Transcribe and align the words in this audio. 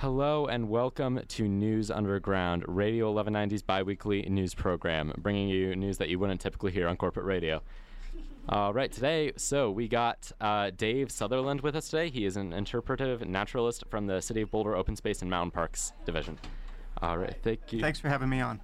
Hello 0.00 0.44
and 0.44 0.68
welcome 0.68 1.18
to 1.26 1.48
News 1.48 1.90
Underground, 1.90 2.66
Radio 2.68 3.14
1190's 3.14 3.62
biweekly 3.62 4.20
news 4.28 4.54
program, 4.54 5.10
bringing 5.16 5.48
you 5.48 5.74
news 5.74 5.96
that 5.96 6.10
you 6.10 6.18
wouldn't 6.18 6.38
typically 6.38 6.70
hear 6.70 6.86
on 6.86 6.98
corporate 6.98 7.24
radio. 7.24 7.62
All 8.46 8.74
right, 8.74 8.92
today, 8.92 9.32
so 9.36 9.70
we 9.70 9.88
got 9.88 10.30
uh, 10.38 10.70
Dave 10.76 11.10
Sutherland 11.10 11.62
with 11.62 11.74
us 11.74 11.88
today. 11.88 12.10
He 12.10 12.26
is 12.26 12.36
an 12.36 12.52
interpretive 12.52 13.26
naturalist 13.26 13.84
from 13.88 14.06
the 14.06 14.20
City 14.20 14.42
of 14.42 14.50
Boulder 14.50 14.76
Open 14.76 14.96
Space 14.96 15.22
and 15.22 15.30
Mountain 15.30 15.52
Parks 15.52 15.94
Division. 16.04 16.38
All 17.00 17.16
right, 17.16 17.34
thank 17.42 17.72
you. 17.72 17.80
Thanks 17.80 17.98
for 17.98 18.10
having 18.10 18.28
me 18.28 18.42
on. 18.42 18.60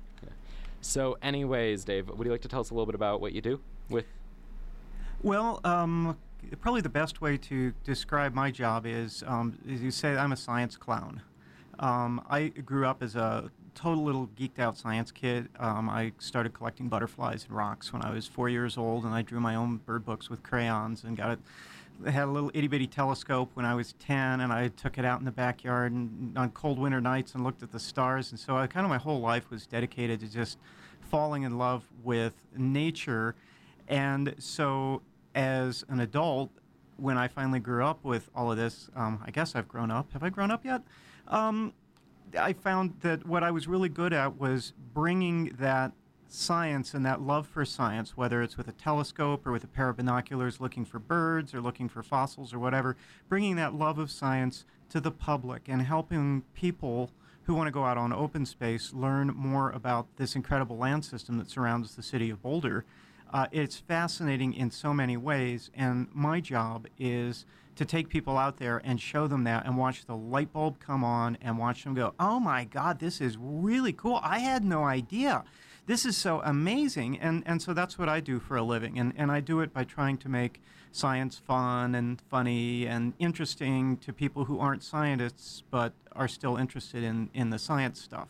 So, 0.82 1.16
anyways, 1.22 1.84
Dave, 1.84 2.10
would 2.10 2.26
you 2.26 2.30
like 2.30 2.42
to 2.42 2.48
tell 2.48 2.60
us 2.60 2.68
a 2.68 2.74
little 2.74 2.84
bit 2.84 2.94
about 2.94 3.22
what 3.22 3.32
you 3.32 3.40
do 3.40 3.58
with? 3.88 4.04
Well, 5.22 5.60
um, 5.64 6.18
probably 6.61 6.80
the 6.80 6.88
best 6.88 7.20
way 7.20 7.36
to 7.36 7.72
describe 7.84 8.34
my 8.34 8.50
job 8.50 8.86
is, 8.86 9.22
um, 9.27 9.59
you 9.66 9.91
say, 9.91 10.16
I'm 10.16 10.32
a 10.32 10.36
science 10.36 10.77
clown. 10.77 11.22
Um, 11.79 12.23
I 12.28 12.48
grew 12.48 12.87
up 12.87 13.02
as 13.02 13.16
a 13.16 13.51
total 13.74 14.05
little 14.05 14.28
geeked 14.38 14.59
out 14.59 14.77
science 14.77 15.10
kid. 15.10 15.48
Um, 15.59 15.88
I 15.88 16.12
started 16.18 16.52
collecting 16.52 16.88
butterflies 16.88 17.45
and 17.45 17.56
rocks 17.56 17.92
when 17.92 18.02
I 18.02 18.12
was 18.12 18.27
four 18.27 18.48
years 18.48 18.77
old, 18.77 19.05
and 19.05 19.15
I 19.15 19.23
drew 19.23 19.41
my 19.41 19.55
own 19.55 19.78
bird 19.78 20.05
books 20.05 20.28
with 20.28 20.42
crayons 20.42 21.05
and 21.05 21.16
got 21.16 21.38
had 22.06 22.24
a 22.24 22.30
little 22.30 22.51
itty 22.54 22.66
bitty 22.66 22.87
telescope 22.87 23.51
when 23.54 23.65
I 23.65 23.74
was 23.74 23.95
10, 23.95 24.40
and 24.40 24.52
I 24.52 24.68
took 24.68 24.98
it 24.98 25.04
out 25.04 25.20
in 25.20 25.24
the 25.24 25.30
backyard 25.32 25.93
and 25.93 26.37
on 26.37 26.51
cold 26.51 26.79
winter 26.79 27.01
nights 27.01 27.34
and 27.34 27.45
looked 27.45 27.62
at 27.62 27.70
the 27.70 27.79
stars. 27.79 28.30
And 28.30 28.40
so, 28.40 28.56
I, 28.56 28.66
kind 28.66 28.84
of 28.84 28.90
my 28.90 28.98
whole 28.98 29.20
life 29.20 29.51
was 29.51 29.66
dedicated 29.66 30.20
to 30.20 30.29
just 30.29 30.59
falling 31.01 31.43
in 31.45 31.59
love 31.59 31.84
with 32.02 32.32
nature. 32.56 33.34
And 33.88 34.34
so, 34.38 35.02
as 35.34 35.84
an 35.88 36.00
adult, 36.00 36.50
when 36.96 37.18
I 37.18 37.28
finally 37.28 37.60
grew 37.60 37.84
up 37.84 38.04
with 38.04 38.30
all 38.34 38.50
of 38.50 38.59
this, 38.59 38.90
um, 38.95 39.23
I 39.24 39.30
guess 39.30 39.54
I've 39.54 39.68
grown 39.68 39.90
up. 39.90 40.12
Have 40.12 40.23
I 40.23 40.28
grown 40.28 40.50
up 40.50 40.64
yet? 40.64 40.82
Um, 41.28 41.73
I 42.38 42.52
found 42.52 42.95
that 43.00 43.27
what 43.27 43.42
I 43.42 43.50
was 43.50 43.66
really 43.66 43.88
good 43.88 44.12
at 44.12 44.38
was 44.38 44.73
bringing 44.95 45.54
that 45.59 45.92
science 46.29 46.95
and 46.95 47.04
that 47.04 47.20
love 47.20 47.46
for 47.46 47.65
science, 47.65 48.16
whether 48.16 48.42
it's 48.42 48.57
with 48.57 48.68
a 48.68 48.73
telescope 48.73 49.46
or 49.46 49.52
with 49.52 49.65
a 49.65 49.68
pair 49.68 49.88
of 49.90 49.96
binoculars 49.96 50.60
looking 50.60 50.84
for 50.84 50.98
birds 50.98 51.52
or 51.52 51.60
looking 51.60 51.88
for 51.88 52.02
fossils 52.02 52.54
or 52.54 52.59
whatever, 52.59 52.96
bringing 53.29 53.57
that 53.57 53.74
love 53.74 53.98
of 53.98 54.10
science 54.10 54.64
to 54.88 55.01
the 55.01 55.10
public 55.10 55.62
and 55.66 55.82
helping 55.82 56.42
people 56.54 57.10
who 57.45 57.54
want 57.54 57.66
to 57.66 57.73
go 57.73 57.85
out 57.85 57.98
on 57.98 58.12
open 58.12 58.46
space 58.46 58.92
learn 58.92 59.29
more 59.35 59.70
about 59.70 60.07
this 60.16 60.35
incredible 60.35 60.76
land 60.76 61.04
system 61.04 61.38
that 61.38 61.51
surrounds 61.51 61.96
the 61.96 62.02
city 62.02 62.30
of 62.30 62.40
Boulder. 62.40 62.85
Uh, 63.33 63.47
it's 63.51 63.79
fascinating 63.79 64.53
in 64.53 64.71
so 64.71 64.93
many 64.93 65.16
ways, 65.16 65.71
and 65.75 66.09
my 66.12 66.41
job 66.41 66.87
is 66.99 67.47
to 67.77 67.84
take 67.84 68.09
people 68.09 68.37
out 68.37 68.59
there 68.59 68.81
and 68.84 69.00
show 69.00 69.27
them 69.27 69.44
that 69.44 69.65
and 69.65 69.77
watch 69.77 70.05
the 70.05 70.16
light 70.16 70.53
bulb 70.53 70.78
come 70.78 71.03
on 71.03 71.38
and 71.41 71.59
watch 71.59 71.84
them 71.84 71.94
go, 71.94 72.15
oh 72.21 72.38
my 72.38 72.65
God, 72.65 72.99
this 72.99 73.21
is 73.21 73.37
really 73.41 73.93
cool. 73.93 74.21
I 74.22 74.41
had 74.41 74.65
no 74.65 74.84
idea. 74.84 75.44
This 75.87 76.05
is 76.05 76.16
so 76.16 76.43
amazing. 76.44 77.19
And, 77.19 77.43
and 77.47 77.60
so 77.60 77.72
that's 77.72 77.99
what 77.99 78.09
I 78.09 78.21
do 78.21 78.38
for 78.38 78.56
a 78.56 78.62
living. 78.62 78.99
And, 78.99 79.12
and 79.16 79.33
I 79.33 79.41
do 79.41 79.60
it 79.60 79.72
by 79.72 79.84
trying 79.84 80.19
to 80.19 80.28
make 80.28 80.60
science 80.93 81.38
fun 81.38 81.94
and 81.94 82.21
funny 82.31 82.87
and 82.87 83.15
interesting 83.19 83.97
to 83.97 84.12
people 84.12 84.44
who 84.44 84.60
aren't 84.60 84.83
scientists 84.83 85.62
but 85.71 85.94
are 86.12 86.28
still 86.28 86.56
interested 86.56 87.03
in, 87.03 87.31
in 87.33 87.50
the 87.50 87.59
science 87.59 88.00
stuff. 88.00 88.28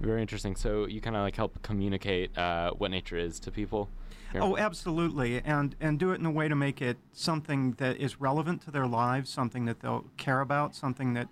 Very 0.00 0.20
interesting. 0.20 0.56
So 0.56 0.86
you 0.86 1.00
kind 1.00 1.16
of 1.16 1.22
like 1.22 1.36
help 1.36 1.62
communicate 1.62 2.36
uh, 2.36 2.72
what 2.72 2.90
nature 2.90 3.16
is 3.16 3.40
to 3.40 3.50
people. 3.50 3.88
Here. 4.32 4.42
Oh, 4.42 4.56
absolutely, 4.56 5.40
and 5.42 5.76
and 5.80 5.98
do 5.98 6.10
it 6.10 6.18
in 6.18 6.26
a 6.26 6.30
way 6.30 6.48
to 6.48 6.56
make 6.56 6.82
it 6.82 6.98
something 7.12 7.72
that 7.78 7.96
is 7.96 8.20
relevant 8.20 8.62
to 8.62 8.70
their 8.70 8.86
lives, 8.86 9.30
something 9.30 9.64
that 9.66 9.80
they'll 9.80 10.04
care 10.16 10.40
about, 10.40 10.74
something 10.74 11.14
that 11.14 11.28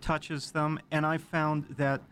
touches 0.00 0.52
them. 0.52 0.80
And 0.90 1.04
I 1.04 1.18
found 1.18 1.66
that 1.76 2.02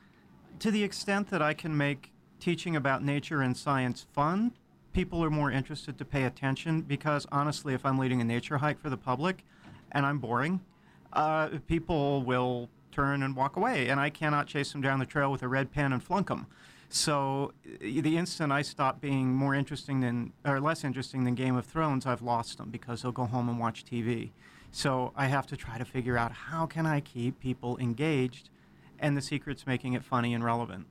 to 0.60 0.70
the 0.70 0.84
extent 0.84 1.30
that 1.30 1.40
I 1.40 1.54
can 1.54 1.76
make 1.76 2.12
teaching 2.40 2.76
about 2.76 3.02
nature 3.02 3.40
and 3.40 3.56
science 3.56 4.06
fun, 4.12 4.52
people 4.92 5.24
are 5.24 5.30
more 5.30 5.50
interested 5.50 5.98
to 5.98 6.04
pay 6.04 6.24
attention 6.24 6.82
because 6.82 7.26
honestly, 7.32 7.74
if 7.74 7.84
I'm 7.86 7.98
leading 7.98 8.20
a 8.20 8.24
nature 8.24 8.58
hike 8.58 8.80
for 8.80 8.90
the 8.90 8.96
public 8.96 9.44
and 9.92 10.04
I'm 10.04 10.18
boring, 10.18 10.60
uh, 11.12 11.48
people 11.66 12.22
will 12.22 12.68
turn 12.98 13.22
and 13.22 13.36
walk 13.36 13.56
away, 13.56 13.88
and 13.88 14.00
I 14.00 14.10
cannot 14.10 14.48
chase 14.48 14.72
them 14.72 14.80
down 14.80 14.98
the 14.98 15.06
trail 15.06 15.30
with 15.30 15.44
a 15.44 15.48
red 15.48 15.70
pen 15.70 15.92
and 15.92 16.02
flunk 16.02 16.26
them. 16.28 16.46
So 16.88 17.52
the 17.80 18.16
instant 18.16 18.50
I 18.50 18.62
stop 18.62 19.00
being 19.00 19.32
more 19.32 19.54
interesting 19.54 20.00
than 20.00 20.32
or 20.44 20.58
less 20.60 20.82
interesting 20.82 21.22
than 21.22 21.36
Game 21.36 21.54
of 21.54 21.64
Thrones, 21.64 22.06
I've 22.06 22.22
lost 22.22 22.58
them 22.58 22.70
because 22.70 23.02
they'll 23.02 23.12
go 23.12 23.26
home 23.26 23.48
and 23.48 23.60
watch 23.60 23.84
TV. 23.84 24.30
So 24.72 25.12
I 25.14 25.26
have 25.26 25.46
to 25.48 25.56
try 25.56 25.78
to 25.78 25.84
figure 25.84 26.18
out 26.18 26.32
how 26.32 26.66
can 26.66 26.86
I 26.86 26.98
keep 27.00 27.38
people 27.38 27.78
engaged, 27.78 28.50
and 28.98 29.16
the 29.16 29.22
secret's 29.22 29.64
making 29.64 29.92
it 29.92 30.02
funny 30.02 30.34
and 30.34 30.42
relevant. 30.42 30.86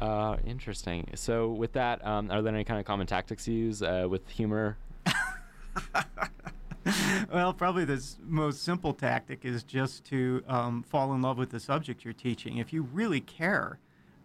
Uh, 0.00 0.38
interesting. 0.44 1.08
So 1.14 1.50
with 1.50 1.74
that, 1.74 2.04
um, 2.04 2.32
are 2.32 2.42
there 2.42 2.52
any 2.52 2.64
kind 2.64 2.80
of 2.80 2.86
common 2.86 3.06
tactics 3.06 3.46
you 3.46 3.54
use 3.54 3.80
uh, 3.80 4.06
with 4.08 4.28
humor? 4.28 4.76
well, 7.32 7.52
probably 7.52 7.84
the 7.84 8.02
most 8.26 8.62
simple 8.62 8.92
tactic 8.92 9.44
is 9.44 9.62
just 9.62 10.04
to 10.06 10.42
um, 10.48 10.82
fall 10.82 11.12
in 11.12 11.22
love 11.22 11.38
with 11.38 11.50
the 11.50 11.60
subject 11.60 12.04
you're 12.04 12.14
teaching. 12.14 12.58
If 12.58 12.72
you 12.72 12.82
really 12.82 13.20
care 13.20 13.78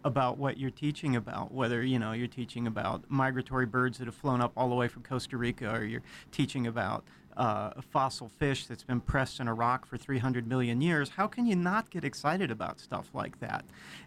about 0.04 0.38
what 0.38 0.56
you're 0.56 0.70
teaching 0.70 1.16
about, 1.16 1.52
whether 1.52 1.82
you 1.82 1.98
know 1.98 2.12
you're 2.12 2.28
teaching 2.28 2.66
about 2.66 3.10
migratory 3.10 3.66
birds 3.66 3.98
that 3.98 4.06
have 4.06 4.14
flown 4.14 4.40
up 4.40 4.52
all 4.56 4.68
the 4.68 4.74
way 4.74 4.88
from 4.88 5.02
Costa 5.02 5.36
Rica, 5.36 5.74
or 5.74 5.84
you're 5.84 6.02
teaching 6.30 6.66
about 6.66 7.04
uh, 7.36 7.70
fossil 7.90 8.28
fish 8.28 8.66
that's 8.66 8.82
been 8.82 9.00
pressed 9.00 9.40
in 9.40 9.48
a 9.48 9.54
rock 9.54 9.86
for 9.86 9.96
300 9.96 10.46
million 10.46 10.80
years. 10.80 11.10
How 11.10 11.26
can 11.26 11.46
you 11.46 11.54
not 11.54 11.90
get 11.90 12.04
excited 12.04 12.50
about 12.50 12.80
stuff 12.80 13.10
like 13.12 13.38
that? 13.40 13.64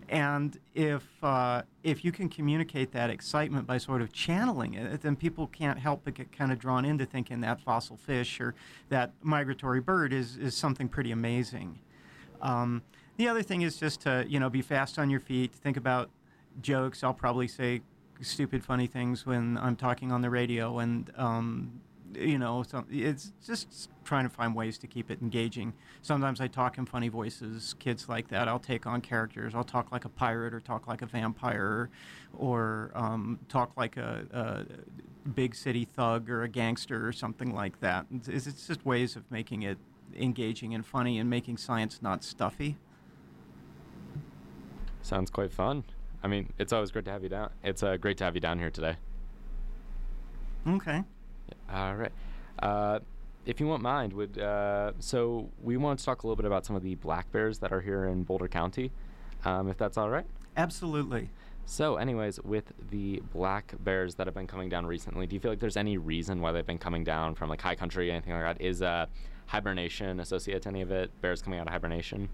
And 0.08 0.58
if 0.74 1.04
uh, 1.24 1.62
if 1.84 2.04
you 2.04 2.12
can 2.12 2.30
communicate 2.30 2.92
that 2.94 3.10
excitement 3.10 3.68
by 3.68 3.78
sort 3.78 4.02
of 4.02 4.12
channeling 4.12 4.74
it, 4.74 5.02
then 5.02 5.16
people 5.16 5.48
can't 5.48 5.78
help 5.78 6.02
but 6.04 6.16
get 6.16 6.32
kind 6.32 6.52
of 6.52 6.58
drawn 6.58 6.86
into 6.86 7.06
thinking 7.06 7.42
that 7.42 7.62
fossil 7.62 7.98
fish 7.98 8.42
or 8.42 8.56
that 8.90 9.14
migratory 9.22 9.82
bird 9.82 10.12
is 10.12 10.38
is 10.38 10.56
something 10.56 10.90
pretty 10.90 11.12
amazing. 11.12 11.80
Um, 12.42 12.82
the 13.18 13.28
other 13.28 13.44
thing 13.44 13.62
is 13.62 13.78
just 13.78 14.02
to 14.02 14.26
you 14.28 14.40
know 14.40 14.50
be 14.50 14.64
fast 14.64 14.98
on 14.98 15.10
your 15.10 15.20
feet. 15.20 15.54
Think 15.54 15.78
about 15.78 16.10
jokes. 16.62 17.04
I'll 17.04 17.14
probably 17.14 17.48
say 17.48 17.82
stupid, 18.22 18.64
funny 18.64 18.88
things 18.88 19.26
when 19.26 19.58
I'm 19.58 19.76
talking 19.76 20.12
on 20.12 20.22
the 20.22 20.30
radio, 20.30 20.80
and 20.80 21.12
um, 21.16 21.82
you 22.16 22.38
know, 22.38 22.64
so 22.64 22.86
it's 22.90 23.34
just 23.46 23.90
trying 24.04 24.24
to 24.24 24.30
find 24.30 24.56
ways 24.56 24.78
to 24.80 24.88
keep 24.88 25.12
it 25.12 25.22
engaging. 25.22 25.74
Sometimes 26.02 26.42
I 26.42 26.48
talk 26.48 26.78
in 26.78 26.86
funny 26.86 27.10
voices, 27.10 27.76
kids 27.80 28.10
like 28.10 28.28
that. 28.30 28.48
I'll 28.48 28.60
take 28.60 28.86
on 28.86 29.02
characters. 29.02 29.54
I'll 29.56 29.64
talk 29.64 29.92
like 29.92 30.06
a 30.06 30.10
pirate, 30.10 30.54
or 30.54 30.60
talk 30.60 30.88
like 30.88 31.02
a 31.02 31.06
vampire, 31.06 31.90
or 32.38 32.92
um, 32.96 33.40
talk 33.50 33.76
like 33.78 33.98
a, 33.98 34.26
a, 34.32 35.30
big 35.30 35.54
city 35.54 35.86
thug 35.86 36.30
or 36.30 36.44
a 36.44 36.48
gangster 36.48 37.06
or 37.06 37.12
something 37.12 37.54
like 37.54 37.80
that. 37.82 38.06
It's, 38.28 38.48
it's 38.48 38.66
just 38.66 38.86
ways 38.86 39.16
of 39.16 39.30
making 39.30 39.62
it 39.64 39.78
engaging 40.18 40.74
and 40.74 40.86
funny 40.86 41.20
and 41.20 41.30
making 41.30 41.58
science 41.58 42.02
not 42.02 42.24
stuffy. 42.24 42.78
Sounds 45.02 45.30
quite 45.30 45.54
fun. 45.54 45.84
I 46.24 46.28
mean, 46.28 46.52
it's 46.58 46.74
always 46.74 46.92
great 46.92 47.06
to 47.06 47.12
have 47.12 47.24
you 47.24 47.30
down. 47.30 47.52
It's 47.64 47.84
uh, 47.84 47.98
great 47.98 48.18
to 48.18 48.24
have 48.24 48.36
you 48.36 48.42
down 48.42 48.60
here 48.60 48.70
today. 48.70 48.98
Okay. 50.68 51.04
All 51.74 51.96
right. 51.96 52.12
Uh, 52.62 53.00
if 53.46 53.60
you 53.60 53.68
won't 53.68 53.82
mind, 53.82 54.14
would 54.14 54.38
uh, 54.38 54.92
so 55.00 55.50
we 55.62 55.78
want 55.78 56.00
to 56.00 56.06
talk 56.06 56.24
a 56.24 56.28
little 56.28 56.36
bit 56.36 56.46
about 56.46 56.66
some 56.66 56.76
of 56.76 56.84
the 56.84 56.96
black 56.96 57.32
bears 57.32 57.60
that 57.60 57.72
are 57.72 57.82
here 57.82 58.06
in 58.06 58.24
Boulder 58.24 58.48
County, 58.48 58.92
um, 59.46 59.70
if 59.70 59.78
that's 59.78 59.98
all 59.98 60.10
right. 60.10 60.26
Absolutely. 60.58 61.30
So, 61.66 61.98
anyways, 61.98 62.40
with 62.42 62.74
the 62.90 63.22
black 63.32 63.76
bears 63.80 64.16
that 64.16 64.28
have 64.28 64.34
been 64.34 64.48
coming 64.48 64.70
down 64.70 64.86
recently, 64.86 65.28
do 65.28 65.36
you 65.36 65.40
feel 65.40 65.52
like 65.52 65.60
there's 65.60 65.78
any 65.78 65.98
reason 65.98 66.42
why 66.42 66.52
they've 66.52 66.66
been 66.66 66.80
coming 66.80 67.04
down 67.04 67.36
from 67.36 67.48
like 67.48 67.62
high 67.62 67.76
country, 67.76 68.12
anything 68.12 68.34
like 68.34 68.58
that? 68.58 68.64
Is 68.64 68.82
uh, 68.82 69.06
hibernation 69.46 70.20
associated 70.20 70.64
to 70.64 70.70
any 70.70 70.82
of 70.82 70.92
it? 70.92 71.12
Bears 71.22 71.42
coming 71.42 71.60
out 71.60 71.68
of 71.68 71.74
hibernation? 71.74 72.28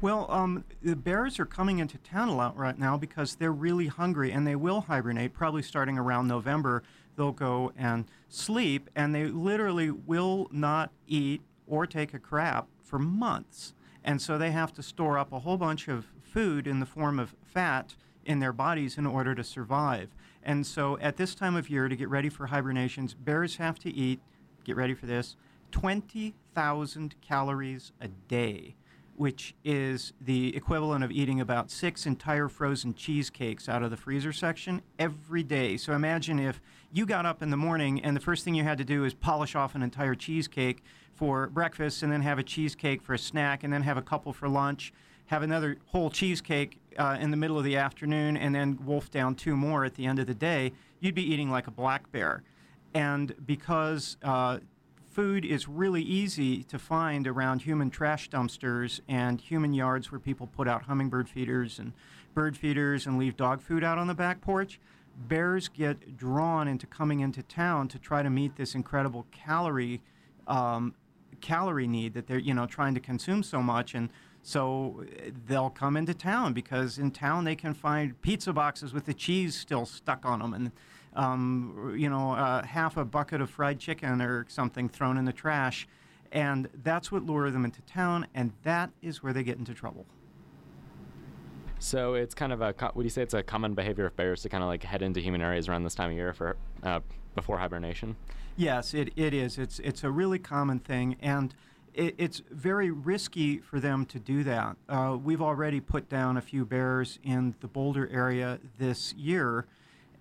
Well, 0.00 0.30
um, 0.30 0.64
the 0.80 0.94
bears 0.94 1.40
are 1.40 1.44
coming 1.44 1.80
into 1.80 1.98
town 1.98 2.28
a 2.28 2.36
lot 2.36 2.56
right 2.56 2.78
now 2.78 2.96
because 2.96 3.34
they're 3.34 3.50
really 3.50 3.88
hungry 3.88 4.30
and 4.30 4.46
they 4.46 4.54
will 4.54 4.82
hibernate, 4.82 5.34
probably 5.34 5.62
starting 5.62 5.98
around 5.98 6.28
November. 6.28 6.84
They'll 7.18 7.32
go 7.32 7.72
and 7.76 8.06
sleep 8.28 8.88
and 8.94 9.12
they 9.12 9.26
literally 9.26 9.90
will 9.90 10.48
not 10.52 10.92
eat 11.08 11.42
or 11.66 11.84
take 11.84 12.14
a 12.14 12.18
crap 12.18 12.68
for 12.82 12.98
months. 12.98 13.74
And 14.04 14.22
so 14.22 14.38
they 14.38 14.52
have 14.52 14.72
to 14.74 14.82
store 14.82 15.18
up 15.18 15.32
a 15.32 15.40
whole 15.40 15.56
bunch 15.56 15.88
of 15.88 16.06
food 16.22 16.68
in 16.68 16.78
the 16.78 16.86
form 16.86 17.18
of 17.18 17.34
fat 17.42 17.96
in 18.24 18.38
their 18.38 18.52
bodies 18.52 18.96
in 18.96 19.04
order 19.04 19.34
to 19.34 19.42
survive. 19.42 20.14
And 20.44 20.64
so 20.64 20.96
at 21.00 21.16
this 21.16 21.34
time 21.34 21.56
of 21.56 21.68
year, 21.68 21.88
to 21.88 21.96
get 21.96 22.08
ready 22.08 22.28
for 22.28 22.46
hibernations, 22.46 23.14
bears 23.14 23.56
have 23.56 23.80
to 23.80 23.92
eat, 23.92 24.20
get 24.62 24.76
ready 24.76 24.94
for 24.94 25.06
this, 25.06 25.34
20,000 25.72 27.14
calories 27.20 27.92
a 28.00 28.08
day 28.08 28.76
which 29.18 29.52
is 29.64 30.12
the 30.20 30.54
equivalent 30.56 31.02
of 31.02 31.10
eating 31.10 31.40
about 31.40 31.70
six 31.70 32.06
entire 32.06 32.48
frozen 32.48 32.94
cheesecakes 32.94 33.68
out 33.68 33.82
of 33.82 33.90
the 33.90 33.96
freezer 33.96 34.32
section 34.32 34.80
every 34.98 35.42
day. 35.42 35.76
So 35.76 35.92
imagine 35.92 36.38
if 36.38 36.60
you 36.92 37.04
got 37.04 37.26
up 37.26 37.42
in 37.42 37.50
the 37.50 37.56
morning 37.56 38.00
and 38.04 38.14
the 38.14 38.20
first 38.20 38.44
thing 38.44 38.54
you 38.54 38.62
had 38.62 38.78
to 38.78 38.84
do 38.84 39.04
is 39.04 39.14
polish 39.14 39.56
off 39.56 39.74
an 39.74 39.82
entire 39.82 40.14
cheesecake 40.14 40.84
for 41.14 41.48
breakfast 41.48 42.04
and 42.04 42.12
then 42.12 42.22
have 42.22 42.38
a 42.38 42.44
cheesecake 42.44 43.02
for 43.02 43.14
a 43.14 43.18
snack 43.18 43.64
and 43.64 43.72
then 43.72 43.82
have 43.82 43.96
a 43.96 44.02
couple 44.02 44.32
for 44.32 44.48
lunch, 44.48 44.92
have 45.26 45.42
another 45.42 45.78
whole 45.86 46.10
cheesecake 46.10 46.78
uh, 46.96 47.16
in 47.20 47.32
the 47.32 47.36
middle 47.36 47.58
of 47.58 47.64
the 47.64 47.76
afternoon 47.76 48.36
and 48.36 48.54
then 48.54 48.78
wolf 48.84 49.10
down 49.10 49.34
two 49.34 49.56
more 49.56 49.84
at 49.84 49.94
the 49.96 50.06
end 50.06 50.20
of 50.20 50.28
the 50.28 50.34
day, 50.34 50.72
you'd 51.00 51.16
be 51.16 51.32
eating 51.32 51.50
like 51.50 51.66
a 51.66 51.72
black 51.72 52.10
bear. 52.12 52.44
And 52.94 53.34
because 53.44 54.16
uh, 54.22 54.58
food 55.18 55.44
is 55.44 55.66
really 55.66 56.00
easy 56.00 56.62
to 56.62 56.78
find 56.78 57.26
around 57.26 57.62
human 57.62 57.90
trash 57.90 58.30
dumpsters 58.30 59.00
and 59.08 59.40
human 59.40 59.72
yards 59.74 60.12
where 60.12 60.20
people 60.20 60.46
put 60.46 60.68
out 60.68 60.84
hummingbird 60.84 61.28
feeders 61.28 61.80
and 61.80 61.92
bird 62.34 62.56
feeders 62.56 63.04
and 63.04 63.18
leave 63.18 63.36
dog 63.36 63.60
food 63.60 63.82
out 63.82 63.98
on 63.98 64.06
the 64.06 64.14
back 64.14 64.40
porch. 64.40 64.78
Bears 65.26 65.66
get 65.66 66.16
drawn 66.16 66.68
into 66.68 66.86
coming 66.86 67.18
into 67.18 67.42
town 67.42 67.88
to 67.88 67.98
try 67.98 68.22
to 68.22 68.30
meet 68.30 68.54
this 68.54 68.76
incredible 68.76 69.26
calorie 69.32 70.00
um, 70.46 70.94
calorie 71.40 71.88
need 71.88 72.14
that 72.14 72.28
they're 72.28 72.38
you 72.38 72.54
know 72.54 72.66
trying 72.66 72.94
to 72.94 73.00
consume 73.00 73.42
so 73.42 73.60
much 73.60 73.94
and 73.94 74.10
so 74.44 75.04
they'll 75.46 75.68
come 75.68 75.96
into 75.96 76.14
town 76.14 76.52
because 76.52 76.96
in 76.96 77.10
town 77.10 77.42
they 77.42 77.56
can 77.56 77.74
find 77.74 78.20
pizza 78.22 78.52
boxes 78.52 78.92
with 78.92 79.04
the 79.04 79.14
cheese 79.14 79.56
still 79.56 79.84
stuck 79.84 80.24
on 80.24 80.38
them 80.38 80.54
and 80.54 80.70
um, 81.14 81.94
you 81.96 82.08
know, 82.08 82.32
uh, 82.32 82.64
half 82.64 82.96
a 82.96 83.04
bucket 83.04 83.40
of 83.40 83.50
fried 83.50 83.78
chicken 83.78 84.20
or 84.20 84.46
something 84.48 84.88
thrown 84.88 85.16
in 85.16 85.24
the 85.24 85.32
trash. 85.32 85.88
And 86.30 86.68
that's 86.82 87.10
what 87.10 87.24
lures 87.24 87.52
them 87.52 87.64
into 87.64 87.80
town, 87.82 88.26
and 88.34 88.52
that 88.62 88.90
is 89.00 89.22
where 89.22 89.32
they 89.32 89.42
get 89.42 89.58
into 89.58 89.72
trouble. 89.72 90.06
So 91.78 92.14
it's 92.14 92.34
kind 92.34 92.52
of 92.52 92.60
a, 92.60 92.74
would 92.94 93.04
you 93.04 93.10
say 93.10 93.22
it's 93.22 93.34
a 93.34 93.42
common 93.42 93.74
behavior 93.74 94.06
of 94.06 94.16
bears 94.16 94.42
to 94.42 94.48
kind 94.48 94.62
of 94.62 94.68
like 94.68 94.82
head 94.82 95.00
into 95.00 95.20
human 95.20 95.40
areas 95.40 95.68
around 95.68 95.84
this 95.84 95.94
time 95.94 96.10
of 96.10 96.16
year 96.16 96.34
for 96.34 96.56
uh, 96.82 97.00
before 97.34 97.58
hibernation? 97.58 98.16
Yes, 98.56 98.94
it, 98.94 99.12
it 99.14 99.32
is. 99.32 99.58
It's 99.58 99.78
it's 99.78 100.02
a 100.02 100.10
really 100.10 100.40
common 100.40 100.80
thing, 100.80 101.16
and 101.20 101.54
it, 101.94 102.16
it's 102.18 102.42
very 102.50 102.90
risky 102.90 103.58
for 103.58 103.78
them 103.78 104.04
to 104.06 104.18
do 104.18 104.42
that. 104.42 104.76
Uh, 104.88 105.16
we've 105.22 105.40
already 105.40 105.78
put 105.80 106.08
down 106.08 106.36
a 106.36 106.40
few 106.40 106.66
bears 106.66 107.20
in 107.22 107.54
the 107.60 107.68
Boulder 107.68 108.08
area 108.12 108.58
this 108.78 109.14
year 109.14 109.66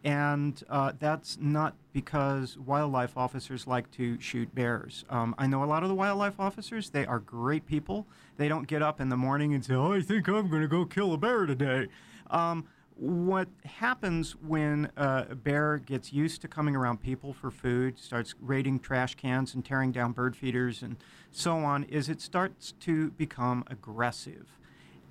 and 0.07 0.63
uh, 0.69 0.93
that's 0.97 1.37
not 1.41 1.75
because 1.91 2.57
wildlife 2.57 3.17
officers 3.17 3.67
like 3.67 3.91
to 3.91 4.17
shoot 4.21 4.55
bears. 4.55 5.03
Um, 5.09 5.35
I 5.37 5.47
know 5.47 5.65
a 5.65 5.65
lot 5.65 5.83
of 5.83 5.89
the 5.89 5.95
wildlife 5.95 6.39
officers, 6.39 6.91
they 6.91 7.05
are 7.05 7.19
great 7.19 7.65
people. 7.65 8.07
They 8.37 8.47
don't 8.47 8.67
get 8.67 8.81
up 8.81 9.01
in 9.01 9.09
the 9.09 9.17
morning 9.17 9.53
and 9.53 9.65
say, 9.65 9.73
oh, 9.73 9.91
I 9.91 10.01
think 10.01 10.29
I'm 10.29 10.49
going 10.49 10.61
to 10.61 10.67
go 10.69 10.85
kill 10.85 11.11
a 11.11 11.17
bear 11.17 11.45
today. 11.45 11.89
Um, 12.29 12.67
what 12.95 13.49
happens 13.65 14.37
when 14.37 14.89
a 14.95 15.35
bear 15.35 15.77
gets 15.77 16.13
used 16.13 16.41
to 16.43 16.47
coming 16.47 16.73
around 16.73 17.01
people 17.01 17.33
for 17.33 17.51
food, 17.51 17.99
starts 17.99 18.33
raiding 18.39 18.79
trash 18.79 19.15
cans 19.15 19.53
and 19.53 19.65
tearing 19.65 19.91
down 19.91 20.13
bird 20.13 20.37
feeders 20.37 20.81
and 20.81 20.95
so 21.31 21.57
on, 21.57 21.83
is 21.83 22.07
it 22.07 22.21
starts 22.21 22.71
to 22.79 23.11
become 23.11 23.65
aggressive. 23.67 24.57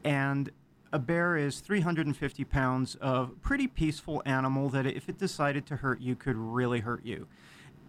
And 0.02 0.50
a 0.92 0.98
bear 0.98 1.36
is 1.36 1.60
350 1.60 2.44
pounds 2.44 2.94
of 2.96 3.40
pretty 3.42 3.66
peaceful 3.66 4.22
animal 4.24 4.68
that 4.70 4.86
if 4.86 5.08
it 5.08 5.18
decided 5.18 5.66
to 5.66 5.76
hurt 5.76 6.00
you 6.00 6.14
could 6.14 6.36
really 6.36 6.80
hurt 6.80 7.04
you. 7.04 7.26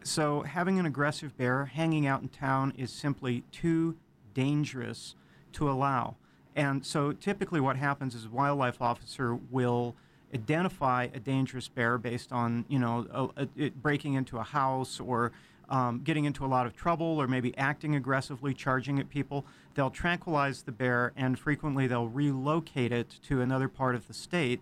So 0.03 0.41
having 0.41 0.79
an 0.79 0.85
aggressive 0.85 1.37
bear 1.37 1.65
hanging 1.65 2.07
out 2.07 2.21
in 2.21 2.29
town 2.29 2.73
is 2.77 2.91
simply 2.91 3.43
too 3.51 3.97
dangerous 4.33 5.15
to 5.53 5.69
allow. 5.69 6.15
And 6.55 6.85
so 6.85 7.11
typically 7.11 7.59
what 7.59 7.77
happens 7.77 8.15
is 8.15 8.25
a 8.25 8.29
wildlife 8.29 8.81
officer 8.81 9.35
will 9.35 9.95
identify 10.33 11.07
a 11.13 11.19
dangerous 11.19 11.67
bear 11.67 11.97
based 11.97 12.31
on, 12.31 12.65
you 12.67 12.79
know, 12.79 13.31
a, 13.37 13.47
a, 13.57 13.69
breaking 13.69 14.15
into 14.15 14.37
a 14.37 14.43
house 14.43 14.99
or 14.99 15.31
um, 15.69 16.01
getting 16.03 16.25
into 16.25 16.45
a 16.45 16.47
lot 16.47 16.65
of 16.65 16.75
trouble 16.75 17.21
or 17.21 17.27
maybe 17.27 17.57
acting 17.57 17.95
aggressively, 17.95 18.53
charging 18.53 18.99
at 18.99 19.09
people, 19.09 19.45
they'll 19.75 19.89
tranquilize 19.89 20.63
the 20.63 20.71
bear 20.71 21.13
and 21.15 21.37
frequently 21.37 21.87
they'll 21.87 22.07
relocate 22.07 22.91
it 22.91 23.19
to 23.23 23.41
another 23.41 23.67
part 23.67 23.95
of 23.95 24.07
the 24.07 24.13
state. 24.13 24.61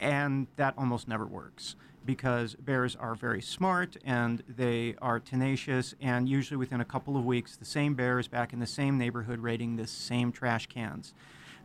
And 0.00 0.46
that 0.56 0.74
almost 0.76 1.08
never 1.08 1.26
works 1.26 1.76
because 2.04 2.54
bears 2.54 2.96
are 2.96 3.14
very 3.14 3.42
smart 3.42 3.96
and 4.04 4.42
they 4.48 4.94
are 5.02 5.20
tenacious. 5.20 5.94
And 6.00 6.28
usually 6.28 6.56
within 6.56 6.80
a 6.80 6.84
couple 6.84 7.16
of 7.16 7.24
weeks, 7.24 7.56
the 7.56 7.64
same 7.64 7.94
bear 7.94 8.18
is 8.18 8.28
back 8.28 8.52
in 8.52 8.60
the 8.60 8.66
same 8.66 8.96
neighborhood 8.96 9.40
raiding 9.40 9.76
the 9.76 9.86
same 9.86 10.32
trash 10.32 10.66
cans. 10.66 11.12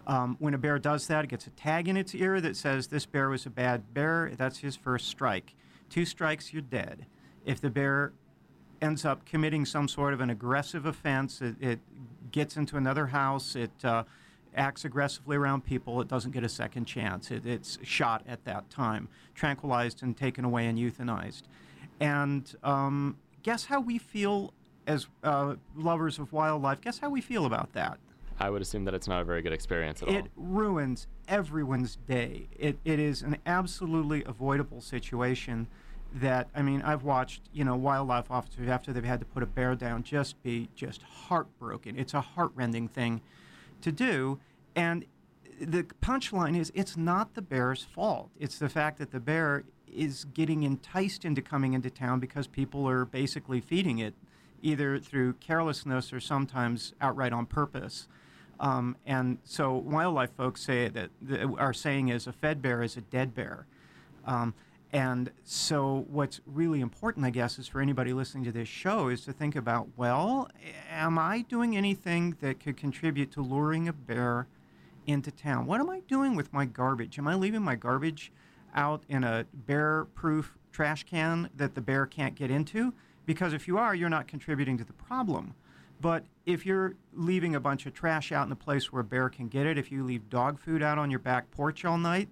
Um, 0.06 0.36
when 0.40 0.54
a 0.54 0.58
bear 0.58 0.80
does 0.80 1.08
that, 1.08 1.24
it 1.24 1.30
gets 1.30 1.48
a 1.48 1.52
tag 1.52 1.88
in 1.88 1.96
its 1.96 2.14
ear 2.14 2.42
that 2.42 2.58
says 2.58 2.88
this 2.88 3.06
bear 3.06 3.30
was 3.30 3.46
a 3.46 3.50
bad 3.50 3.94
bear. 3.94 4.34
That's 4.38 4.60
his 4.60 4.76
first 4.76 5.08
strike. 5.08 5.54
Two 5.90 6.04
strikes, 6.04 6.52
you're 6.52 6.62
dead. 6.62 7.06
If 7.46 7.62
the 7.62 7.70
bear 7.70 8.12
ends 8.84 9.06
up 9.06 9.26
committing 9.26 9.66
some 9.66 9.88
sort 9.88 10.14
of 10.14 10.20
an 10.20 10.30
aggressive 10.30 10.86
offense. 10.86 11.42
It, 11.42 11.56
it 11.62 11.80
gets 12.32 12.58
into 12.58 12.76
another 12.76 13.08
house. 13.08 13.56
It 13.56 13.72
uh, 13.84 14.04
acts 14.56 14.84
aggressively 14.84 15.38
around 15.38 15.64
people. 15.64 16.02
It 16.02 16.10
doesn't 16.10 16.32
get 16.32 16.44
a 16.44 16.50
second 16.50 16.86
chance. 16.86 17.32
It, 17.32 17.46
it's 17.46 17.80
shot 17.82 18.24
at 18.28 18.44
that 18.44 18.70
time, 18.70 19.08
tranquilized 19.34 20.04
and 20.04 20.16
taken 20.16 20.44
away 20.44 20.68
and 20.68 20.78
euthanized. 20.78 21.44
And 22.00 22.54
um, 22.62 23.18
guess 23.42 23.66
how 23.66 23.80
we 23.80 23.98
feel 23.98 24.54
as 24.86 25.08
uh, 25.24 25.56
lovers 25.76 26.20
of 26.20 26.34
wildlife? 26.34 26.82
Guess 26.82 27.00
how 27.00 27.10
we 27.10 27.22
feel 27.22 27.46
about 27.46 27.72
that? 27.74 27.98
I 28.40 28.50
would 28.50 28.62
assume 28.62 28.84
that 28.86 28.94
it's 28.94 29.08
not 29.08 29.22
a 29.22 29.24
very 29.24 29.42
good 29.42 29.54
experience 29.54 30.02
at 30.02 30.10
it 30.10 30.12
all. 30.12 30.18
It 30.18 30.32
ruins 30.36 31.08
everyone's 31.30 31.98
day. 32.08 32.50
It, 32.60 32.78
it 32.84 33.00
is 33.00 33.22
an 33.22 33.38
absolutely 33.46 34.24
avoidable 34.26 34.82
situation 34.82 35.68
that 36.14 36.48
I 36.56 36.62
mean, 36.62 36.82
I've 36.82 37.04
watched 37.04 37.42
you 37.54 37.64
know 37.64 37.76
wildlife 37.76 38.30
officers 38.30 38.70
after 38.70 38.94
they've 38.94 39.04
had 39.04 39.20
to 39.20 39.26
put 39.26 39.44
a 39.44 39.48
bear 39.48 39.76
down 39.76 40.04
just 40.04 40.42
be 40.44 40.70
just 40.76 41.02
heartbroken. 41.04 41.98
It's 41.98 42.14
a 42.14 42.22
heartrending 42.22 42.88
thing 42.88 43.22
to 43.82 43.92
do, 43.92 44.40
and 44.76 45.06
the 45.60 45.84
punchline 46.02 46.58
is 46.58 46.72
it's 46.76 46.98
not 46.98 47.34
the 47.34 47.42
bear's 47.42 47.84
fault. 47.84 48.30
It's 48.40 48.60
the 48.60 48.70
fact 48.70 49.00
that 49.00 49.12
the 49.12 49.20
bear 49.20 49.64
is 49.92 50.26
getting 50.26 50.64
enticed 50.64 51.26
into 51.26 51.42
coming 51.42 51.74
into 51.74 51.90
town 51.90 52.20
because 52.20 52.48
people 52.48 52.88
are 52.88 53.06
basically 53.06 53.62
feeding 53.62 54.00
it, 54.00 54.14
either 54.62 55.00
through 55.00 55.34
carelessness 55.34 56.12
or 56.12 56.20
sometimes 56.20 56.94
outright 57.00 57.34
on 57.34 57.46
purpose. 57.46 58.08
Um, 58.60 58.96
and 59.06 59.40
so 59.44 59.74
wildlife 59.74 60.32
folks 60.36 60.62
say 60.62 60.88
that 60.88 61.10
the, 61.22 61.48
our 61.58 61.74
saying 61.74 62.10
is 62.10 62.28
a 62.28 62.32
fed 62.32 62.62
bear 62.62 62.82
is 62.82 62.98
a 62.98 63.02
dead 63.02 63.34
bear. 63.36 63.68
Um, 64.26 64.54
and 64.94 65.32
so, 65.44 66.06
what's 66.08 66.40
really 66.46 66.80
important, 66.80 67.26
I 67.26 67.32
guess, 67.32 67.58
is 67.58 67.68
for 67.68 67.82
anybody 67.82 68.14
listening 68.14 68.44
to 68.44 68.52
this 68.52 68.68
show 68.68 69.08
is 69.08 69.22
to 69.26 69.34
think 69.34 69.56
about 69.56 69.88
well, 69.98 70.48
am 70.88 71.18
I 71.18 71.42
doing 71.42 71.76
anything 71.76 72.38
that 72.42 72.60
could 72.60 72.78
contribute 72.78 73.32
to 73.32 73.42
luring 73.42 73.88
a 73.88 73.94
bear 73.94 74.48
into 75.08 75.32
town? 75.32 75.66
What 75.66 75.82
am 75.82 75.90
I 75.90 76.02
doing 76.02 76.36
with 76.36 76.54
my 76.54 76.66
garbage? 76.66 77.18
Am 77.18 77.28
I 77.28 77.34
leaving 77.34 77.64
my 77.64 77.74
garbage 77.74 78.32
out 78.76 79.02
in 79.10 79.24
a 79.24 79.48
bear 79.52 80.06
proof 80.14 80.56
trash 80.72 81.04
can 81.06 81.50
that 81.58 81.74
the 81.74 81.82
bear 81.82 82.06
can't 82.06 82.36
get 82.36 82.52
into? 82.52 82.94
Because 83.26 83.52
if 83.52 83.68
you 83.68 83.80
are, 83.80 83.96
you're 83.96 84.10
not 84.10 84.28
contributing 84.28 84.78
to 84.78 84.84
the 84.84 84.94
problem. 84.94 85.56
But 86.02 86.26
if 86.46 86.68
you're 86.68 86.94
leaving 87.14 87.56
a 87.56 87.60
bunch 87.60 87.88
of 87.88 87.96
trash 87.96 88.32
out 88.32 88.46
in 88.46 88.52
a 88.52 88.56
place 88.56 88.92
where 88.92 89.02
a 89.02 89.06
bear 89.06 89.30
can 89.30 89.48
get 89.48 89.66
it, 89.66 89.80
if 89.80 89.92
you 89.92 90.04
leave 90.04 90.30
dog 90.30 90.60
food 90.60 90.84
out 90.84 91.00
on 91.00 91.10
your 91.10 91.20
back 91.20 91.50
porch 91.50 91.84
all 91.84 91.98
night, 91.98 92.30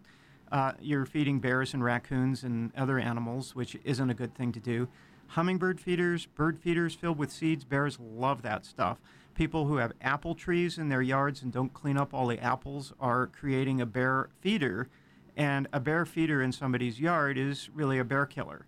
uh, 0.52 0.74
you're 0.82 1.06
feeding 1.06 1.40
bears 1.40 1.74
and 1.74 1.84
raccoons 1.84 2.44
and 2.44 2.72
other 2.76 3.00
animals, 3.00 3.56
which 3.56 3.78
isn't 3.84 4.10
a 4.10 4.14
good 4.14 4.36
thing 4.36 4.52
to 4.52 4.60
do. 4.60 4.88
Hummingbird 5.28 5.80
feeders, 5.80 6.26
bird 6.26 6.60
feeders 6.60 6.94
filled 6.94 7.18
with 7.18 7.32
seeds, 7.32 7.64
bears 7.64 7.98
love 8.00 8.42
that 8.42 8.66
stuff. 8.66 9.00
People 9.34 9.66
who 9.66 9.78
have 9.78 9.94
apple 10.02 10.36
trees 10.36 10.78
in 10.78 10.90
their 10.90 11.02
yards 11.02 11.42
and 11.42 11.54
don't 11.54 11.74
clean 11.74 11.98
up 11.98 12.14
all 12.14 12.28
the 12.28 12.40
apples 12.40 12.92
are 13.00 13.28
creating 13.28 13.80
a 13.80 13.86
bear 13.86 14.30
feeder, 14.42 14.90
and 15.38 15.70
a 15.72 15.80
bear 15.80 16.06
feeder 16.06 16.42
in 16.42 16.52
somebody's 16.52 17.00
yard 17.00 17.38
is 17.38 17.70
really 17.74 17.98
a 17.98 18.04
bear 18.04 18.26
killer. 18.26 18.66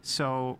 So 0.00 0.58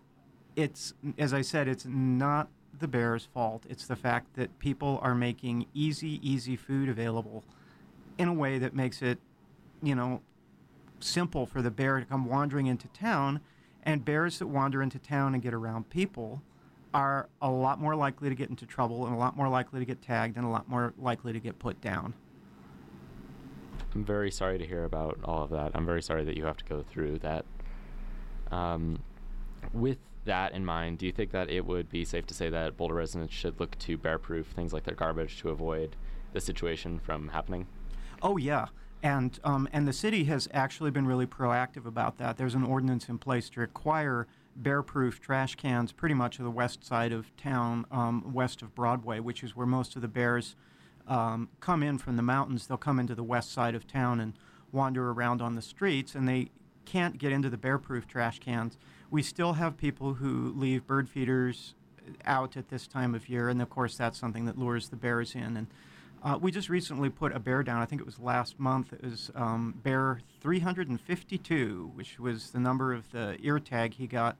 it's, 0.55 0.93
as 1.17 1.33
I 1.33 1.41
said, 1.41 1.67
it's 1.67 1.85
not 1.85 2.49
the 2.77 2.87
bear's 2.87 3.27
fault. 3.33 3.63
It's 3.67 3.87
the 3.87 3.95
fact 3.95 4.35
that 4.35 4.59
people 4.59 4.99
are 5.01 5.15
making 5.15 5.65
easy, 5.73 6.19
easy 6.21 6.55
food 6.55 6.87
available 6.87 7.43
in 8.19 8.27
a 8.27 8.33
way 8.33 8.59
that 8.59 8.75
makes 8.75 9.01
it, 9.01 9.17
you 9.81 9.95
know, 9.95 10.21
simple 10.99 11.45
for 11.45 11.61
the 11.61 11.71
bear 11.71 11.99
to 11.99 12.05
come 12.05 12.25
wandering 12.25 12.67
into 12.67 12.87
town, 12.89 13.41
and 13.83 14.03
bears 14.03 14.39
that 14.39 14.47
wander 14.47 14.81
into 14.81 14.99
town 14.99 15.33
and 15.33 15.41
get 15.41 15.53
around 15.53 15.89
people 15.89 16.41
are 16.93 17.29
a 17.41 17.49
lot 17.49 17.79
more 17.79 17.95
likely 17.95 18.29
to 18.29 18.35
get 18.35 18.49
into 18.49 18.65
trouble 18.65 19.05
and 19.05 19.15
a 19.15 19.17
lot 19.17 19.35
more 19.35 19.47
likely 19.47 19.79
to 19.79 19.85
get 19.85 20.01
tagged 20.01 20.37
and 20.37 20.45
a 20.45 20.49
lot 20.49 20.67
more 20.67 20.93
likely 20.97 21.33
to 21.33 21.39
get 21.39 21.59
put 21.59 21.79
down. 21.81 22.13
I'm 23.93 24.03
very 24.03 24.31
sorry 24.31 24.57
to 24.57 24.65
hear 24.65 24.83
about 24.83 25.19
all 25.23 25.43
of 25.43 25.49
that. 25.51 25.71
I'm 25.73 25.85
very 25.85 26.01
sorry 26.01 26.23
that 26.25 26.37
you 26.37 26.45
have 26.45 26.57
to 26.57 26.65
go 26.65 26.83
through 26.83 27.19
that. 27.19 27.45
Um, 28.51 28.99
with 29.73 29.97
that 30.25 30.53
in 30.53 30.65
mind, 30.65 30.99
do 30.99 31.05
you 31.05 31.11
think 31.11 31.31
that 31.31 31.49
it 31.49 31.65
would 31.65 31.89
be 31.89 32.05
safe 32.05 32.25
to 32.27 32.33
say 32.33 32.49
that 32.49 32.77
Boulder 32.77 32.95
residents 32.95 33.33
should 33.33 33.59
look 33.59 33.77
to 33.79 33.97
bear 33.97 34.17
proof 34.17 34.47
things 34.47 34.73
like 34.73 34.83
their 34.83 34.95
garbage 34.95 35.39
to 35.39 35.49
avoid 35.49 35.95
the 36.33 36.41
situation 36.41 36.99
from 36.99 37.29
happening? 37.29 37.65
Oh 38.21 38.37
yeah, 38.37 38.67
and 39.03 39.39
um, 39.43 39.67
and 39.71 39.87
the 39.87 39.93
city 39.93 40.23
has 40.25 40.47
actually 40.53 40.91
been 40.91 41.07
really 41.07 41.27
proactive 41.27 41.85
about 41.85 42.17
that. 42.17 42.37
There's 42.37 42.55
an 42.55 42.63
ordinance 42.63 43.09
in 43.09 43.17
place 43.17 43.49
to 43.51 43.59
require 43.59 44.27
bear-proof 44.55 45.21
trash 45.21 45.55
cans 45.55 45.91
pretty 45.91 46.15
much 46.15 46.39
of 46.39 46.45
the 46.45 46.51
west 46.51 46.83
side 46.83 47.11
of 47.11 47.35
town, 47.37 47.85
um, 47.91 48.33
west 48.33 48.61
of 48.63 48.73
Broadway, 48.73 49.19
which 49.19 49.43
is 49.43 49.55
where 49.55 49.67
most 49.67 49.95
of 49.95 50.01
the 50.01 50.07
bears 50.07 50.55
um, 51.07 51.49
come 51.59 51.83
in 51.83 51.97
from 51.99 52.17
the 52.17 52.23
mountains. 52.23 52.65
They'll 52.65 52.77
come 52.77 52.99
into 52.99 53.13
the 53.13 53.23
west 53.23 53.51
side 53.51 53.75
of 53.75 53.85
town 53.85 54.19
and 54.19 54.33
wander 54.71 55.11
around 55.11 55.41
on 55.41 55.55
the 55.55 55.61
streets, 55.61 56.15
and 56.15 56.27
they 56.27 56.49
can't 56.85 57.19
get 57.19 57.31
into 57.31 57.49
the 57.49 57.57
bear-proof 57.57 58.07
trash 58.07 58.39
cans. 58.39 58.77
We 59.11 59.21
still 59.21 59.53
have 59.53 59.77
people 59.77 60.15
who 60.15 60.51
leave 60.55 60.87
bird 60.87 61.07
feeders 61.07 61.75
out 62.25 62.57
at 62.57 62.69
this 62.69 62.87
time 62.87 63.13
of 63.13 63.29
year, 63.29 63.49
and 63.49 63.61
of 63.61 63.69
course 63.69 63.95
that's 63.95 64.17
something 64.17 64.45
that 64.45 64.57
lures 64.57 64.89
the 64.89 64.95
bears 64.95 65.35
in. 65.35 65.55
And 65.55 65.67
uh, 66.23 66.37
we 66.41 66.51
just 66.51 66.69
recently 66.69 67.09
put 67.09 67.35
a 67.35 67.39
bear 67.39 67.63
down. 67.63 67.81
I 67.81 67.85
think 67.85 68.01
it 68.01 68.05
was 68.05 68.19
last 68.19 68.59
month. 68.59 68.93
It 68.93 69.03
was 69.03 69.31
um, 69.35 69.79
bear 69.83 70.19
352, 70.41 71.91
which 71.93 72.19
was 72.19 72.51
the 72.51 72.59
number 72.59 72.93
of 72.93 73.11
the 73.11 73.37
ear 73.41 73.59
tag 73.59 73.93
he 73.93 74.07
got 74.07 74.37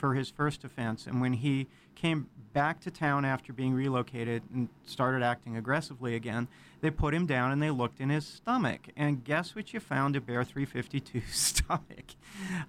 for 0.00 0.14
his 0.14 0.30
first 0.30 0.64
offense. 0.64 1.06
And 1.06 1.20
when 1.20 1.34
he 1.34 1.66
came 1.94 2.28
back 2.54 2.80
to 2.80 2.90
town 2.90 3.26
after 3.26 3.52
being 3.52 3.74
relocated 3.74 4.42
and 4.52 4.70
started 4.86 5.22
acting 5.22 5.56
aggressively 5.56 6.14
again, 6.14 6.48
they 6.80 6.90
put 6.90 7.12
him 7.12 7.26
down 7.26 7.52
and 7.52 7.62
they 7.62 7.70
looked 7.70 8.00
in 8.00 8.08
his 8.08 8.26
stomach. 8.26 8.88
And 8.96 9.22
guess 9.22 9.54
what 9.54 9.74
you 9.74 9.80
found 9.80 10.16
a 10.16 10.20
Bear 10.20 10.42
352 10.42 11.20
stomach? 11.30 12.14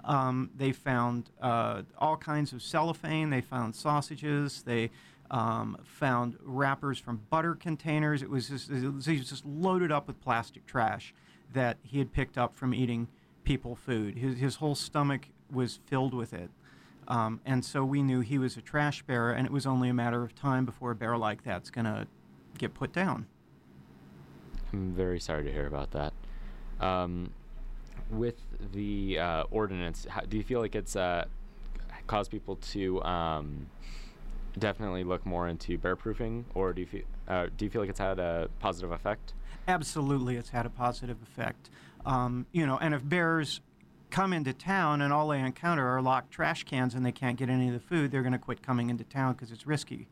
Um, 0.04 0.50
they 0.56 0.74
found 0.74 1.30
uh, 1.42 1.84
all 1.98 2.18
kinds 2.18 2.52
of 2.52 2.62
cellophane, 2.62 3.30
they 3.30 3.42
found 3.42 3.76
sausages, 3.76 4.64
they 4.64 4.92
um, 5.32 5.78
found 5.84 6.38
wrappers 6.44 7.00
from 7.00 7.22
butter 7.30 7.56
containers. 7.56 8.22
It 8.22 8.30
was, 8.30 8.50
just, 8.50 8.70
was 8.70 9.06
just 9.06 9.46
loaded 9.46 9.92
up 9.92 10.08
with 10.08 10.22
plastic 10.22 10.66
trash 10.68 11.14
that 11.54 11.78
he 11.82 11.98
had 12.00 12.12
picked 12.12 12.38
up 12.38 12.54
from 12.54 12.74
eating 12.74 13.08
people 13.44 13.76
food. 13.76 14.18
His, 14.18 14.38
his 14.38 14.56
whole 14.58 14.76
stomach 14.76 15.30
was 15.52 15.80
filled 15.88 16.14
with 16.14 16.34
it. 16.34 16.52
Um, 17.08 17.42
and 17.46 17.66
so 17.66 17.84
we 17.84 18.04
knew 18.04 18.20
he 18.20 18.38
was 18.38 18.58
a 18.58 18.62
trash 18.62 19.02
bearer, 19.04 19.32
and 19.32 19.46
it 19.46 19.52
was 19.52 19.66
only 19.66 19.90
a 19.90 19.94
matter 19.94 20.22
of 20.22 20.36
time 20.36 20.66
before 20.66 20.92
a 20.92 20.96
bear 20.96 21.18
like 21.18 21.44
that's 21.44 21.70
going 21.70 21.86
to 21.86 22.08
get 22.58 22.74
put 22.74 22.94
down. 22.94 23.26
I'm 24.72 24.94
very 24.94 25.20
sorry 25.20 25.44
to 25.44 25.52
hear 25.52 25.68
about 25.68 25.92
that. 25.92 26.14
Um, 26.80 27.32
with 28.10 28.36
the 28.74 29.20
uh, 29.20 29.44
ordinance, 29.52 30.06
how, 30.10 30.22
do 30.22 30.38
you 30.38 30.44
feel 30.44 30.60
like 30.60 30.76
it's 30.76 30.96
uh, 30.96 31.26
caused 32.08 32.32
people 32.32 32.58
to 32.58 33.02
um, 33.04 33.68
definitely 34.58 35.04
look 35.04 35.26
more 35.26 35.48
into 35.48 35.78
bear 35.78 35.96
proofing, 35.96 36.46
or 36.54 36.74
do 36.74 36.82
you 36.82 36.88
feel 36.88 37.02
uh, 37.28 37.48
do 37.58 37.66
you 37.66 37.72
feel 37.72 37.82
like 37.82 37.90
it's 37.90 38.00
had 38.00 38.20
a 38.20 38.50
positive 38.60 38.92
effect? 38.92 39.34
Absolutely, 39.68 40.36
it's 40.36 40.50
had 40.50 40.66
a 40.66 40.70
positive 40.70 41.18
effect. 41.22 41.70
Um, 42.06 42.46
you 42.52 42.66
know, 42.66 42.78
and 42.80 42.94
if 42.94 43.08
bears 43.08 43.62
come 44.10 44.34
into 44.34 44.54
town 44.54 45.02
and 45.02 45.14
all 45.14 45.30
they 45.30 45.40
encounter 45.40 45.88
are 45.88 46.02
locked 46.02 46.32
trash 46.32 46.64
cans 46.64 46.94
and 46.94 47.06
they 47.06 47.12
can't 47.12 47.38
get 47.38 47.50
any 47.50 47.68
of 47.68 47.74
the 47.74 47.80
food, 47.80 48.12
they're 48.12 48.24
going 48.24 48.34
to 48.34 48.40
quit 48.40 48.62
coming 48.62 48.90
into 48.90 49.04
town 49.06 49.34
because 49.34 49.52
it's 49.52 49.66
risky 49.66 50.08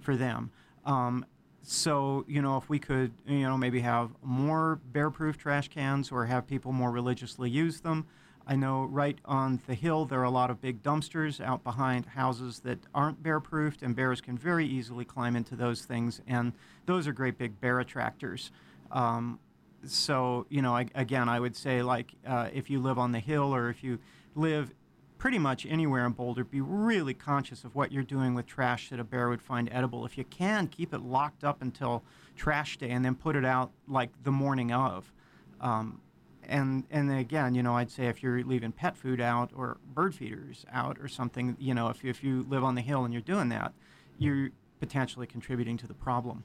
for 0.00 0.16
them. 0.16 0.50
Um, 0.84 1.24
so, 1.62 2.24
you 2.28 2.42
know, 2.42 2.56
if 2.56 2.68
we 2.68 2.78
could, 2.78 3.12
you 3.26 3.40
know, 3.40 3.56
maybe 3.56 3.80
have 3.80 4.10
more 4.22 4.80
bear 4.92 5.10
proof 5.10 5.36
trash 5.36 5.68
cans 5.68 6.10
or 6.12 6.26
have 6.26 6.46
people 6.46 6.72
more 6.72 6.90
religiously 6.90 7.50
use 7.50 7.80
them. 7.80 8.06
I 8.46 8.54
know 8.54 8.84
right 8.84 9.18
on 9.24 9.60
the 9.66 9.74
hill 9.74 10.04
there 10.04 10.20
are 10.20 10.24
a 10.24 10.30
lot 10.30 10.50
of 10.50 10.60
big 10.60 10.82
dumpsters 10.82 11.40
out 11.40 11.64
behind 11.64 12.06
houses 12.06 12.60
that 12.60 12.78
aren't 12.94 13.22
bear 13.22 13.40
proofed, 13.40 13.82
and 13.82 13.96
bears 13.96 14.20
can 14.20 14.38
very 14.38 14.66
easily 14.66 15.04
climb 15.04 15.34
into 15.34 15.56
those 15.56 15.82
things, 15.82 16.20
and 16.26 16.52
those 16.86 17.08
are 17.08 17.12
great 17.12 17.38
big 17.38 17.60
bear 17.60 17.80
attractors. 17.80 18.52
Um, 18.92 19.40
so 19.84 20.46
you 20.48 20.62
know, 20.62 20.76
I, 20.76 20.86
again, 20.94 21.28
I 21.28 21.40
would 21.40 21.56
say 21.56 21.82
like 21.82 22.12
uh, 22.26 22.48
if 22.52 22.70
you 22.70 22.80
live 22.80 22.98
on 22.98 23.12
the 23.12 23.20
hill 23.20 23.54
or 23.54 23.68
if 23.68 23.82
you 23.82 23.98
live 24.34 24.72
pretty 25.18 25.38
much 25.38 25.66
anywhere 25.66 26.06
in 26.06 26.12
Boulder, 26.12 26.44
be 26.44 26.60
really 26.60 27.14
conscious 27.14 27.64
of 27.64 27.74
what 27.74 27.90
you're 27.90 28.02
doing 28.02 28.34
with 28.34 28.46
trash 28.46 28.90
that 28.90 29.00
a 29.00 29.04
bear 29.04 29.28
would 29.28 29.42
find 29.42 29.68
edible. 29.72 30.04
If 30.04 30.18
you 30.18 30.24
can, 30.24 30.68
keep 30.68 30.92
it 30.94 31.00
locked 31.00 31.42
up 31.42 31.62
until 31.62 32.04
trash 32.36 32.76
day 32.76 32.90
and 32.90 33.04
then 33.04 33.14
put 33.14 33.34
it 33.34 33.44
out 33.44 33.72
like 33.88 34.10
the 34.22 34.30
morning 34.30 34.72
of. 34.72 35.12
Um, 35.60 36.00
and 36.48 36.84
and 36.90 37.12
again, 37.12 37.54
you 37.54 37.62
know, 37.62 37.76
I'd 37.76 37.90
say 37.90 38.06
if 38.06 38.22
you're 38.22 38.42
leaving 38.42 38.72
pet 38.72 38.96
food 38.96 39.20
out 39.20 39.50
or 39.54 39.78
bird 39.94 40.14
feeders 40.14 40.64
out 40.72 40.98
or 41.00 41.08
something, 41.08 41.56
you 41.58 41.74
know, 41.74 41.88
if 41.88 42.02
you, 42.02 42.10
if 42.10 42.22
you 42.22 42.46
live 42.48 42.64
on 42.64 42.74
the 42.74 42.80
hill 42.80 43.04
and 43.04 43.12
you're 43.12 43.22
doing 43.22 43.48
that, 43.50 43.72
you're 44.18 44.50
potentially 44.80 45.26
contributing 45.26 45.76
to 45.78 45.86
the 45.86 45.94
problem. 45.94 46.44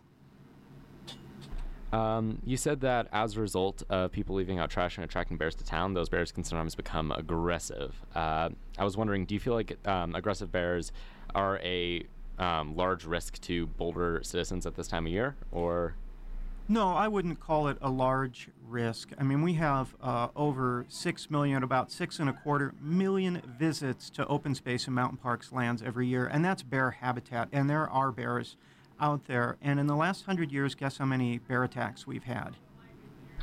Um, 1.91 2.39
you 2.45 2.55
said 2.55 2.79
that 2.81 3.07
as 3.11 3.35
a 3.35 3.41
result 3.41 3.83
of 3.89 4.13
people 4.13 4.35
leaving 4.35 4.59
out 4.59 4.69
trash 4.69 4.97
and 4.97 5.03
attracting 5.03 5.37
bears 5.37 5.55
to 5.55 5.65
town, 5.65 5.93
those 5.93 6.07
bears 6.07 6.31
can 6.31 6.43
sometimes 6.43 6.73
become 6.73 7.11
aggressive. 7.11 7.93
Uh, 8.15 8.49
I 8.77 8.83
was 8.85 8.95
wondering, 8.95 9.25
do 9.25 9.33
you 9.33 9.41
feel 9.41 9.53
like 9.53 9.77
um, 9.85 10.15
aggressive 10.15 10.51
bears 10.51 10.93
are 11.35 11.59
a 11.59 12.05
um, 12.39 12.77
large 12.77 13.03
risk 13.03 13.41
to 13.41 13.67
Boulder 13.67 14.21
citizens 14.23 14.65
at 14.65 14.75
this 14.75 14.87
time 14.87 15.05
of 15.05 15.11
year, 15.11 15.35
or? 15.51 15.95
No, 16.67 16.89
I 16.95 17.07
wouldn't 17.07 17.39
call 17.39 17.67
it 17.67 17.77
a 17.81 17.89
large 17.89 18.49
risk. 18.65 19.09
I 19.17 19.23
mean, 19.23 19.41
we 19.41 19.53
have 19.53 19.93
uh, 20.01 20.29
over 20.35 20.85
six 20.87 21.29
million, 21.29 21.63
about 21.63 21.91
six 21.91 22.19
and 22.19 22.29
a 22.29 22.33
quarter 22.33 22.73
million 22.81 23.41
visits 23.59 24.09
to 24.11 24.25
open 24.27 24.55
space 24.55 24.85
and 24.85 24.95
mountain 24.95 25.17
parks 25.17 25.51
lands 25.51 25.81
every 25.81 26.07
year, 26.07 26.25
and 26.25 26.45
that's 26.45 26.63
bear 26.63 26.91
habitat. 26.91 27.49
And 27.51 27.69
there 27.69 27.89
are 27.89 28.11
bears 28.11 28.55
out 29.01 29.25
there. 29.25 29.57
And 29.61 29.79
in 29.79 29.87
the 29.87 29.95
last 29.95 30.25
hundred 30.25 30.51
years, 30.51 30.75
guess 30.75 30.97
how 30.97 31.05
many 31.05 31.39
bear 31.39 31.63
attacks 31.63 32.07
we've 32.07 32.23
had? 32.23 32.55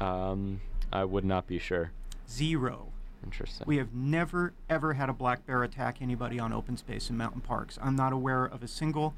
Um, 0.01 0.61
I 0.93 1.05
would 1.05 1.25
not 1.25 1.47
be 1.47 1.59
sure. 1.59 1.93
Zero. 2.31 2.93
Interesting. 3.25 3.67
We 3.67 3.79
have 3.79 3.93
never, 3.93 4.55
ever 4.71 4.95
had 4.95 5.09
a 5.09 5.13
black 5.13 5.45
bear 5.45 5.65
attack 5.65 6.01
anybody 6.01 6.39
on 6.39 6.53
open 6.53 6.77
space 6.77 7.09
and 7.09 7.19
mountain 7.19 7.41
parks. 7.41 7.79
I'm 7.83 7.97
not 7.97 8.13
aware 8.13 8.45
of 8.45 8.63
a 8.63 8.69
single 8.69 9.15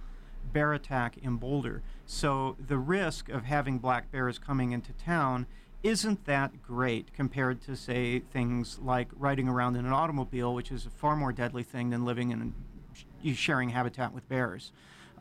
bear 0.52 0.72
attack 0.72 1.16
in 1.18 1.36
Boulder. 1.36 1.82
So 2.06 2.56
the 2.64 2.78
risk 2.78 3.28
of 3.28 3.44
having 3.44 3.78
black 3.78 4.10
bears 4.10 4.38
coming 4.38 4.72
into 4.72 4.92
town 4.92 5.46
isn't 5.82 6.26
that 6.26 6.62
great 6.62 7.12
compared 7.14 7.62
to, 7.62 7.74
say, 7.76 8.18
things 8.18 8.78
like 8.82 9.08
riding 9.16 9.48
around 9.48 9.76
in 9.76 9.86
an 9.86 9.92
automobile, 9.92 10.54
which 10.54 10.70
is 10.70 10.84
a 10.86 10.90
far 10.90 11.16
more 11.16 11.32
deadly 11.32 11.62
thing 11.62 11.90
than 11.90 12.04
living 12.04 12.30
in 12.30 13.34
sharing 13.34 13.70
habitat 13.70 14.12
with 14.12 14.28
bears. 14.28 14.72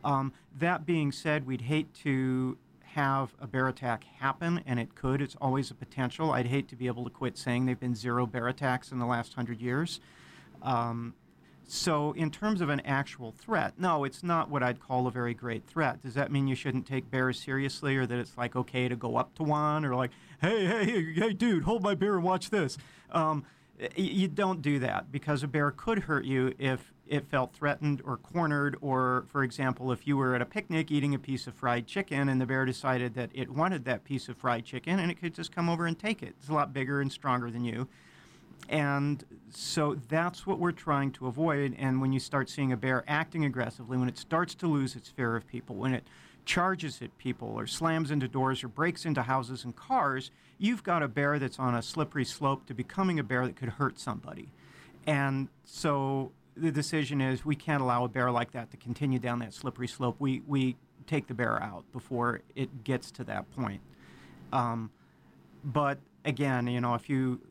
Um, 0.03 0.33
that 0.57 0.85
being 0.85 1.11
said, 1.11 1.45
we'd 1.45 1.61
hate 1.61 1.93
to 2.03 2.57
have 2.81 3.35
a 3.39 3.47
bear 3.47 3.67
attack 3.67 4.03
happen, 4.03 4.61
and 4.65 4.79
it 4.79 4.95
could. 4.95 5.21
It's 5.21 5.35
always 5.39 5.69
a 5.71 5.75
potential. 5.75 6.31
I'd 6.31 6.47
hate 6.47 6.67
to 6.69 6.75
be 6.75 6.87
able 6.87 7.03
to 7.03 7.09
quit 7.09 7.37
saying 7.37 7.65
there 7.65 7.73
have 7.73 7.79
been 7.79 7.95
zero 7.95 8.25
bear 8.25 8.47
attacks 8.47 8.91
in 8.91 8.99
the 8.99 9.05
last 9.05 9.33
hundred 9.33 9.61
years. 9.61 9.99
Um, 10.61 11.13
so, 11.71 12.13
in 12.13 12.31
terms 12.31 12.61
of 12.61 12.69
an 12.69 12.79
actual 12.81 13.31
threat, 13.31 13.73
no, 13.77 14.03
it's 14.03 14.23
not 14.23 14.49
what 14.49 14.63
I'd 14.63 14.79
call 14.79 15.07
a 15.07 15.11
very 15.11 15.33
great 15.33 15.65
threat. 15.65 16.01
Does 16.01 16.15
that 16.15 16.31
mean 16.31 16.47
you 16.47 16.55
shouldn't 16.55 16.87
take 16.87 17.09
bears 17.11 17.39
seriously, 17.39 17.95
or 17.95 18.05
that 18.05 18.17
it's 18.17 18.37
like 18.37 18.55
okay 18.55 18.87
to 18.87 18.95
go 18.95 19.17
up 19.17 19.35
to 19.35 19.43
one, 19.43 19.85
or 19.85 19.95
like, 19.95 20.11
hey, 20.41 20.65
hey, 20.65 21.13
hey, 21.13 21.33
dude, 21.33 21.63
hold 21.63 21.83
my 21.83 21.95
beer 21.95 22.15
and 22.15 22.23
watch 22.23 22.49
this? 22.49 22.77
Um, 23.11 23.45
you 23.95 24.27
don't 24.27 24.61
do 24.61 24.79
that 24.79 25.11
because 25.11 25.41
a 25.43 25.47
bear 25.47 25.71
could 25.71 25.99
hurt 25.99 26.25
you 26.25 26.53
if 26.59 26.93
it 27.07 27.27
felt 27.27 27.53
threatened 27.53 28.01
or 28.05 28.17
cornered, 28.17 28.77
or, 28.81 29.25
for 29.29 29.43
example, 29.43 29.91
if 29.91 30.05
you 30.05 30.17
were 30.17 30.35
at 30.35 30.41
a 30.41 30.45
picnic 30.45 30.91
eating 30.91 31.15
a 31.15 31.19
piece 31.19 31.47
of 31.47 31.53
fried 31.53 31.87
chicken 31.87 32.29
and 32.29 32.39
the 32.39 32.45
bear 32.45 32.65
decided 32.65 33.15
that 33.15 33.31
it 33.33 33.49
wanted 33.49 33.85
that 33.85 34.03
piece 34.03 34.29
of 34.29 34.37
fried 34.37 34.65
chicken 34.65 34.99
and 34.99 35.09
it 35.09 35.19
could 35.19 35.33
just 35.33 35.53
come 35.53 35.69
over 35.69 35.85
and 35.85 35.97
take 35.97 36.21
it. 36.21 36.35
It's 36.39 36.49
a 36.49 36.53
lot 36.53 36.73
bigger 36.73 37.01
and 37.01 37.11
stronger 37.11 37.49
than 37.49 37.63
you. 37.63 37.87
And 38.67 39.23
so 39.49 39.95
that's 40.09 40.45
what 40.45 40.59
we're 40.59 40.71
trying 40.71 41.11
to 41.13 41.27
avoid. 41.27 41.75
And 41.79 42.01
when 42.01 42.13
you 42.13 42.19
start 42.19 42.49
seeing 42.49 42.71
a 42.71 42.77
bear 42.77 43.03
acting 43.07 43.45
aggressively, 43.45 43.97
when 43.97 44.09
it 44.09 44.17
starts 44.17 44.53
to 44.55 44.67
lose 44.67 44.95
its 44.95 45.09
fear 45.09 45.35
of 45.35 45.47
people, 45.47 45.75
when 45.75 45.93
it 45.93 46.03
charges 46.45 47.01
at 47.01 47.15
people 47.17 47.47
or 47.49 47.67
slams 47.67 48.11
into 48.11 48.27
doors 48.27 48.63
or 48.63 48.67
breaks 48.67 49.05
into 49.05 49.21
houses 49.21 49.63
and 49.63 49.75
cars, 49.75 50.31
you've 50.57 50.83
got 50.83 51.01
a 51.03 51.07
bear 51.07 51.39
that's 51.39 51.59
on 51.59 51.75
a 51.75 51.81
slippery 51.81 52.25
slope 52.25 52.65
to 52.65 52.73
becoming 52.73 53.19
a 53.19 53.23
bear 53.23 53.45
that 53.45 53.55
could 53.55 53.69
hurt 53.69 53.99
somebody. 53.99 54.51
And 55.07 55.47
so 55.63 56.31
the 56.55 56.71
decision 56.71 57.21
is 57.21 57.45
we 57.45 57.55
can't 57.55 57.81
allow 57.81 58.03
a 58.03 58.09
bear 58.09 58.31
like 58.31 58.51
that 58.51 58.71
to 58.71 58.77
continue 58.77 59.19
down 59.19 59.39
that 59.39 59.53
slippery 59.53 59.87
slope. 59.87 60.15
We, 60.19 60.41
we 60.47 60.75
take 61.07 61.27
the 61.27 61.33
bear 61.33 61.61
out 61.61 61.85
before 61.91 62.41
it 62.55 62.83
gets 62.83 63.11
to 63.11 63.23
that 63.25 63.49
point. 63.55 63.81
Um, 64.51 64.91
but 65.63 65.99
again, 66.25 66.67
you 66.67 66.81
know, 66.81 66.95
if 66.95 67.09
you 67.09 67.41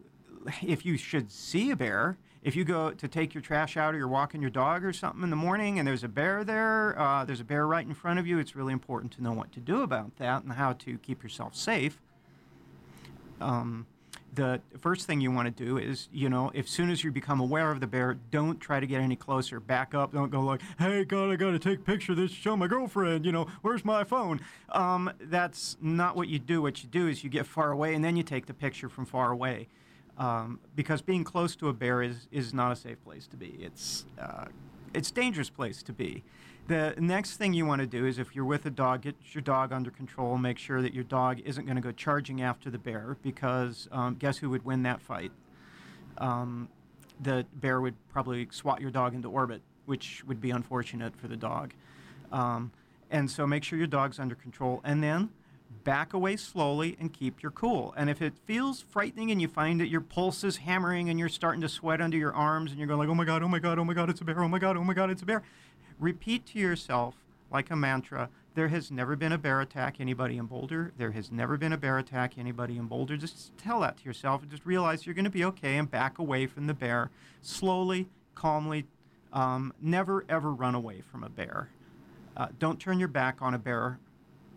if 0.63 0.85
you 0.85 0.97
should 0.97 1.31
see 1.31 1.71
a 1.71 1.77
bear, 1.77 2.19
if 2.43 2.55
you 2.55 2.65
go 2.65 2.91
to 2.93 3.09
take 3.09 3.35
your 3.35 3.43
trash 3.43 3.77
out 3.77 3.95
or 3.95 3.99
you're 3.99 4.09
walking 4.09 4.41
your 4.41 4.51
dog 4.51 4.85
or 4.85 4.93
something 4.93 5.23
in 5.23 5.31
the 5.31 5.37
morning 5.37 5.79
and 5.79 5.87
there's 5.87 6.05
a 6.05 6.09
bear 6.09 6.45
there, 6.45 6.99
uh, 6.99 7.25
there's 7.25 7.41
a 7.41 7.45
bear 7.45 7.67
right 7.67 7.87
in 7.87 7.95
front 7.95 8.19
of 8.19 8.27
you, 8.27 8.39
it's 8.39 8.55
really 8.55 8.73
important 8.73 9.13
to 9.13 9.23
know 9.23 9.33
what 9.33 9.53
to 9.53 9.61
do 9.61 9.83
about 9.83 10.17
that 10.17 10.45
and 10.45 10.53
how 10.53 10.73
to 10.75 10.99
keep 10.99 11.23
yourself 11.23 11.55
safe. 11.55 12.01
Um, 13.41 13.87
the 14.35 14.61
first 14.79 15.07
thing 15.07 15.21
you 15.21 15.31
want 15.31 15.55
to 15.55 15.65
do 15.65 15.79
is, 15.79 16.09
you 16.13 16.29
know, 16.29 16.51
as 16.55 16.69
soon 16.69 16.91
as 16.91 17.03
you 17.03 17.11
become 17.11 17.41
aware 17.41 17.71
of 17.71 17.81
the 17.81 17.87
bear, 17.87 18.19
don't 18.31 18.61
try 18.61 18.79
to 18.79 18.87
get 18.87 19.01
any 19.01 19.17
closer. 19.17 19.59
Back 19.59 19.95
up. 19.95 20.13
Don't 20.13 20.31
go 20.31 20.41
like, 20.41 20.61
"Hey, 20.79 21.05
God, 21.05 21.31
I 21.31 21.37
got 21.37 21.53
to 21.53 21.59
take 21.59 21.81
a 21.81 21.83
picture 21.83 22.13
of 22.13 22.19
this. 22.19 22.31
Show 22.31 22.57
my 22.57 22.67
girlfriend. 22.67 23.25
You 23.25 23.33
know, 23.33 23.47
where's 23.63 23.85
my 23.85 24.05
phone?" 24.05 24.41
Um, 24.71 25.11
that's 25.21 25.77
not 25.81 26.15
what 26.15 26.29
you 26.29 26.39
do. 26.39 26.63
What 26.63 26.83
you 26.83 26.89
do 26.89 27.09
is 27.09 27.25
you 27.25 27.31
get 27.31 27.47
far 27.47 27.73
away 27.73 27.95
and 27.95 28.05
then 28.05 28.17
you 28.17 28.23
take 28.23 28.47
the 28.47 28.55
picture 28.55 28.89
from 28.89 29.07
far 29.07 29.33
away, 29.33 29.69
um, 30.19 30.61
because 30.75 31.01
being 31.01 31.25
close 31.25 31.57
to 31.57 31.69
a 31.69 31.73
bear 31.73 32.03
is 32.03 32.29
is 32.31 32.53
not 32.53 32.73
a 32.73 32.77
safe 32.77 33.03
place 33.05 33.27
to 33.29 33.37
be. 33.37 33.57
It's 33.61 34.05
uh, 34.21 34.47
it's 34.93 35.11
dangerous 35.11 35.51
place 35.51 35.83
to 35.85 35.93
be. 35.93 36.25
The 36.67 36.95
next 36.99 37.37
thing 37.37 37.55
you 37.55 37.65
want 37.65 37.81
to 37.81 37.87
do 37.87 38.05
is 38.05 38.19
if 38.19 38.37
you're 38.37 38.45
with 38.45 38.67
a 38.67 38.71
dog, 38.71 39.03
get 39.03 39.17
your 39.33 39.41
dog 39.41 39.73
under 39.73 39.91
control. 39.91 40.37
Make 40.37 40.59
sure 40.59 40.83
that 40.83 40.93
your 40.93 41.05
dog 41.05 41.41
isn't 41.45 41.65
going 41.65 41.77
to 41.77 41.83
go 41.83 41.93
charging 41.93 42.43
after 42.43 42.69
the 42.69 42.77
bear 42.77 43.17
because 43.23 43.89
um, 43.91 44.17
guess 44.17 44.37
who 44.37 44.51
would 44.51 44.67
win 44.67 44.83
that 44.83 45.01
fight? 45.01 45.33
Um, 46.19 46.69
the 47.21 47.47
bear 47.55 47.81
would 47.81 47.95
probably 48.13 48.49
swat 48.51 48.83
your 48.83 48.91
dog 48.91 49.15
into 49.15 49.31
orbit, 49.31 49.63
which 49.87 50.23
would 50.27 50.43
be 50.43 50.51
unfortunate 50.51 51.17
for 51.17 51.27
the 51.27 51.37
dog. 51.37 51.73
Um, 52.33 52.71
and 53.11 53.31
so 53.31 53.47
make 53.47 53.65
sure 53.65 53.79
your 53.79 53.87
dog's 53.87 54.19
under 54.19 54.35
control. 54.35 54.83
And 54.85 55.03
then 55.03 55.31
back 55.89 56.13
away 56.13 56.37
slowly 56.37 56.99
and 57.01 57.15
keep 57.15 57.43
your 57.43 57.51
cool. 57.51 57.95
And 57.97 58.11
if 58.11 58.21
it 58.21 58.35
feels 58.45 58.83
frightening 58.83 59.31
and 59.31 59.41
you 59.41 59.49
find 59.49 59.81
that 59.81 59.89
your 59.89 60.03
pulse 60.03 60.45
is 60.45 60.59
hammering 60.59 61.09
and 61.09 61.19
you're 61.19 61.31
starting 61.31 61.63
to 61.63 61.69
sweat 61.69 62.03
under 62.03 62.19
your 62.19 62.35
arms 62.35 62.71
and 62.71 62.79
you're 62.79 62.87
going 62.87 62.99
like, 62.99 63.09
oh 63.09 63.15
my 63.15 63.25
God, 63.25 63.43
oh 63.43 63.49
my 63.49 63.59
God, 63.59 63.79
oh 63.79 63.85
my 63.85 63.95
God, 63.95 64.11
it's 64.11 64.21
a 64.21 64.25
bear, 64.25 64.39
oh 64.43 64.49
my 64.49 64.59
God, 64.59 64.77
oh 64.77 64.85
my 64.85 64.93
God, 64.93 65.09
it's 65.09 65.23
a 65.23 65.25
bear, 65.25 65.43
repeat 65.99 66.45
to 66.49 66.59
yourself 66.59 67.15
like 67.51 67.71
a 67.71 67.77
mantra 67.77 68.29
there 68.59 68.69
has 68.69 68.91
never 68.91 69.15
been 69.15 69.31
a 69.31 69.39
bear 69.39 69.61
attack 69.61 70.01
anybody 70.01 70.37
in 70.37 70.47
Boulder. 70.47 70.93
There 70.99 71.13
has 71.13 71.31
never 71.31 71.57
been 71.57 71.73
a 71.73 71.77
bear 71.77 71.97
attack 71.97 72.37
anybody 72.37 72.77
in 72.77 72.87
Boulder. 72.87 73.17
Just 73.17 73.57
tell 73.57 73.79
that 73.83 73.99
to 73.99 74.05
yourself 74.05 74.43
and 74.43 74.51
just 74.51 74.67
realize 74.67 75.07
you're 75.07 75.15
going 75.15 75.27
to 75.27 75.31
be 75.31 75.45
okay 75.45 75.77
and 75.77 75.89
back 75.89 76.19
away 76.19 76.49
from 76.49 76.67
the 76.67 76.75
bear 76.75 77.13
slowly, 77.41 78.09
calmly. 78.35 78.85
Um, 79.33 79.73
never, 79.81 80.25
ever 80.29 80.51
run 80.51 80.75
away 80.75 81.03
from 81.03 81.23
a 81.23 81.29
bear. 81.29 81.69
Uh, 82.37 82.49
don't 82.59 82.81
turn 82.81 82.99
your 82.99 83.07
back 83.07 83.37
on 83.41 83.55
a 83.55 83.59
bear 83.59 84.01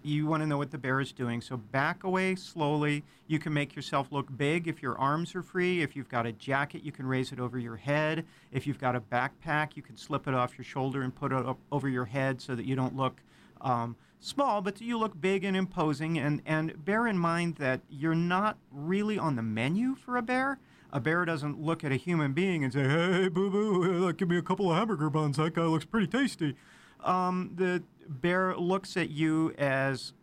you 0.04 0.26
want 0.26 0.42
to 0.42 0.48
know 0.48 0.58
what 0.58 0.72
the 0.72 0.78
bear 0.78 1.00
is 1.00 1.12
doing. 1.12 1.42
So 1.42 1.58
back 1.58 2.04
away 2.04 2.36
slowly. 2.36 3.04
You 3.28 3.40
can 3.40 3.54
make 3.54 3.76
yourself 3.76 4.12
look 4.12 4.36
big 4.38 4.68
if 4.68 4.82
your 4.82 4.98
arms 4.98 5.36
are 5.36 5.44
free. 5.44 5.82
If 5.82 5.96
you've 5.96 6.10
got 6.10 6.26
a 6.26 6.32
jacket, 6.32 6.84
you 6.84 6.92
can 6.92 7.06
raise 7.06 7.32
it 7.32 7.40
over 7.40 7.58
your 7.58 7.78
head. 7.78 8.26
If 8.52 8.68
you've 8.68 8.80
got 8.80 8.96
a 8.96 9.02
backpack, 9.02 9.76
you 9.76 9.82
can 9.82 9.98
slip 9.98 10.28
it 10.28 10.34
off 10.34 10.58
your 10.58 10.66
shoulder 10.66 11.02
and 11.04 11.16
put 11.16 11.32
it 11.32 11.46
up 11.46 11.58
over 11.72 11.88
your 11.88 12.06
head 12.06 12.42
so 12.42 12.56
that 12.56 12.66
you 12.66 12.76
don't 12.76 12.96
look 12.96 13.22
um, 13.62 13.96
small, 14.20 14.62
but 14.62 14.82
you 14.82 14.98
look 14.98 15.20
big 15.20 15.44
and 15.44 15.56
imposing. 15.56 16.18
And, 16.18 16.42
and 16.46 16.84
bear 16.84 17.08
in 17.08 17.18
mind 17.18 17.56
that 17.56 17.82
you're 17.90 18.16
not 18.16 18.58
really 18.72 19.18
on 19.18 19.36
the 19.36 19.44
menu 19.44 19.96
for 19.96 20.18
a 20.18 20.22
bear. 20.22 20.60
A 20.94 21.00
bear 21.00 21.24
doesn't 21.24 21.60
look 21.60 21.84
at 21.84 21.92
a 21.92 21.96
human 21.96 22.34
being 22.34 22.64
and 22.64 22.74
say, 22.74 22.84
hey, 22.84 23.30
boo 23.30 23.50
boo, 23.50 24.12
give 24.14 24.28
me 24.28 24.38
a 24.38 24.42
couple 24.42 24.70
of 24.70 24.78
hamburger 24.78 25.10
buns. 25.10 25.38
That 25.38 25.54
guy 25.54 25.64
looks 25.64 25.86
pretty 25.86 26.08
tasty. 26.08 26.56
Um, 27.04 27.52
the 27.56 27.82
bear 28.20 28.56
looks 28.56 28.98
at 28.98 29.10
you 29.10 29.54
as 29.58 30.14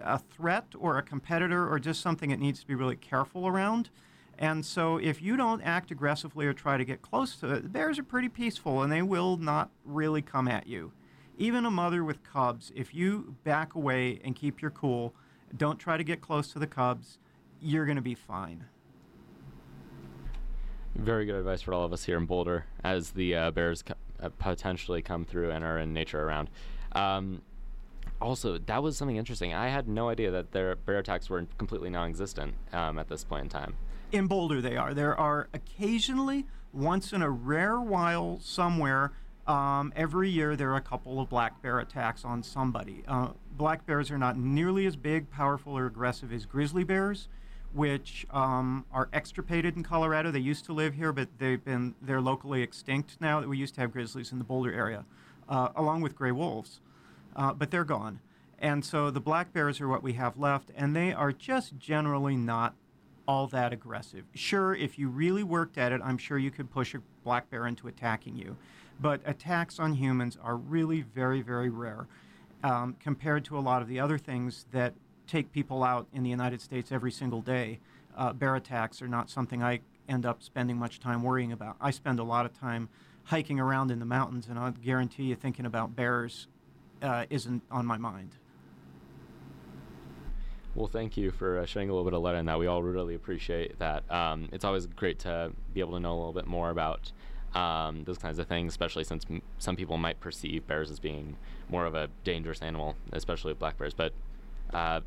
a 0.00 0.18
threat 0.18 0.66
or 0.78 0.96
a 0.96 1.02
competitor 1.02 1.68
or 1.68 1.78
just 1.78 2.00
something 2.00 2.30
it 2.30 2.40
needs 2.40 2.60
to 2.60 2.66
be 2.66 2.74
really 2.74 2.96
careful 2.96 3.46
around. 3.46 3.90
And 4.38 4.64
so 4.64 4.96
if 4.96 5.20
you 5.20 5.36
don't 5.36 5.60
act 5.62 5.90
aggressively 5.90 6.46
or 6.46 6.52
try 6.52 6.76
to 6.76 6.84
get 6.84 7.02
close 7.02 7.36
to 7.36 7.52
it, 7.52 7.72
bears 7.72 7.98
are 7.98 8.04
pretty 8.04 8.28
peaceful 8.28 8.82
and 8.82 8.90
they 8.90 9.02
will 9.02 9.36
not 9.36 9.70
really 9.84 10.22
come 10.22 10.48
at 10.48 10.66
you. 10.66 10.92
Even 11.38 11.66
a 11.66 11.70
mother 11.70 12.04
with 12.04 12.22
cubs, 12.22 12.72
if 12.74 12.94
you 12.94 13.36
back 13.44 13.74
away 13.74 14.20
and 14.24 14.34
keep 14.34 14.62
your 14.62 14.70
cool, 14.70 15.14
don't 15.56 15.78
try 15.78 15.96
to 15.96 16.04
get 16.04 16.20
close 16.20 16.52
to 16.52 16.58
the 16.58 16.66
cubs, 16.66 17.18
you're 17.60 17.84
going 17.84 17.96
to 17.96 18.02
be 18.02 18.14
fine. 18.14 18.64
Very 20.94 21.24
good 21.24 21.36
advice 21.36 21.62
for 21.62 21.72
all 21.72 21.84
of 21.84 21.92
us 21.92 22.04
here 22.04 22.18
in 22.18 22.26
Boulder 22.26 22.66
as 22.84 23.10
the 23.10 23.34
uh, 23.34 23.50
bears 23.50 23.82
co- 23.82 23.94
uh, 24.20 24.28
potentially 24.38 25.02
come 25.02 25.24
through 25.24 25.50
and 25.50 25.64
are 25.64 25.78
in 25.78 25.92
nature 25.92 26.22
around. 26.22 26.50
Um, 26.94 27.42
also, 28.20 28.58
that 28.58 28.82
was 28.82 28.96
something 28.96 29.16
interesting. 29.16 29.52
I 29.52 29.68
had 29.68 29.88
no 29.88 30.08
idea 30.08 30.30
that 30.30 30.52
their 30.52 30.76
bear 30.76 30.98
attacks 30.98 31.28
were 31.28 31.44
completely 31.58 31.90
non-existent 31.90 32.54
um, 32.72 32.98
at 32.98 33.08
this 33.08 33.24
point 33.24 33.44
in 33.44 33.48
time. 33.48 33.74
In 34.12 34.26
Boulder, 34.26 34.60
they 34.60 34.76
are. 34.76 34.94
There 34.94 35.18
are 35.18 35.48
occasionally, 35.52 36.46
once 36.72 37.12
in 37.12 37.22
a 37.22 37.30
rare 37.30 37.80
while, 37.80 38.38
somewhere. 38.40 39.12
Um, 39.46 39.92
every 39.96 40.30
year, 40.30 40.54
there 40.54 40.70
are 40.70 40.76
a 40.76 40.82
couple 40.82 41.20
of 41.20 41.28
black 41.28 41.60
bear 41.62 41.80
attacks 41.80 42.24
on 42.24 42.42
somebody. 42.44 43.02
Uh, 43.08 43.30
black 43.56 43.84
bears 43.86 44.10
are 44.10 44.18
not 44.18 44.36
nearly 44.36 44.86
as 44.86 44.94
big, 44.94 45.28
powerful, 45.30 45.76
or 45.76 45.86
aggressive 45.86 46.32
as 46.32 46.46
grizzly 46.46 46.84
bears, 46.84 47.28
which 47.72 48.24
um, 48.30 48.84
are 48.92 49.08
extirpated 49.12 49.76
in 49.76 49.82
Colorado. 49.82 50.30
They 50.30 50.38
used 50.38 50.64
to 50.66 50.72
live 50.72 50.94
here, 50.94 51.12
but 51.12 51.28
they've 51.38 51.64
been 51.64 51.96
they're 52.00 52.20
locally 52.20 52.62
extinct 52.62 53.16
now. 53.20 53.40
That 53.40 53.48
we 53.48 53.58
used 53.58 53.74
to 53.74 53.80
have 53.80 53.92
grizzlies 53.92 54.30
in 54.30 54.38
the 54.38 54.44
Boulder 54.44 54.72
area 54.72 55.04
uh, 55.48 55.68
along 55.76 56.00
with 56.00 56.14
gray 56.14 56.32
wolves, 56.32 56.80
uh, 57.36 57.52
but 57.52 57.70
they're 57.70 57.84
gone. 57.84 58.20
And 58.58 58.84
so 58.84 59.10
the 59.10 59.20
black 59.20 59.52
bears 59.52 59.80
are 59.80 59.88
what 59.88 60.02
we 60.02 60.12
have 60.12 60.38
left, 60.38 60.70
and 60.76 60.94
they 60.94 61.12
are 61.12 61.32
just 61.32 61.78
generally 61.78 62.36
not 62.36 62.74
all 63.26 63.46
that 63.48 63.72
aggressive. 63.72 64.24
Sure, 64.34 64.74
if 64.74 64.98
you 64.98 65.08
really 65.08 65.42
worked 65.42 65.78
at 65.78 65.92
it, 65.92 66.00
I'm 66.02 66.18
sure 66.18 66.38
you 66.38 66.50
could 66.50 66.70
push 66.70 66.94
a 66.94 67.02
black 67.24 67.50
bear 67.50 67.66
into 67.66 67.88
attacking 67.88 68.36
you. 68.36 68.56
But 69.00 69.20
attacks 69.24 69.78
on 69.78 69.94
humans 69.94 70.38
are 70.42 70.56
really 70.56 71.00
very, 71.00 71.42
very 71.42 71.70
rare 71.70 72.06
um, 72.62 72.96
compared 73.00 73.44
to 73.46 73.58
a 73.58 73.60
lot 73.60 73.82
of 73.82 73.88
the 73.88 73.98
other 73.98 74.18
things 74.18 74.66
that 74.72 74.94
take 75.26 75.52
people 75.52 75.82
out 75.82 76.06
in 76.12 76.22
the 76.22 76.30
United 76.30 76.60
States 76.60 76.92
every 76.92 77.10
single 77.10 77.40
day. 77.40 77.78
Uh, 78.16 78.32
bear 78.32 78.54
attacks 78.54 79.00
are 79.00 79.08
not 79.08 79.30
something 79.30 79.62
I 79.62 79.80
end 80.08 80.26
up 80.26 80.42
spending 80.42 80.76
much 80.76 81.00
time 81.00 81.22
worrying 81.22 81.52
about. 81.52 81.76
I 81.80 81.90
spend 81.90 82.18
a 82.18 82.24
lot 82.24 82.44
of 82.44 82.58
time 82.58 82.88
hiking 83.24 83.60
around 83.60 83.90
in 83.90 83.98
the 83.98 84.04
mountains, 84.04 84.46
and 84.48 84.58
I'll 84.58 84.72
guarantee 84.72 85.24
you 85.24 85.34
thinking 85.34 85.66
about 85.66 85.94
bears 85.94 86.48
uh, 87.00 87.26
isn't 87.30 87.62
on 87.70 87.86
my 87.86 87.98
mind. 87.98 88.36
Well, 90.74 90.86
thank 90.86 91.16
you 91.16 91.30
for 91.30 91.58
uh, 91.58 91.66
a 91.74 91.78
little 91.78 92.04
bit 92.04 92.14
of 92.14 92.22
light 92.22 92.34
on 92.34 92.46
that. 92.46 92.58
We 92.58 92.66
all 92.66 92.82
really 92.82 93.14
appreciate 93.14 93.78
that. 93.78 94.10
Um, 94.10 94.48
it's 94.52 94.64
always 94.64 94.86
great 94.86 95.18
to 95.20 95.52
be 95.74 95.80
able 95.80 95.92
to 95.92 96.00
know 96.00 96.12
a 96.12 96.16
little 96.16 96.32
bit 96.32 96.46
more 96.46 96.70
about 96.70 97.12
um, 97.54 98.04
those 98.04 98.16
kinds 98.16 98.38
of 98.38 98.46
things, 98.46 98.72
especially 98.72 99.04
since 99.04 99.26
m- 99.28 99.42
some 99.58 99.76
people 99.76 99.98
might 99.98 100.18
perceive 100.20 100.66
bears 100.66 100.90
as 100.90 100.98
being 100.98 101.36
more 101.68 101.84
of 101.84 101.94
a 101.94 102.08
dangerous 102.24 102.62
animal, 102.62 102.96
especially 103.12 103.52
black 103.52 103.76
bears. 103.76 103.92
But 103.92 104.14
uh, 104.72 105.02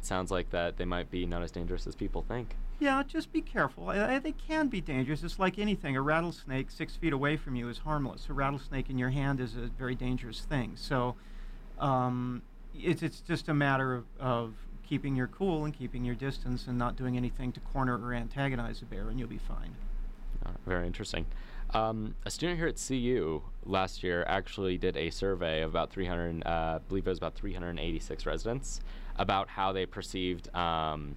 sounds 0.00 0.30
like 0.30 0.50
that 0.50 0.78
they 0.78 0.86
might 0.86 1.10
be 1.10 1.26
not 1.26 1.42
as 1.42 1.50
dangerous 1.50 1.86
as 1.86 1.94
people 1.94 2.22
think. 2.22 2.56
Yeah, 2.80 3.02
just 3.06 3.30
be 3.30 3.42
careful. 3.42 3.86
They 3.88 4.32
can 4.32 4.68
be 4.68 4.80
dangerous. 4.80 5.22
It's 5.22 5.38
like 5.38 5.58
anything. 5.58 5.96
A 5.96 6.02
rattlesnake 6.02 6.70
six 6.70 6.96
feet 6.96 7.12
away 7.12 7.36
from 7.36 7.54
you 7.54 7.68
is 7.68 7.78
harmless. 7.78 8.26
A 8.30 8.32
rattlesnake 8.32 8.88
in 8.88 8.96
your 8.96 9.10
hand 9.10 9.38
is 9.38 9.54
a 9.54 9.70
very 9.78 9.94
dangerous 9.94 10.40
thing. 10.40 10.72
So 10.76 11.14
um, 11.78 12.40
it's, 12.74 13.02
it's 13.02 13.20
just 13.20 13.50
a 13.50 13.54
matter 13.54 13.94
of, 13.94 14.04
of 14.18 14.54
keeping 14.88 15.14
your 15.14 15.26
cool 15.26 15.66
and 15.66 15.74
keeping 15.74 16.04
your 16.06 16.14
distance 16.14 16.66
and 16.66 16.78
not 16.78 16.96
doing 16.96 17.18
anything 17.18 17.52
to 17.52 17.60
corner 17.60 17.98
or 17.98 18.14
antagonize 18.14 18.80
a 18.80 18.86
bear, 18.86 19.10
and 19.10 19.18
you'll 19.18 19.28
be 19.28 19.38
fine. 19.38 19.76
Uh, 20.44 20.50
very 20.66 20.86
interesting. 20.86 21.26
Um, 21.74 22.16
a 22.24 22.30
student 22.30 22.58
here 22.58 22.66
at 22.66 22.82
CU 22.84 23.42
last 23.66 24.02
year 24.02 24.24
actually 24.26 24.78
did 24.78 24.96
a 24.96 25.10
survey 25.10 25.60
of 25.60 25.70
about 25.70 25.90
300, 25.90 26.42
uh, 26.44 26.48
I 26.48 26.78
believe 26.88 27.06
it 27.06 27.10
was 27.10 27.18
about 27.18 27.34
386 27.34 28.24
residents, 28.24 28.80
about 29.16 29.48
how 29.48 29.70
they 29.70 29.84
perceived 29.84 30.52
um, 30.54 31.14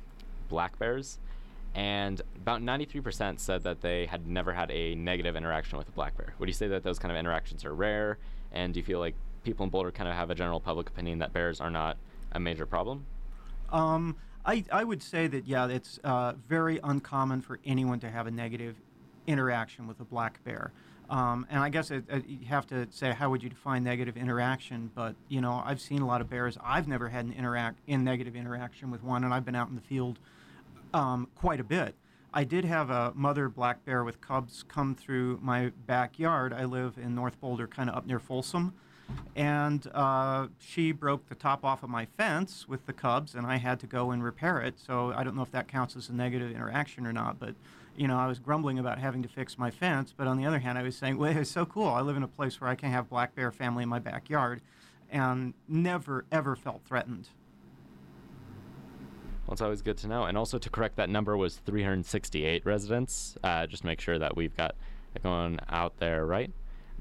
black 0.50 0.78
bears 0.78 1.20
and 1.76 2.22
about 2.36 2.62
93% 2.62 3.40
said 3.40 3.64
that 3.64 3.82
they 3.82 4.06
had 4.06 4.28
never 4.28 4.54
had 4.54 4.70
a 4.72 4.96
negative 4.96 5.36
interaction 5.36 5.78
with 5.78 5.88
a 5.88 5.92
black 5.92 6.16
bear. 6.16 6.34
Would 6.40 6.48
you 6.48 6.54
say 6.54 6.68
that 6.68 6.84
those 6.84 7.00
kind 7.00 7.12
of 7.12 7.18
interactions 7.18 7.66
are 7.66 7.74
rare? 7.74 8.18
And 8.52 8.74
do 8.74 8.80
you 8.80 8.84
feel 8.84 9.00
like 9.00 9.16
people 9.44 9.64
in 9.64 9.70
Boulder 9.70 9.92
kind 9.92 10.08
of 10.08 10.16
have 10.16 10.30
a 10.30 10.36
general 10.36 10.60
public 10.60 10.88
opinion 10.90 11.20
that 11.20 11.34
bears 11.34 11.60
are 11.60 11.72
not 11.72 11.98
a 12.32 12.40
major 12.40 12.66
problem? 12.66 13.06
Um, 13.72 14.16
I, 14.46 14.64
I 14.72 14.84
would 14.84 15.02
say 15.02 15.28
that, 15.28 15.48
yeah, 15.48 15.68
it's 15.68 16.00
uh, 16.04 16.34
very 16.48 16.80
uncommon 16.84 17.42
for 17.42 17.60
anyone 17.66 18.00
to 18.02 18.10
have 18.10 18.28
a 18.28 18.32
negative 18.32 18.76
interaction 19.26 19.88
with 19.88 20.00
a 20.00 20.06
black 20.06 20.44
bear. 20.44 20.72
Um, 21.10 21.46
and 21.50 21.60
I 21.60 21.70
guess 21.70 21.92
it, 21.92 22.06
it, 22.10 22.28
you 22.28 22.46
have 22.48 22.68
to 22.68 22.88
say, 22.92 23.12
how 23.14 23.30
would 23.30 23.44
you 23.44 23.50
define 23.50 23.84
negative 23.84 24.16
interaction? 24.16 24.92
But 24.96 25.16
you 25.28 25.42
know, 25.42 25.62
I've 25.66 25.82
seen 25.82 26.02
a 26.02 26.08
lot 26.08 26.22
of 26.22 26.30
bears. 26.30 26.58
I've 26.64 26.88
never 26.88 27.10
had 27.10 27.26
an 27.26 27.34
interact 27.34 27.80
in 27.88 28.04
negative 28.04 28.36
interaction 28.36 28.90
with 28.90 29.04
one, 29.04 29.24
and 29.24 29.34
I've 29.34 29.46
been 29.46 29.56
out 29.56 29.70
in 29.70 29.76
the 29.76 29.82
field 29.82 30.20
um, 30.94 31.28
quite 31.36 31.60
a 31.60 31.64
bit. 31.64 31.96
I 32.34 32.44
did 32.44 32.66
have 32.66 32.90
a 32.90 33.12
mother 33.16 33.48
black 33.48 33.86
bear 33.86 34.04
with 34.04 34.20
cubs 34.20 34.64
come 34.68 34.96
through 34.96 35.40
my 35.42 35.72
backyard. 35.86 36.52
I 36.52 36.66
live 36.66 36.98
in 36.98 37.14
North 37.14 37.40
Boulder, 37.40 37.68
kind 37.68 37.90
of 37.90 37.96
up 37.96 38.08
near 38.08 38.20
Folsom. 38.20 38.74
And 39.36 39.86
uh, 39.94 40.48
she 40.58 40.92
broke 40.92 41.30
the 41.30 41.36
top 41.36 41.64
off 41.64 41.84
of 41.84 41.90
my 41.90 42.06
fence 42.18 42.68
with 42.68 42.88
the 42.88 42.94
cubs, 42.94 43.36
and 43.36 43.46
I 43.46 43.58
had 43.58 43.80
to 43.82 43.88
go 43.88 44.10
and 44.12 44.24
repair 44.24 44.62
it. 44.62 44.80
So 44.80 45.14
I 45.16 45.24
don't 45.24 45.36
know 45.36 45.44
if 45.44 45.52
that 45.52 45.68
counts 45.68 45.96
as 45.96 46.10
a 46.10 46.14
negative 46.14 46.52
interaction 46.52 47.06
or 47.06 47.14
not. 47.14 47.40
But, 47.40 47.54
you 47.96 48.08
know, 48.08 48.18
I 48.18 48.26
was 48.26 48.40
grumbling 48.40 48.80
about 48.80 48.98
having 48.98 49.22
to 49.22 49.30
fix 49.30 49.58
my 49.60 49.70
fence. 49.70 50.12
But 50.16 50.26
on 50.26 50.38
the 50.38 50.46
other 50.46 50.60
hand, 50.60 50.80
I 50.80 50.84
was 50.84 50.96
saying, 50.96 51.18
well, 51.18 51.38
it's 51.38 51.52
so 51.52 51.66
cool. 51.66 51.90
I 51.90 52.02
live 52.02 52.18
in 52.18 52.24
a 52.24 52.28
place 52.28 52.60
where 52.60 52.70
I 52.70 52.76
can 52.76 52.90
have 52.90 53.10
black 53.10 53.36
bear 53.36 53.52
family 53.52 53.84
in 53.84 53.90
my 53.90 54.00
backyard 54.00 54.62
and 55.12 55.54
never, 55.68 56.26
ever 56.32 56.56
felt 56.56 56.82
threatened. 56.88 57.28
Well, 59.46 59.54
it's 59.54 59.62
always 59.62 59.82
good 59.82 59.98
to 59.98 60.08
know. 60.08 60.24
And 60.24 60.38
also 60.38 60.58
to 60.58 60.70
correct 60.70 60.96
that 60.96 61.10
number 61.10 61.36
was 61.36 61.58
368 61.58 62.66
residents. 62.66 63.36
Uh, 63.44 63.68
just 63.68 63.84
make 63.84 64.00
sure 64.00 64.18
that 64.18 64.38
we've 64.38 64.56
got 64.56 64.76
it 65.16 65.24
going 65.24 65.60
out 65.70 65.98
there 66.00 66.26
right. 66.26 66.52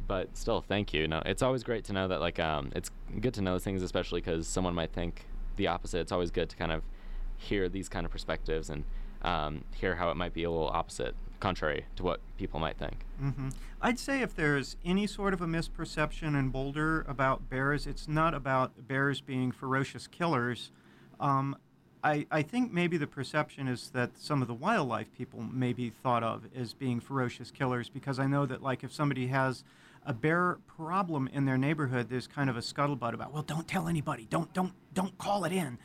But 0.07 0.37
still, 0.37 0.61
thank 0.61 0.92
you. 0.92 1.07
No, 1.07 1.22
it's 1.24 1.42
always 1.42 1.62
great 1.62 1.85
to 1.85 1.92
know 1.92 2.09
that. 2.09 2.20
Like, 2.20 2.40
um, 2.40 2.72
it's 2.74 2.90
good 3.20 3.35
to 3.35 3.42
know 3.42 3.52
those 3.52 3.64
things, 3.64 3.83
especially 3.83 4.20
because 4.20 4.48
someone 4.48 4.74
might 4.74 4.92
think 4.92 5.26
the 5.57 5.68
opposite. 5.68 6.00
It's 6.00 6.12
always 6.12 6.31
good 6.31 6.48
to 6.50 6.57
kind 6.57 6.72
of 6.72 6.83
hear 7.37 7.68
these 7.68 7.88
kind 7.88 8.05
of 8.05 8.12
perspectives 8.12 8.70
and 8.70 8.85
um, 9.22 9.64
hear 9.74 9.96
how 9.96 10.11
it 10.11 10.16
might 10.16 10.35
be 10.35 10.44
a 10.44 10.50
little 10.50 10.68
opposite, 10.68 11.14
contrary 11.40 11.87
to 11.96 12.02
what 12.02 12.20
people 12.37 12.59
might 12.59 12.76
think. 12.76 13.05
Mm-hmm. 13.22 13.50
I'd 13.81 13.98
say 13.98 14.22
if 14.22 14.35
there's 14.35 14.76
any 14.85 15.07
sort 15.07 15.35
of 15.35 15.40
a 15.40 15.46
misperception 15.46 16.38
in 16.38 16.48
Boulder 16.48 17.05
about 17.09 17.48
bears, 17.48 17.87
it's 17.87 18.09
not 18.09 18.35
about 18.35 18.88
bears 18.88 19.20
being 19.20 19.52
ferocious 19.52 20.07
killers. 20.07 20.72
Um, 21.20 21.57
I, 22.05 22.27
I 22.31 22.43
think 22.43 22.73
maybe 22.73 22.97
the 22.97 23.07
perception 23.07 23.69
is 23.69 23.91
that 23.91 24.19
some 24.19 24.43
of 24.43 24.49
the 24.49 24.55
wildlife 24.55 25.12
people 25.17 25.41
may 25.41 25.73
be 25.73 25.91
thought 25.91 26.25
of 26.25 26.45
as 26.57 26.75
being 26.75 26.99
ferocious 26.99 27.51
killers 27.51 27.88
because 27.88 28.19
I 28.19 28.27
know 28.27 28.45
that 28.47 28.62
like 28.62 28.83
if 28.83 28.93
somebody 28.93 29.29
has 29.29 29.62
a 30.05 30.12
bear 30.12 30.59
problem 30.67 31.29
in 31.33 31.45
their 31.45 31.57
neighborhood, 31.57 32.09
there's 32.09 32.27
kind 32.27 32.51
of 32.51 32.57
a 32.57 32.61
scuttlebutt 32.61 33.15
about, 33.15 33.33
well, 33.33 33.45
don't 33.45 33.69
tell 33.69 33.87
anybody, 33.87 34.27
don't 34.29 34.53
don't 34.53 34.73
don't 34.95 35.17
call 35.17 35.45
it 35.45 35.53
in, 35.53 35.79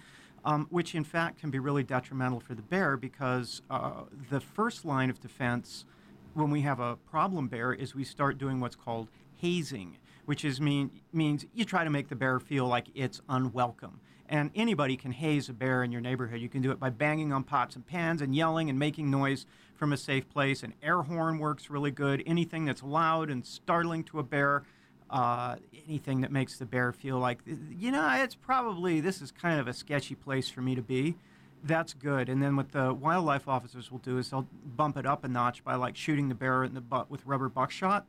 um, 0.43 0.65
which 0.71 0.95
in 0.95 1.03
fact 1.03 1.39
can 1.39 1.51
be 1.51 1.59
really 1.59 1.83
detrimental 1.83 2.39
for 2.39 2.55
the 2.55 2.63
bear 2.63 2.97
because 2.97 3.61
uh, 3.69 4.03
the 4.31 4.39
first 4.39 4.85
line 4.85 5.11
of 5.11 5.19
defense 5.21 5.85
when 6.33 6.49
we 6.49 6.61
have 6.61 6.79
a 6.79 6.95
problem 6.95 7.47
bear 7.47 7.73
is 7.73 7.93
we 7.93 8.03
start 8.03 8.39
doing 8.39 8.59
what's 8.59 8.75
called 8.75 9.07
hazing, 9.35 9.97
which 10.25 10.43
is 10.43 10.59
mean 10.59 10.89
means 11.13 11.45
you 11.53 11.63
try 11.63 11.83
to 11.83 11.91
make 11.91 12.07
the 12.09 12.15
bear 12.15 12.39
feel 12.39 12.65
like 12.65 12.87
it's 12.95 13.21
unwelcome. 13.29 13.99
And 14.29 14.51
anybody 14.55 14.97
can 14.97 15.11
haze 15.11 15.47
a 15.47 15.53
bear 15.53 15.83
in 15.83 15.91
your 15.91 16.01
neighborhood. 16.01 16.41
You 16.41 16.49
can 16.49 16.61
do 16.61 16.71
it 16.71 16.79
by 16.79 16.89
banging 16.89 17.31
on 17.31 17.43
pots 17.43 17.75
and 17.75 17.87
pans 17.87 18.21
and 18.21 18.35
yelling 18.35 18.69
and 18.69 18.77
making 18.77 19.09
noise 19.09 19.45
from 19.75 19.93
a 19.93 19.97
safe 19.97 20.27
place. 20.29 20.63
An 20.63 20.73
air 20.83 21.01
horn 21.03 21.39
works 21.39 21.69
really 21.69 21.91
good. 21.91 22.23
Anything 22.25 22.65
that's 22.65 22.83
loud 22.83 23.29
and 23.29 23.45
startling 23.45 24.03
to 24.05 24.19
a 24.19 24.23
bear, 24.23 24.63
uh, 25.09 25.55
anything 25.87 26.21
that 26.21 26.31
makes 26.31 26.57
the 26.57 26.65
bear 26.65 26.91
feel 26.91 27.17
like, 27.19 27.39
you 27.45 27.91
know, 27.91 28.09
it's 28.15 28.35
probably, 28.35 28.99
this 28.99 29.21
is 29.21 29.31
kind 29.31 29.61
of 29.61 29.67
a 29.67 29.73
sketchy 29.73 30.15
place 30.15 30.49
for 30.49 30.61
me 30.61 30.75
to 30.75 30.81
be. 30.81 31.15
That's 31.63 31.93
good. 31.93 32.27
And 32.27 32.43
then 32.43 32.55
what 32.55 32.71
the 32.73 32.93
wildlife 32.93 33.47
officers 33.47 33.91
will 33.91 33.99
do 33.99 34.17
is 34.17 34.29
they'll 34.29 34.47
bump 34.65 34.97
it 34.97 35.05
up 35.05 35.23
a 35.23 35.27
notch 35.27 35.63
by 35.63 35.75
like 35.75 35.95
shooting 35.95 36.27
the 36.27 36.35
bear 36.35 36.65
in 36.65 36.73
the 36.73 36.81
butt 36.81 37.09
with 37.09 37.25
rubber 37.25 37.49
buckshot. 37.49 38.05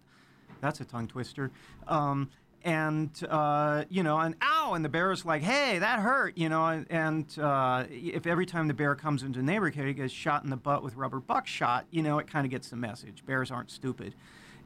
That's 0.60 0.80
a 0.80 0.84
tongue 0.84 1.06
twister. 1.06 1.52
Um, 1.86 2.30
and 2.64 3.10
uh, 3.28 3.84
you 3.88 4.02
know, 4.02 4.18
and 4.18 4.34
ow, 4.42 4.74
and 4.74 4.84
the 4.84 4.88
bear 4.88 5.12
is 5.12 5.24
like, 5.24 5.42
"Hey, 5.42 5.78
that 5.78 6.00
hurt," 6.00 6.36
you 6.36 6.48
know, 6.48 6.84
and, 6.90 7.38
uh, 7.38 7.84
if 7.88 8.26
every 8.26 8.46
time 8.46 8.68
the 8.68 8.74
bear 8.74 8.94
comes 8.94 9.22
into 9.22 9.40
a 9.40 9.42
neighborhood, 9.42 9.86
he 9.86 9.94
gets 9.94 10.12
shot 10.12 10.44
in 10.44 10.50
the 10.50 10.56
butt 10.56 10.82
with 10.82 10.96
rubber 10.96 11.20
buckshot, 11.20 11.86
you 11.90 12.02
know, 12.02 12.18
it 12.18 12.26
kind 12.26 12.44
of 12.44 12.50
gets 12.50 12.70
the 12.70 12.76
message. 12.76 13.24
Bears 13.24 13.50
aren't 13.50 13.70
stupid, 13.70 14.14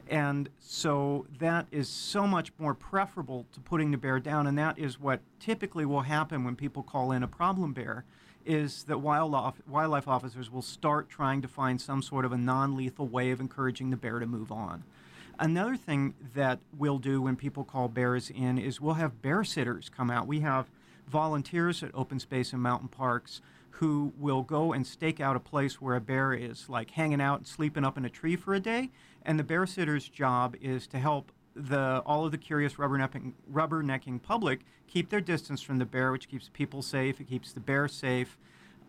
and 0.09 0.49
so 0.59 1.27
that 1.39 1.67
is 1.71 1.87
so 1.87 2.25
much 2.25 2.51
more 2.57 2.73
preferable 2.73 3.45
to 3.53 3.59
putting 3.59 3.91
the 3.91 3.97
bear 3.97 4.19
down, 4.19 4.47
and 4.47 4.57
that 4.57 4.79
is 4.79 4.99
what 4.99 5.21
typically 5.39 5.85
will 5.85 6.01
happen 6.01 6.43
when 6.43 6.55
people 6.55 6.83
call 6.83 7.11
in 7.11 7.23
a 7.23 7.27
problem 7.27 7.73
bear. 7.73 8.05
Is 8.45 8.83
that 8.85 8.97
wildlife, 8.97 9.61
wildlife 9.69 10.05
officers 10.05 10.51
will 10.51 10.61
start 10.61 11.07
trying 11.07 11.41
to 11.43 11.47
find 11.47 11.79
some 11.79 12.01
sort 12.01 12.25
of 12.25 12.33
a 12.33 12.37
non 12.37 12.75
lethal 12.75 13.07
way 13.07 13.31
of 13.31 13.39
encouraging 13.39 13.89
the 13.89 13.95
bear 13.95 14.19
to 14.19 14.25
move 14.25 14.51
on. 14.51 14.83
Another 15.39 15.75
thing 15.75 16.13
that 16.35 16.59
we'll 16.77 16.99
do 16.99 17.21
when 17.21 17.35
people 17.35 17.63
call 17.63 17.87
bears 17.87 18.29
in 18.29 18.57
is 18.57 18.79
we'll 18.79 18.95
have 18.95 19.21
bear 19.21 19.43
sitters 19.43 19.89
come 19.89 20.09
out. 20.09 20.27
We 20.27 20.41
have 20.41 20.69
volunteers 21.07 21.83
at 21.83 21.91
open 21.93 22.19
space 22.19 22.53
and 22.53 22.61
mountain 22.61 22.87
parks 22.87 23.41
who 23.71 24.13
will 24.17 24.43
go 24.43 24.71
and 24.71 24.85
stake 24.85 25.19
out 25.19 25.35
a 25.35 25.39
place 25.39 25.81
where 25.81 25.95
a 25.95 26.01
bear 26.01 26.33
is 26.33 26.69
like 26.69 26.91
hanging 26.91 27.19
out 27.19 27.39
and 27.39 27.47
sleeping 27.47 27.83
up 27.83 27.97
in 27.97 28.05
a 28.05 28.09
tree 28.09 28.35
for 28.35 28.53
a 28.53 28.59
day. 28.59 28.91
And 29.23 29.39
the 29.39 29.43
bear 29.43 29.65
sitter's 29.65 30.07
job 30.07 30.55
is 30.61 30.85
to 30.87 30.99
help 30.99 31.31
the 31.55 32.01
all 32.05 32.25
of 32.25 32.31
the 32.31 32.37
curious 32.37 32.75
rubbernecking, 32.75 33.33
rubbernecking 33.51 34.21
public 34.21 34.61
keep 34.87 35.09
their 35.09 35.21
distance 35.21 35.61
from 35.61 35.79
the 35.79 35.85
bear, 35.85 36.11
which 36.11 36.29
keeps 36.29 36.49
people 36.53 36.81
safe. 36.81 37.19
It 37.19 37.27
keeps 37.27 37.53
the 37.53 37.59
bear 37.59 37.87
safe, 37.87 38.37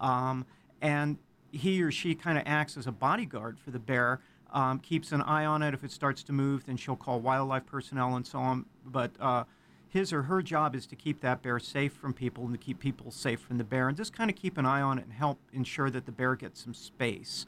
um, 0.01 0.45
and 0.81 1.19
he 1.51 1.83
or 1.83 1.91
she 1.91 2.15
kind 2.15 2.37
of 2.37 2.45
acts 2.47 2.77
as 2.77 2.87
a 2.87 2.93
bodyguard 2.93 3.59
for 3.59 3.71
the 3.71 3.79
bear 3.79 4.21
um, 4.55 4.79
keeps 4.79 5.13
an 5.13 5.21
eye 5.21 5.45
on 5.45 5.63
it. 5.63 5.75
If 5.75 5.85
it 5.85 5.91
starts 5.91 6.23
to 6.23 6.33
move, 6.33 6.65
then 6.65 6.77
she'll 6.77 6.97
call 6.97 7.21
wildlife 7.21 7.67
personnel 7.67 8.15
and 8.15 8.27
so 8.27 8.39
on. 8.39 8.65
But 8.87 9.11
uh, 9.21 9.45
his 9.89 10.13
or 10.13 10.23
her 10.23 10.41
job 10.43 10.75
is 10.75 10.87
to 10.87 10.97
keep 10.97 11.21
that 11.21 11.43
bear 11.43 11.59
safe 11.59 11.93
from 11.93 12.15
people 12.15 12.45
and 12.45 12.55
to 12.55 12.59
keep 12.59 12.79
people 12.79 13.11
safe 13.11 13.41
from 13.41 13.59
the 13.59 13.65
bear 13.65 13.89
and 13.89 13.97
just 13.97 14.13
kind 14.13 14.31
of 14.31 14.37
keep 14.37 14.57
an 14.57 14.65
eye 14.65 14.81
on 14.81 14.99
it 14.99 15.05
and 15.05 15.13
help 15.13 15.39
ensure 15.53 15.91
that 15.91 16.07
the 16.07 16.13
bear 16.13 16.37
gets 16.37 16.63
some 16.63 16.73
space. 16.73 17.47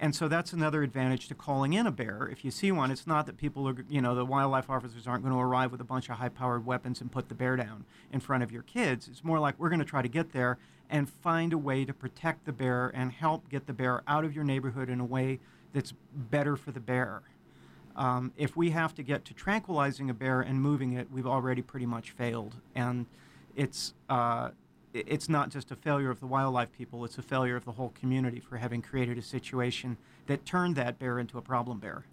And 0.00 0.14
so 0.14 0.28
that's 0.28 0.52
another 0.52 0.82
advantage 0.82 1.26
to 1.28 1.34
calling 1.34 1.72
in 1.72 1.86
a 1.86 1.90
bear. 1.90 2.28
If 2.30 2.44
you 2.44 2.52
see 2.52 2.70
one, 2.70 2.90
it's 2.92 3.06
not 3.06 3.26
that 3.26 3.36
people 3.36 3.68
are, 3.68 3.84
you 3.88 4.00
know, 4.00 4.14
the 4.14 4.24
wildlife 4.24 4.70
officers 4.70 5.08
aren't 5.08 5.24
going 5.24 5.34
to 5.34 5.40
arrive 5.40 5.72
with 5.72 5.80
a 5.80 5.84
bunch 5.84 6.08
of 6.08 6.18
high 6.18 6.28
powered 6.28 6.64
weapons 6.64 7.00
and 7.00 7.10
put 7.10 7.28
the 7.28 7.34
bear 7.34 7.56
down 7.56 7.84
in 8.12 8.20
front 8.20 8.44
of 8.44 8.52
your 8.52 8.62
kids. 8.62 9.08
It's 9.08 9.24
more 9.24 9.40
like 9.40 9.58
we're 9.58 9.70
going 9.70 9.80
to 9.80 9.84
try 9.84 10.02
to 10.02 10.08
get 10.08 10.32
there 10.32 10.58
and 10.88 11.08
find 11.08 11.52
a 11.52 11.58
way 11.58 11.84
to 11.84 11.92
protect 11.92 12.46
the 12.46 12.52
bear 12.52 12.92
and 12.94 13.12
help 13.12 13.48
get 13.48 13.66
the 13.66 13.72
bear 13.72 14.02
out 14.06 14.24
of 14.24 14.34
your 14.34 14.44
neighborhood 14.44 14.88
in 14.88 15.00
a 15.00 15.04
way 15.04 15.40
that's 15.72 15.92
better 16.14 16.56
for 16.56 16.70
the 16.70 16.80
bear. 16.80 17.22
Um, 17.96 18.32
if 18.36 18.56
we 18.56 18.70
have 18.70 18.94
to 18.94 19.02
get 19.02 19.24
to 19.26 19.34
tranquilizing 19.34 20.08
a 20.08 20.14
bear 20.14 20.40
and 20.40 20.60
moving 20.60 20.92
it, 20.92 21.10
we've 21.10 21.26
already 21.26 21.62
pretty 21.62 21.86
much 21.86 22.12
failed. 22.12 22.54
And 22.74 23.06
it's, 23.56 23.92
uh, 24.08 24.50
it's 24.94 25.28
not 25.28 25.50
just 25.50 25.70
a 25.72 25.76
failure 25.76 26.10
of 26.10 26.20
the 26.20 26.26
wildlife 26.26 26.72
people, 26.72 27.04
it's 27.04 27.18
a 27.18 27.22
failure 27.22 27.56
of 27.56 27.64
the 27.64 27.72
whole 27.72 27.90
community 27.90 28.40
for 28.40 28.56
having 28.56 28.82
created 28.82 29.18
a 29.18 29.22
situation 29.22 29.96
that 30.26 30.44
turned 30.44 30.76
that 30.76 30.98
bear 30.98 31.18
into 31.18 31.38
a 31.38 31.42
problem 31.42 31.80
bear. 31.80 32.04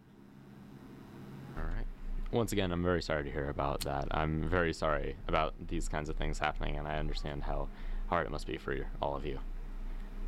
All 1.56 1.64
right. 1.64 1.86
Once 2.32 2.52
again, 2.52 2.72
I'm 2.72 2.84
very 2.84 3.02
sorry 3.02 3.24
to 3.24 3.32
hear 3.32 3.50
about 3.50 3.82
that. 3.82 4.08
I'm 4.12 4.50
very 4.50 4.74
sorry 4.74 5.16
about 5.28 5.54
these 5.68 5.88
kinds 5.88 6.10
of 6.10 6.16
things 6.16 6.40
happening, 6.40 6.78
and 6.78 6.88
I 6.88 6.98
understand 6.98 7.44
how 7.44 7.70
hard 8.08 8.26
it 8.26 8.32
must 8.32 8.48
be 8.48 8.58
for 8.58 8.76
all 9.02 9.16
of 9.16 9.26
you. 9.26 9.40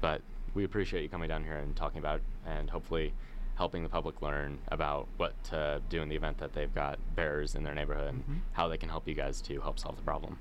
But 0.01 0.21
we 0.53 0.63
appreciate 0.63 1.03
you 1.03 1.10
coming 1.10 1.29
down 1.29 1.43
here 1.43 1.57
and 1.57 1.75
talking 1.75 1.99
about 1.99 2.21
and 2.45 2.69
hopefully 2.69 3.13
helping 3.55 3.81
the 3.81 3.89
public 3.89 4.21
learn 4.21 4.60
about 4.67 5.07
what 5.17 5.41
to 5.43 5.81
do 5.89 6.01
in 6.01 6.10
the 6.10 6.15
event 6.15 6.38
that 6.38 6.53
they've 6.53 6.73
got 6.73 6.99
bears 7.15 7.55
in 7.55 7.63
their 7.63 7.73
neighborhood 7.73 8.10
and 8.10 8.21
mm-hmm. 8.21 8.38
how 8.53 8.67
they 8.67 8.77
can 8.77 8.88
help 8.88 9.07
you 9.07 9.15
guys 9.15 9.41
to 9.41 9.60
help 9.62 9.79
solve 9.79 9.95
the 9.95 10.03
problem. 10.03 10.38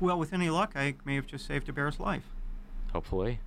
Well, 0.00 0.18
with 0.18 0.32
any 0.32 0.50
luck, 0.50 0.72
I 0.74 0.94
may 1.04 1.14
have 1.14 1.26
just 1.26 1.46
saved 1.46 1.68
a 1.68 1.72
bear's 1.72 2.00
life. 2.00 2.24
Hopefully. 2.92 3.40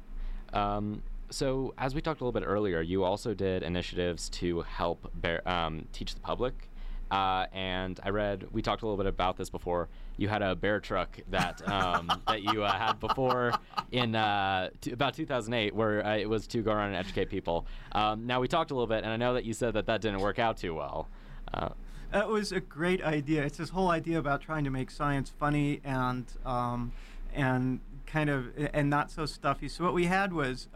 Um, 0.54 1.04
so, 1.30 1.74
as 1.78 1.94
we 1.94 2.02
talked 2.02 2.22
a 2.22 2.24
little 2.24 2.40
bit 2.40 2.46
earlier, 2.48 2.82
you 2.82 3.04
also 3.04 3.34
did 3.34 3.62
initiatives 3.62 4.30
to 4.30 4.62
help 4.62 5.12
bear, 5.14 5.48
um, 5.48 5.88
teach 5.94 6.16
the 6.16 6.22
public 6.22 6.70
uh, 7.12 7.46
and 7.54 8.00
I 8.04 8.10
read 8.10 8.48
we 8.52 8.62
talked 8.62 8.84
a 8.84 8.86
little 8.86 8.98
bit 8.98 9.08
about 9.08 9.38
this 9.38 9.50
before. 9.50 9.90
You 10.18 10.28
had 10.28 10.42
a 10.42 10.56
bear 10.56 10.80
truck 10.80 11.18
that 11.30 11.68
um, 11.68 12.12
that 12.28 12.44
you 12.44 12.64
uh, 12.64 12.72
had 12.72 13.00
before 13.00 13.54
in 13.92 14.16
uh, 14.16 14.70
t- 14.82 14.92
about 14.92 15.16
2008, 15.16 15.74
where 15.74 16.06
uh, 16.06 16.18
it 16.18 16.30
was 16.30 16.48
to 16.48 16.62
go 16.62 16.72
around 16.72 16.90
and 16.90 16.98
educate 16.98 17.30
people. 17.30 17.66
Um, 17.94 18.28
now 18.28 18.40
we 18.40 18.48
talked 18.48 18.72
a 18.72 18.74
little 18.74 18.88
bit, 18.88 19.04
and 19.04 19.12
I 19.12 19.18
know 19.18 19.34
that 19.34 19.46
you 19.46 19.54
said 19.54 19.74
that 19.74 19.88
that 19.88 20.02
didn't 20.02 20.20
work 20.20 20.40
out 20.40 20.58
too 20.58 20.76
well. 20.76 21.08
Uh, 21.54 21.70
that 22.12 22.28
was 22.28 22.52
a 22.52 22.60
great 22.60 23.04
idea. 23.04 23.44
It's 23.44 23.58
this 23.58 23.70
whole 23.70 23.90
idea 23.90 24.20
about 24.20 24.42
trying 24.42 24.64
to 24.64 24.72
make 24.72 24.92
science 24.92 25.30
funny 25.30 25.82
and 25.84 26.26
um, 26.46 26.92
and 27.34 27.80
kind 28.06 28.30
of 28.30 28.48
and 28.74 28.90
not 28.90 29.10
so 29.12 29.26
stuffy. 29.26 29.68
So 29.68 29.84
what 29.84 29.94
we 29.94 30.06
had 30.06 30.34
was. 30.34 30.68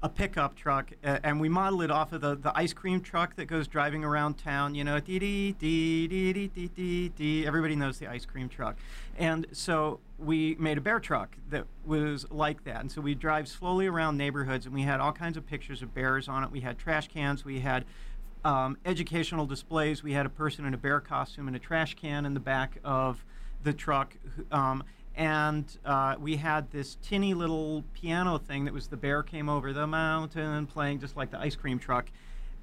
A 0.00 0.08
pickup 0.08 0.54
truck, 0.54 0.92
uh, 1.02 1.18
and 1.24 1.40
we 1.40 1.48
modeled 1.48 1.82
it 1.82 1.90
off 1.90 2.12
of 2.12 2.20
the, 2.20 2.36
the 2.36 2.56
ice 2.56 2.72
cream 2.72 3.00
truck 3.00 3.34
that 3.34 3.46
goes 3.46 3.66
driving 3.66 4.04
around 4.04 4.38
town. 4.38 4.76
You 4.76 4.84
know, 4.84 5.00
dee 5.00 5.18
dee 5.18 5.56
dee 5.58 6.06
dee 6.06 6.32
dee 6.32 6.46
dee 6.46 6.68
dee 6.68 7.08
dee. 7.08 7.44
Everybody 7.44 7.74
knows 7.74 7.98
the 7.98 8.06
ice 8.06 8.24
cream 8.24 8.48
truck, 8.48 8.76
and 9.18 9.48
so 9.50 9.98
we 10.16 10.54
made 10.60 10.78
a 10.78 10.80
bear 10.80 11.00
truck 11.00 11.36
that 11.50 11.64
was 11.84 12.30
like 12.30 12.62
that. 12.62 12.80
And 12.80 12.92
so 12.92 13.00
we 13.00 13.16
drive 13.16 13.48
slowly 13.48 13.88
around 13.88 14.16
neighborhoods, 14.16 14.66
and 14.66 14.74
we 14.74 14.82
had 14.82 15.00
all 15.00 15.12
kinds 15.12 15.36
of 15.36 15.44
pictures 15.48 15.82
of 15.82 15.92
bears 15.94 16.28
on 16.28 16.44
it. 16.44 16.52
We 16.52 16.60
had 16.60 16.78
trash 16.78 17.08
cans. 17.08 17.44
We 17.44 17.58
had 17.58 17.84
um, 18.44 18.78
educational 18.84 19.46
displays. 19.46 20.04
We 20.04 20.12
had 20.12 20.26
a 20.26 20.30
person 20.30 20.64
in 20.64 20.74
a 20.74 20.78
bear 20.78 21.00
costume 21.00 21.48
and 21.48 21.56
a 21.56 21.60
trash 21.60 21.94
can 21.94 22.24
in 22.24 22.34
the 22.34 22.40
back 22.40 22.78
of 22.84 23.24
the 23.64 23.72
truck. 23.72 24.16
Um, 24.52 24.84
and 25.18 25.78
uh, 25.84 26.14
we 26.20 26.36
had 26.36 26.70
this 26.70 26.96
tinny 27.02 27.34
little 27.34 27.84
piano 27.92 28.38
thing 28.38 28.64
that 28.64 28.72
was 28.72 28.86
the 28.86 28.96
bear 28.96 29.24
came 29.24 29.48
over 29.48 29.72
the 29.72 29.86
mountain 29.86 30.64
playing 30.66 31.00
just 31.00 31.16
like 31.16 31.32
the 31.32 31.38
ice 31.38 31.56
cream 31.56 31.78
truck 31.78 32.06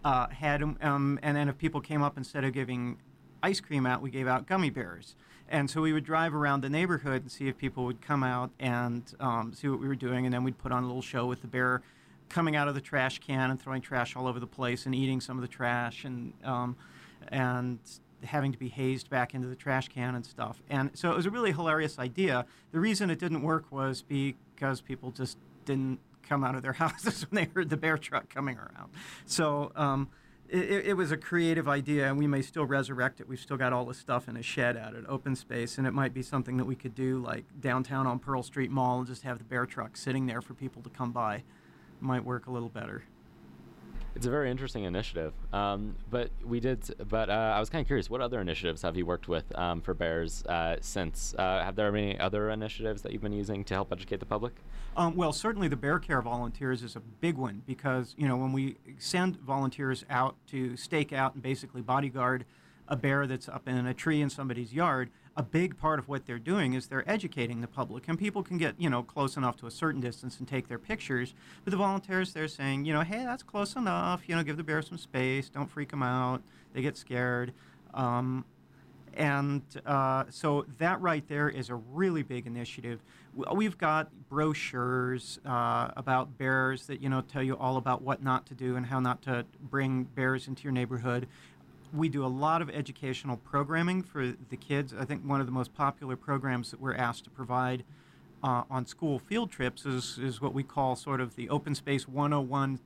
uh, 0.06 0.28
had 0.30 0.64
um, 0.64 1.20
and 1.22 1.36
then 1.36 1.50
if 1.50 1.58
people 1.58 1.82
came 1.82 2.02
up 2.02 2.18
instead 2.18 2.46
of 2.46 2.54
giving 2.54 2.98
ice 3.44 3.60
cream 3.60 3.86
out 3.86 4.02
we 4.02 4.10
gave 4.10 4.28
out 4.28 4.48
gummy 4.48 4.70
bears. 4.70 5.16
And 5.48 5.70
so 5.70 5.82
we 5.82 5.94
would 5.94 6.06
drive 6.06 6.34
around 6.34 6.62
the 6.62 6.70
neighborhood 6.70 7.22
and 7.22 7.32
see 7.32 7.48
if 7.48 7.58
people 7.58 7.86
would 7.86 8.02
come 8.02 8.24
out 8.24 8.50
and 8.60 9.04
um, 9.20 9.54
see 9.54 9.68
what 9.68 9.80
we 9.80 9.88
were 9.88 9.96
doing 9.96 10.26
and 10.26 10.34
then 10.34 10.44
we'd 10.44 10.58
put 10.58 10.72
on 10.72 10.84
a 10.84 10.88
little 10.88 11.04
show 11.04 11.26
with 11.26 11.42
the 11.42 11.48
bear 11.48 11.82
coming 12.30 12.56
out 12.56 12.70
of 12.70 12.74
the 12.74 12.82
trash 12.82 13.20
can 13.20 13.52
and 13.52 13.62
throwing 13.62 13.82
trash 13.82 14.16
all 14.16 14.28
over 14.28 14.40
the 14.40 14.48
place 14.48 14.86
and 14.86 14.96
eating 14.96 15.20
some 15.20 15.38
of 15.38 15.42
the 15.42 15.48
trash 15.48 16.06
and 16.06 16.34
um, 16.46 16.78
and 17.28 17.80
having 18.24 18.52
to 18.52 18.58
be 18.58 18.70
hazed 18.70 19.10
back 19.10 19.34
into 19.34 19.48
the 19.48 19.56
trash 19.56 19.90
can 19.90 20.16
and 20.16 20.26
stuff. 20.26 20.62
And 20.70 20.92
so 20.94 21.12
it 21.12 21.16
was 21.16 21.26
a 21.26 21.32
really 21.32 21.52
hilarious 21.52 22.00
idea. 22.00 22.46
The 22.72 22.80
reason 22.80 23.10
it 23.10 23.20
didn't 23.20 23.42
work 23.42 23.72
was 23.72 24.02
because 24.02 24.82
people 24.82 25.12
just 25.12 25.38
didn't 25.66 26.00
come 26.28 26.44
out 26.44 26.56
of 26.56 26.62
their 26.62 26.74
houses 26.84 27.24
when 27.30 27.44
they 27.44 27.52
heard 27.54 27.70
the 27.70 27.78
bear 27.78 27.98
truck 27.98 28.30
coming 28.30 28.58
around. 28.58 28.92
So 29.26 29.72
um, 29.76 30.10
it, 30.50 30.88
it, 30.88 30.94
was 30.98 31.12
a 31.12 31.18
creative 31.18 31.68
idea, 31.68 32.08
and 32.08 32.18
we 32.18 32.28
may 32.28 32.42
still 32.42 32.66
resurrect 32.66 33.20
it. 33.20 33.28
We've 33.28 33.40
still 33.40 33.58
got 33.58 33.74
all 33.74 33.86
the 33.86 33.94
stuff 33.94 34.28
in 34.28 34.38
a 34.38 34.44
shed 34.44 34.78
out 34.78 34.96
at 34.96 35.08
open 35.10 35.36
space, 35.36 35.78
and 35.78 35.88
it 35.88 35.92
might 35.92 36.14
be 36.14 36.22
something 36.22 36.58
that 36.58 36.66
we 36.66 36.76
could 36.76 36.96
do 36.96 37.18
like 37.20 37.46
downtown 37.60 38.08
on 38.08 38.20
Pearl 38.20 38.44
Street 38.44 38.72
Mall 38.72 39.00
and 39.00 39.08
just 39.08 39.24
have 39.24 39.38
the 39.38 39.44
bear 39.44 39.66
truck 39.66 39.98
sitting 39.98 40.26
there 40.26 40.42
for 40.42 40.54
people 40.54 40.82
to 40.84 40.90
come 40.90 41.12
by. 41.12 41.44
Might 42.00 42.26
work 42.26 42.48
a 42.48 42.52
little 42.52 42.70
better. 42.70 43.04
It's 44.16 44.26
a 44.26 44.30
very 44.30 44.50
interesting 44.50 44.86
initiative. 44.86 45.34
Um, 45.52 45.96
but 46.10 46.30
we 46.44 46.62
did, 46.62 46.80
but 47.10 47.30
uh, 47.30 47.54
I 47.56 47.60
was 47.60 47.70
kind 47.70 47.82
of 47.82 47.88
curious, 47.88 48.10
what 48.10 48.22
other 48.22 48.40
initiatives 48.40 48.82
have 48.82 48.96
you 48.96 49.06
worked 49.06 49.28
with 49.28 49.44
um, 49.58 49.82
for 49.82 49.94
bears 49.94 50.44
uh, 50.46 50.78
since? 50.80 51.36
Uh, 51.38 51.62
have 51.64 51.76
there 51.76 51.92
been 51.92 52.04
any 52.06 52.20
other 52.20 52.50
initiatives 52.50 53.02
that 53.02 53.12
you've 53.12 53.22
been 53.22 53.34
using 53.34 53.66
to 53.66 53.74
help 53.74 53.92
educate 53.92 54.22
the 54.22 54.26
public? 54.26 54.54
Um, 54.96 55.18
well, 55.18 55.34
certainly 55.34 55.68
the 55.68 55.76
Bear 55.76 56.00
Care 56.00 56.22
volunteers 56.22 56.82
is 56.82 56.96
a 56.96 57.02
big 57.02 57.36
one 57.36 57.64
because, 57.68 58.16
you 58.18 58.26
know, 58.26 58.38
when 58.38 58.54
we 58.54 58.78
send 58.98 59.38
volunteers 59.42 60.06
out 60.10 60.38
to 60.48 60.78
stake 60.78 61.12
out 61.12 61.34
and 61.34 61.44
basically 61.44 61.82
bodyguard 61.82 62.46
a 62.88 62.96
bear 62.96 63.28
that's 63.28 63.50
up 63.50 63.68
in 63.68 63.86
a 63.86 63.94
tree 63.94 64.22
in 64.22 64.30
somebody's 64.30 64.74
yard, 64.74 65.10
a 65.38 65.44
big 65.44 65.78
part 65.78 66.00
of 66.00 66.08
what 66.08 66.26
they're 66.26 66.40
doing 66.40 66.74
is 66.74 66.88
they're 66.88 67.10
educating 67.10 67.62
the 67.62 67.68
public 67.68 68.08
and 68.08 68.18
people 68.18 68.42
can 68.42 68.58
get 68.58 68.74
you 68.78 68.90
know 68.90 69.04
close 69.04 69.36
enough 69.36 69.58
to 69.58 69.68
a 69.68 69.72
certain 69.72 70.00
distance 70.00 70.40
and 70.40 70.48
take 70.48 70.68
their 70.68 70.80
pictures 70.80 71.34
but 71.64 71.72
the 71.72 71.78
volunteers 71.78 72.34
they're 72.34 72.48
saying 72.48 72.86
you 72.86 72.94
know 72.94 73.02
hey 73.02 73.24
that's 73.26 73.44
close 73.44 73.76
enough 73.76 74.22
you 74.28 74.36
know 74.36 74.44
give 74.44 74.58
the 74.58 74.64
bear 74.64 74.82
some 74.82 74.98
space 74.98 75.50
don't 75.50 75.70
freak 75.70 75.90
them 75.90 76.04
out 76.04 76.42
they 76.74 76.82
get 76.82 76.96
scared 76.96 77.54
um, 77.94 78.46
and 79.16 79.62
uh, 79.86 80.26
so 80.30 80.66
that 80.78 81.00
right 81.02 81.26
there 81.28 81.50
is 81.50 81.70
a 81.70 81.76
really 81.76 82.22
big 82.22 82.46
initiative. 82.46 83.02
We've 83.54 83.78
got 83.78 84.10
brochures 84.30 85.40
uh, 85.46 85.92
about 85.96 86.38
bears 86.38 86.88
that 86.88 87.02
you 87.02 87.10
know 87.10 87.22
tell 87.22 87.44
you 87.44 87.56
all 87.58 87.78
about 87.78 88.02
what 88.02 88.24
not 88.24 88.46
to 88.48 88.54
do 88.54 88.76
and 88.76 88.86
how 88.86 89.00
not 89.00 89.22
to 89.24 89.46
bring 89.62 90.04
bears 90.04 90.48
into 90.48 90.64
your 90.64 90.74
neighborhood 90.74 91.28
we 91.96 92.10
do 92.10 92.26
a 92.26 92.28
lot 92.28 92.62
of 92.62 92.70
educational 92.70 93.38
programming 93.38 94.04
for 94.04 94.34
the 94.50 94.58
kids. 94.58 94.94
I 94.98 95.06
think 95.06 95.24
one 95.24 95.40
of 95.40 95.46
the 95.46 95.52
most 95.52 95.74
popular 95.74 96.16
programs 96.16 96.72
that 96.72 96.82
we're 96.82 96.96
asked 96.96 97.24
to 97.26 97.30
provide 97.30 97.84
uh, 98.44 98.64
on 98.70 98.86
school 98.86 99.20
field 99.20 99.50
trips 99.50 99.86
is, 99.86 100.18
is 100.18 100.42
what 100.42 100.54
we 100.54 100.64
call 100.64 100.96
sort 100.96 101.22
of 101.22 101.36
the 101.36 101.50
Open 101.50 101.74
Space 101.74 102.08
101 102.08 102.80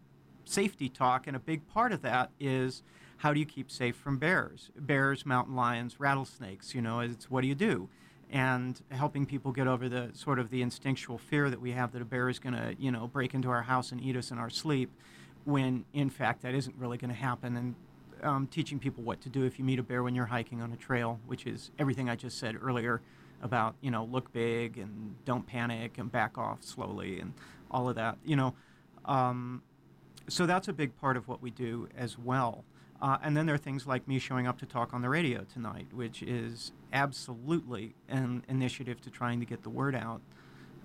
safety 0.46 0.90
talk. 0.90 1.28
And 1.28 1.36
a 1.36 1.40
big 1.40 1.68
part 1.68 1.92
of 1.92 2.02
that 2.04 2.30
is 2.40 2.84
how 3.18 3.34
do 3.34 3.40
you 3.40 3.46
keep 3.46 3.70
safe 3.70 3.96
from 3.96 4.18
bears? 4.18 4.70
Bears, 4.78 5.26
mountain 5.26 5.56
lions, 5.56 6.00
rattlesnakes, 6.00 6.74
you 6.74 6.82
know, 6.82 7.00
it's 7.00 7.30
what 7.30 7.42
do 7.42 7.48
you 7.48 7.56
do? 7.56 7.90
And 8.32 8.80
helping 8.92 9.26
people 9.26 9.52
get 9.52 9.68
over 9.68 9.90
the 9.90 10.12
sort 10.14 10.38
of 10.38 10.52
the 10.52 10.62
instinctual 10.62 11.18
fear 11.18 11.50
that 11.50 11.60
we 11.60 11.72
have 11.72 11.92
that 11.94 12.02
a 12.02 12.06
bear 12.06 12.30
is 12.30 12.38
going 12.38 12.54
to, 12.54 12.76
you 12.78 12.92
know, 12.92 13.08
break 13.08 13.34
into 13.34 13.50
our 13.50 13.64
house 13.64 13.92
and 13.92 14.00
eat 14.00 14.16
us 14.16 14.30
in 14.30 14.38
our 14.38 14.52
sleep 14.52 14.92
when 15.46 15.84
in 15.94 16.10
fact 16.10 16.44
that 16.44 16.54
isn't 16.54 16.76
really 16.78 16.98
going 16.98 17.10
to 17.10 17.20
happen. 17.20 17.58
And 17.58 17.76
um, 18.24 18.48
teaching 18.48 18.80
people 18.80 19.04
what 19.04 19.22
to 19.22 19.30
do 19.30 19.46
if 19.46 19.60
you 19.60 19.66
meet 19.66 19.80
a 19.80 19.84
bear 19.84 20.04
when 20.04 20.16
you're 20.16 20.26
hiking 20.26 20.62
on 20.62 20.72
a 20.72 20.78
trail, 20.78 21.20
which 21.28 21.46
is 21.46 21.72
everything 21.80 22.10
I 22.10 22.16
just 22.16 22.38
said 22.40 22.56
earlier 22.62 23.02
about 23.42 23.76
you 23.82 23.90
know 23.90 24.04
look 24.04 24.32
big 24.34 24.78
and 24.78 25.16
don't 25.26 25.48
panic 25.48 25.98
and 25.98 26.12
back 26.12 26.38
off 26.38 26.64
slowly 26.64 27.20
and 27.20 27.34
all 27.72 27.90
of 27.90 27.96
that. 27.96 28.18
You 28.24 28.36
know, 28.36 28.54
um, 29.06 29.62
so 30.28 30.46
that's 30.46 30.68
a 30.68 30.74
big 30.74 30.96
part 30.98 31.18
of 31.18 31.28
what 31.28 31.42
we 31.42 31.52
do 31.52 31.88
as 31.98 32.18
well. 32.18 32.64
Uh, 33.02 33.18
and 33.24 33.36
then 33.36 33.46
there 33.46 33.56
are 33.56 33.60
things 33.60 33.88
like 33.88 34.08
me 34.08 34.20
showing 34.20 34.46
up 34.46 34.60
to 34.60 34.66
talk 34.66 34.94
on 34.94 35.02
the 35.02 35.08
radio 35.08 35.46
tonight, 35.54 35.88
which 35.94 36.22
is 36.22 36.74
absolutely 36.92 37.96
an 38.10 38.44
initiative 38.50 39.00
to 39.02 39.10
trying 39.10 39.40
to 39.40 39.46
get 39.46 39.64
the 39.64 39.70
word 39.70 39.96
out. 39.96 40.22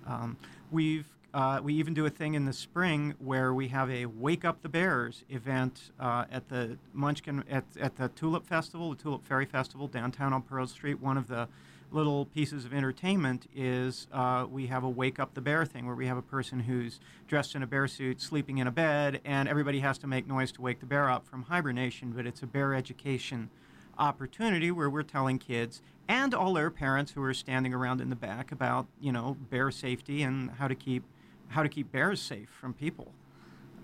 Um, 0.07 0.37
we've 0.71 1.07
uh, 1.35 1.59
we 1.61 1.73
even 1.73 1.93
do 1.93 2.05
a 2.05 2.09
thing 2.09 2.33
in 2.33 2.45
the 2.45 2.53
spring 2.53 3.13
where 3.19 3.53
we 3.53 3.67
have 3.67 3.91
a 3.91 4.05
Wake 4.05 4.45
Up 4.45 4.61
the 4.61 4.69
Bears 4.69 5.25
event 5.29 5.91
uh, 5.99 6.23
at 6.31 6.47
the 6.47 6.77
Munchkin 6.93 7.43
at, 7.51 7.65
at 7.77 7.97
the 7.97 8.07
Tulip 8.07 8.47
Festival, 8.47 8.91
the 8.91 8.95
Tulip 8.95 9.25
Fairy 9.25 9.45
Festival 9.45 9.89
downtown 9.89 10.31
on 10.31 10.43
Pearl 10.43 10.65
Street. 10.65 11.01
One 11.01 11.17
of 11.17 11.27
the 11.27 11.49
little 11.91 12.25
pieces 12.27 12.63
of 12.63 12.73
entertainment 12.73 13.49
is 13.53 14.07
uh, 14.13 14.45
we 14.49 14.67
have 14.67 14.85
a 14.85 14.89
Wake 14.89 15.19
Up 15.19 15.33
the 15.33 15.41
Bear 15.41 15.65
thing 15.65 15.85
where 15.85 15.95
we 15.95 16.07
have 16.07 16.15
a 16.15 16.21
person 16.21 16.61
who's 16.61 17.01
dressed 17.27 17.53
in 17.53 17.61
a 17.61 17.67
bear 17.67 17.89
suit 17.89 18.21
sleeping 18.21 18.57
in 18.59 18.65
a 18.65 18.71
bed, 18.71 19.19
and 19.25 19.49
everybody 19.49 19.81
has 19.81 19.97
to 19.97 20.07
make 20.07 20.25
noise 20.25 20.53
to 20.53 20.61
wake 20.61 20.79
the 20.79 20.85
bear 20.85 21.09
up 21.09 21.27
from 21.27 21.43
hibernation. 21.43 22.13
But 22.15 22.25
it's 22.25 22.43
a 22.43 22.47
bear 22.47 22.73
education 22.73 23.49
opportunity 23.97 24.71
where 24.71 24.89
we're 24.89 25.03
telling 25.03 25.39
kids 25.39 25.81
and 26.07 26.33
all 26.33 26.53
their 26.53 26.69
parents 26.69 27.11
who 27.11 27.21
are 27.23 27.33
standing 27.33 27.73
around 27.73 27.99
in 27.99 28.09
the 28.09 28.15
back 28.15 28.53
about 28.53 28.87
you 29.01 29.11
know 29.11 29.35
bear 29.49 29.69
safety 29.69 30.21
and 30.23 30.51
how 30.51 30.69
to 30.69 30.75
keep 30.75 31.03
how 31.47 31.63
to 31.63 31.69
keep 31.69 31.91
bears 31.91 32.21
safe 32.21 32.49
from 32.49 32.73
people. 32.73 33.11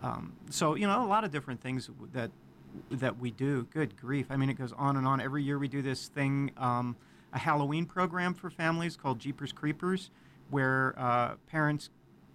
Um, 0.02 0.34
so 0.50 0.76
you 0.76 0.88
know 0.88 1.04
a 1.04 1.08
lot 1.08 1.24
of 1.24 1.32
different 1.32 1.62
things 1.62 1.90
that 2.14 2.32
that 2.90 3.20
we 3.20 3.32
do. 3.32 3.68
Good 3.72 3.98
grief! 3.98 4.28
I 4.30 4.38
mean, 4.38 4.50
it 4.50 4.58
goes 4.58 4.74
on 4.74 4.98
and 4.98 5.08
on. 5.08 5.22
Every 5.22 5.44
year 5.44 5.60
we 5.60 5.68
do 5.68 5.82
this 5.82 6.08
thing, 6.08 6.52
um, 6.58 6.96
a 7.34 7.40
Halloween 7.40 7.86
program 7.86 8.34
for 8.34 8.50
families 8.50 8.96
called 8.96 9.20
Jeepers 9.20 9.52
Creepers, 9.52 10.10
where 10.50 10.96
uh, 10.98 11.36
parents 11.48 11.90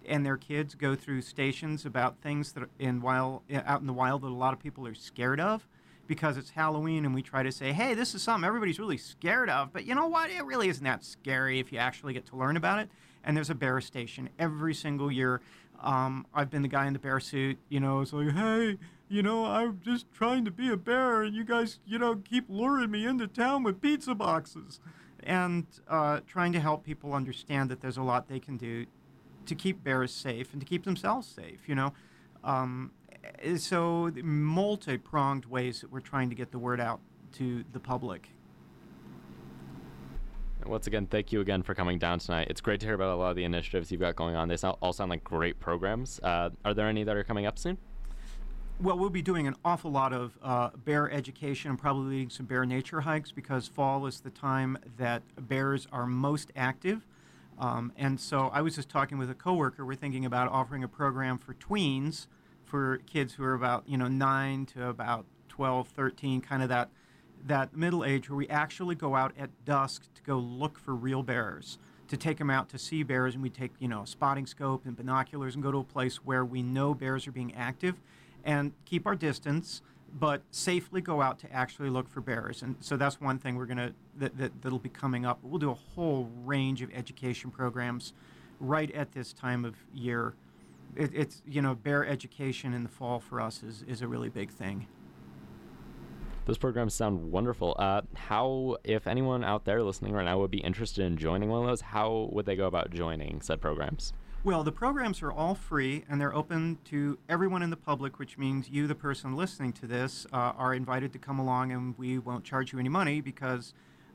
and 0.05 0.25
their 0.25 0.37
kids 0.37 0.75
go 0.75 0.95
through 0.95 1.21
stations 1.21 1.85
about 1.85 2.21
things 2.21 2.53
that 2.53 2.69
in 2.79 3.01
wild 3.01 3.41
out 3.53 3.81
in 3.81 3.87
the 3.87 3.93
wild 3.93 4.21
that 4.21 4.27
a 4.27 4.29
lot 4.29 4.53
of 4.53 4.59
people 4.59 4.87
are 4.87 4.95
scared 4.95 5.39
of 5.39 5.67
because 6.07 6.37
it's 6.37 6.51
Halloween 6.51 7.03
and 7.03 7.13
we 7.13 7.21
try 7.21 7.43
to 7.43 7.51
say, 7.51 7.73
hey, 7.73 7.93
this 7.93 8.15
is 8.15 8.23
something 8.23 8.47
everybody's 8.47 8.79
really 8.79 8.97
scared 8.97 9.49
of, 9.49 9.73
but 9.73 9.83
you 9.85 9.93
know 9.93 10.07
what? 10.07 10.29
It 10.29 10.45
really 10.45 10.69
isn't 10.69 10.83
that 10.85 11.03
scary 11.03 11.59
if 11.59 11.73
you 11.73 11.79
actually 11.79 12.13
get 12.13 12.25
to 12.27 12.37
learn 12.37 12.55
about 12.55 12.79
it 12.79 12.89
and 13.27 13.35
there's 13.35 13.49
a 13.49 13.55
bear 13.55 13.81
station 13.81 14.29
every 14.39 14.73
single 14.73 15.11
year. 15.11 15.41
Um, 15.81 16.25
I've 16.33 16.49
been 16.49 16.61
the 16.61 16.69
guy 16.69 16.87
in 16.87 16.93
the 16.93 16.99
bear 16.99 17.19
suit, 17.19 17.59
you 17.69 17.79
know, 17.79 17.99
it's 17.99 18.13
like, 18.13 18.31
hey, 18.31 18.77
you 19.09 19.21
know, 19.21 19.45
I'm 19.45 19.81
just 19.83 20.11
trying 20.13 20.45
to 20.45 20.51
be 20.51 20.69
a 20.69 20.77
bear, 20.77 21.21
and 21.21 21.35
you 21.35 21.43
guys, 21.43 21.79
you 21.85 21.99
know, 21.99 22.15
keep 22.15 22.45
luring 22.47 22.89
me 22.89 23.05
into 23.05 23.27
town 23.27 23.63
with 23.63 23.81
pizza 23.81 24.15
boxes. 24.15 24.79
And 25.23 25.65
uh, 25.89 26.21
trying 26.25 26.53
to 26.53 26.61
help 26.61 26.85
people 26.85 27.13
understand 27.13 27.69
that 27.69 27.81
there's 27.81 27.97
a 27.97 28.01
lot 28.01 28.29
they 28.29 28.39
can 28.39 28.55
do 28.55 28.85
to 29.45 29.55
keep 29.55 29.83
bears 29.83 30.13
safe 30.13 30.53
and 30.53 30.61
to 30.61 30.65
keep 30.65 30.85
themselves 30.85 31.27
safe, 31.27 31.67
you 31.67 31.75
know. 31.75 31.93
Um, 32.45 32.91
so, 33.57 34.09
multi 34.23 34.97
pronged 34.97 35.45
ways 35.45 35.81
that 35.81 35.91
we're 35.91 35.99
trying 35.99 36.29
to 36.29 36.35
get 36.35 36.51
the 36.51 36.59
word 36.59 36.79
out 36.79 37.01
to 37.33 37.65
the 37.73 37.79
public 37.79 38.29
once 40.67 40.87
again, 40.87 41.07
thank 41.07 41.31
you 41.31 41.41
again 41.41 41.63
for 41.63 41.73
coming 41.73 41.97
down 41.97 42.19
tonight. 42.19 42.47
It's 42.49 42.61
great 42.61 42.79
to 42.81 42.85
hear 42.85 42.95
about 42.95 43.15
a 43.15 43.15
lot 43.15 43.29
of 43.29 43.35
the 43.35 43.43
initiatives 43.43 43.91
you've 43.91 44.01
got 44.01 44.15
going 44.15 44.35
on. 44.35 44.47
They 44.47 44.55
all 44.55 44.93
sound 44.93 45.09
like 45.09 45.23
great 45.23 45.59
programs. 45.59 46.19
Uh, 46.21 46.49
are 46.65 46.73
there 46.73 46.87
any 46.87 47.03
that 47.03 47.15
are 47.15 47.23
coming 47.23 47.45
up 47.45 47.57
soon? 47.57 47.77
Well, 48.79 48.97
we'll 48.97 49.09
be 49.09 49.23
doing 49.23 49.47
an 49.47 49.55
awful 49.65 49.89
lot 49.89 50.13
of 50.13 50.37
uh, 50.43 50.69
bear 50.85 51.11
education 51.11 51.71
and 51.71 51.79
probably 51.79 52.11
leading 52.11 52.29
some 52.29 52.45
bear 52.45 52.63
nature 52.65 53.01
hikes 53.01 53.31
because 53.31 53.67
fall 53.67 54.05
is 54.05 54.19
the 54.19 54.29
time 54.29 54.77
that 54.97 55.23
bears 55.47 55.87
are 55.91 56.05
most 56.05 56.51
active. 56.55 57.05
Um, 57.57 57.91
and 57.97 58.19
so 58.19 58.51
I 58.53 58.61
was 58.61 58.75
just 58.75 58.89
talking 58.89 59.17
with 59.17 59.31
a 59.31 59.33
coworker. 59.33 59.83
We're 59.83 59.95
thinking 59.95 60.25
about 60.25 60.51
offering 60.51 60.83
a 60.83 60.87
program 60.87 61.39
for 61.39 61.55
tweens, 61.55 62.27
for 62.65 62.97
kids 63.07 63.33
who 63.33 63.43
are 63.43 63.55
about 63.55 63.89
you 63.89 63.97
know 63.97 64.07
nine 64.07 64.67
to 64.67 64.89
about 64.89 65.25
12, 65.49 65.87
13, 65.87 66.41
kind 66.41 66.61
of 66.61 66.69
that 66.69 66.89
that 67.45 67.75
middle 67.75 68.03
age 68.03 68.29
where 68.29 68.37
we 68.37 68.47
actually 68.49 68.95
go 68.95 69.15
out 69.15 69.33
at 69.37 69.49
dusk 69.65 70.03
to 70.15 70.21
go 70.23 70.37
look 70.37 70.77
for 70.77 70.95
real 70.95 71.23
bears, 71.23 71.77
to 72.07 72.17
take 72.17 72.37
them 72.37 72.49
out 72.49 72.69
to 72.69 72.77
see 72.77 73.03
bears, 73.03 73.33
and 73.33 73.43
we 73.43 73.49
take 73.49 73.71
you 73.79 73.87
know 73.87 74.01
a 74.01 74.07
spotting 74.07 74.45
scope 74.45 74.85
and 74.85 74.95
binoculars 74.95 75.55
and 75.55 75.63
go 75.63 75.71
to 75.71 75.79
a 75.79 75.83
place 75.83 76.17
where 76.17 76.45
we 76.45 76.61
know 76.61 76.93
bears 76.93 77.27
are 77.27 77.31
being 77.31 77.53
active, 77.55 77.95
and 78.43 78.71
keep 78.85 79.05
our 79.05 79.15
distance, 79.15 79.81
but 80.19 80.41
safely 80.51 81.01
go 81.01 81.21
out 81.21 81.39
to 81.39 81.51
actually 81.51 81.89
look 81.89 82.09
for 82.09 82.21
bears. 82.21 82.61
And 82.61 82.75
so 82.79 82.97
that's 82.97 83.19
one 83.19 83.37
thing 83.37 83.55
we're 83.55 83.65
gonna 83.65 83.93
that, 84.17 84.37
that 84.37 84.61
that'll 84.61 84.79
be 84.79 84.89
coming 84.89 85.25
up. 85.25 85.39
We'll 85.43 85.59
do 85.59 85.71
a 85.71 85.77
whole 85.95 86.29
range 86.45 86.81
of 86.81 86.89
education 86.93 87.51
programs 87.51 88.13
right 88.59 88.91
at 88.91 89.11
this 89.11 89.33
time 89.33 89.65
of 89.65 89.75
year. 89.93 90.33
It, 90.95 91.11
it's 91.13 91.41
you 91.47 91.61
know 91.61 91.75
bear 91.75 92.05
education 92.05 92.73
in 92.73 92.83
the 92.83 92.89
fall 92.89 93.19
for 93.19 93.41
us 93.41 93.63
is 93.63 93.83
is 93.87 94.01
a 94.01 94.07
really 94.07 94.29
big 94.29 94.49
thing. 94.49 94.87
Those 96.47 96.57
programs 96.57 96.93
sound 96.93 97.29
wonderful. 97.29 97.75
Uh, 97.77 98.03
how, 98.15 98.77
if 98.85 99.05
anyone 99.05 99.43
out 99.43 99.65
there 99.65 99.83
listening 99.83 100.13
right 100.13 100.23
now 100.23 100.39
would 100.39 100.49
be 100.49 100.59
interested 100.59 101.03
in 101.05 101.17
joining 101.17 101.49
one 101.49 101.59
of 101.59 101.67
those, 101.67 101.81
how 101.81 102.29
would 102.31 102.45
they 102.45 102.55
go 102.55 102.67
about 102.67 102.89
joining 102.89 103.41
said 103.41 103.59
programs? 103.59 104.13
Well, 104.45 104.63
the 104.63 104.71
programs 104.71 105.21
are 105.21 105.31
all 105.31 105.55
free 105.55 106.05
and 106.09 106.21
they're 106.21 106.33
open 106.33 106.77
to 106.85 107.19
everyone 107.27 107.63
in 107.63 107.69
the 107.69 107.75
public, 107.75 108.17
which 108.17 108.37
means 108.37 108.69
you, 108.69 108.87
the 108.87 108.95
person 108.95 109.35
listening 109.35 109.73
to 109.73 109.87
this, 109.87 110.25
uh, 110.31 110.53
are 110.57 110.73
invited 110.73 111.11
to 111.11 111.19
come 111.19 111.37
along 111.37 111.73
and 111.73 111.97
we 111.97 112.17
won't 112.17 112.45
charge 112.45 112.71
you 112.71 112.79
any 112.79 112.87
money 112.87 113.19
because 113.19 113.73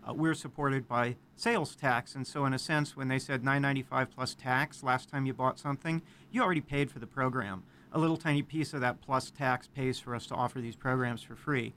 uh, 0.08 0.14
we're 0.14 0.32
supported 0.32 0.88
by 0.88 1.16
sales 1.36 1.76
tax. 1.76 2.14
And 2.14 2.26
so, 2.26 2.46
in 2.46 2.54
a 2.54 2.58
sense, 2.58 2.96
when 2.96 3.08
they 3.08 3.18
said 3.18 3.42
9.95 3.42 4.08
plus 4.08 4.34
tax 4.34 4.82
last 4.82 5.10
time 5.10 5.26
you 5.26 5.34
bought 5.34 5.58
something, 5.58 6.00
you 6.30 6.42
already 6.42 6.62
paid 6.62 6.90
for 6.90 6.98
the 6.98 7.06
program. 7.06 7.62
A 7.92 7.98
little 7.98 8.16
tiny 8.16 8.40
piece 8.40 8.72
of 8.72 8.80
that 8.80 9.02
plus 9.02 9.30
tax 9.30 9.68
pays 9.68 10.00
for 10.00 10.14
us 10.14 10.26
to 10.28 10.34
offer 10.34 10.62
these 10.62 10.76
programs 10.76 11.22
for 11.22 11.36
free. 11.36 11.74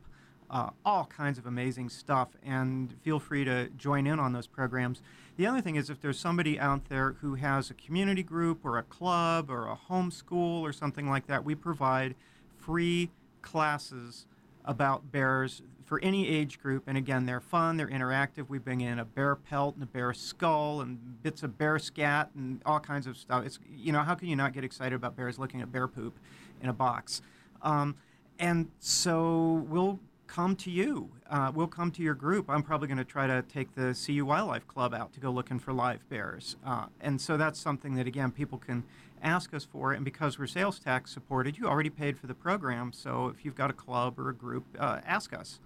uh, 0.49 0.69
all 0.84 1.05
kinds 1.05 1.38
of 1.38 1.45
amazing 1.45 1.89
stuff. 1.89 2.29
And 2.43 2.93
feel 3.01 3.19
free 3.19 3.45
to 3.45 3.69
join 3.69 4.08
in 4.08 4.19
on 4.19 4.34
those 4.34 4.47
programs. 4.47 5.01
The 5.38 5.47
other 5.47 5.62
thing 5.62 5.75
is 5.75 5.89
if 5.89 5.99
there's 5.99 6.19
somebody 6.19 6.60
out 6.60 6.88
there 6.89 7.17
who 7.21 7.36
has 7.36 7.69
a 7.69 7.73
community 7.73 8.23
group 8.23 8.63
or 8.63 8.77
a 8.77 8.84
club 8.84 9.49
or 9.49 9.67
a 9.67 9.77
homeschool 9.89 10.62
or 10.62 10.71
something 10.71 11.10
like 11.10 11.27
that, 11.27 11.43
we 11.43 11.55
provide 11.55 12.15
free 12.58 13.12
classes 13.41 14.27
about 14.63 15.12
bears 15.12 15.62
for 15.86 15.99
any 16.01 16.27
age 16.27 16.60
group. 16.60 16.84
And 16.88 16.97
again, 16.97 17.25
they're 17.25 17.39
fun, 17.39 17.77
they're 17.77 17.88
interactive. 17.88 18.49
We 18.49 18.58
bring 18.58 18.81
in 18.81 18.97
a 18.97 19.05
bear 19.05 19.36
pelt 19.36 19.75
and 19.75 19.84
a 19.84 19.88
bear 19.88 20.13
skull 20.13 20.81
and 20.81 21.21
bits 21.21 21.43
of 21.43 21.58
bear 21.58 21.79
scat 21.79 22.31
and 22.36 22.62
all 22.65 22.79
kinds 22.79 23.05
of 23.05 23.17
stuff. 23.17 23.45
It's 23.45 23.60
you 23.69 23.91
know 23.91 24.01
how 24.01 24.15
can 24.15 24.27
you 24.27 24.36
not 24.36 24.53
get 24.53 24.63
excited 24.63 24.95
about 24.95 25.15
bears 25.15 25.38
looking 25.38 25.62
at 25.62 25.71
bear 25.71 25.88
poop 25.88 26.17
in 26.62 26.69
a 26.69 26.73
box? 26.73 27.21
Um, 27.62 27.95
and 28.39 28.69
so 28.79 29.65
we'll 29.69 29.99
come 30.27 30.55
to 30.57 30.71
you. 30.71 31.09
Uh, 31.29 31.51
we'll 31.53 31.67
come 31.67 31.91
to 31.91 32.01
your 32.01 32.13
group. 32.13 32.49
I'm 32.49 32.63
probably 32.63 32.88
going 32.88 32.97
to 32.97 33.03
try 33.03 33.27
to 33.27 33.43
take 33.43 33.75
the 33.75 33.97
CU 34.05 34.25
Wildlife 34.25 34.67
Club 34.67 34.93
out 34.93 35.13
to 35.13 35.19
go 35.19 35.31
looking 35.31 35.59
for 35.59 35.73
live 35.73 36.07
bears. 36.09 36.55
Uh, 36.65 36.85
and 37.01 37.19
so 37.19 37.38
that's 37.38 37.59
something 37.59 37.95
that, 37.95 38.07
again, 38.07 38.31
people 38.31 38.57
can 38.57 38.83
ask 39.21 39.53
us 39.53 39.65
for. 39.65 39.91
And 39.91 40.05
because 40.05 40.38
we're 40.38 40.47
sales 40.47 40.79
tax 40.79 41.11
supported, 41.11 41.57
you 41.57 41.67
already 41.67 41.89
paid 41.89 42.17
for 42.17 42.27
the 42.27 42.33
program. 42.33 42.93
So 42.93 43.27
if 43.27 43.45
you've 43.45 43.55
got 43.55 43.69
a 43.69 43.73
club 43.73 44.19
or 44.19 44.29
a 44.29 44.35
group, 44.35 44.65
uh, 44.79 44.99
ask 45.05 45.33
us. 45.33 45.59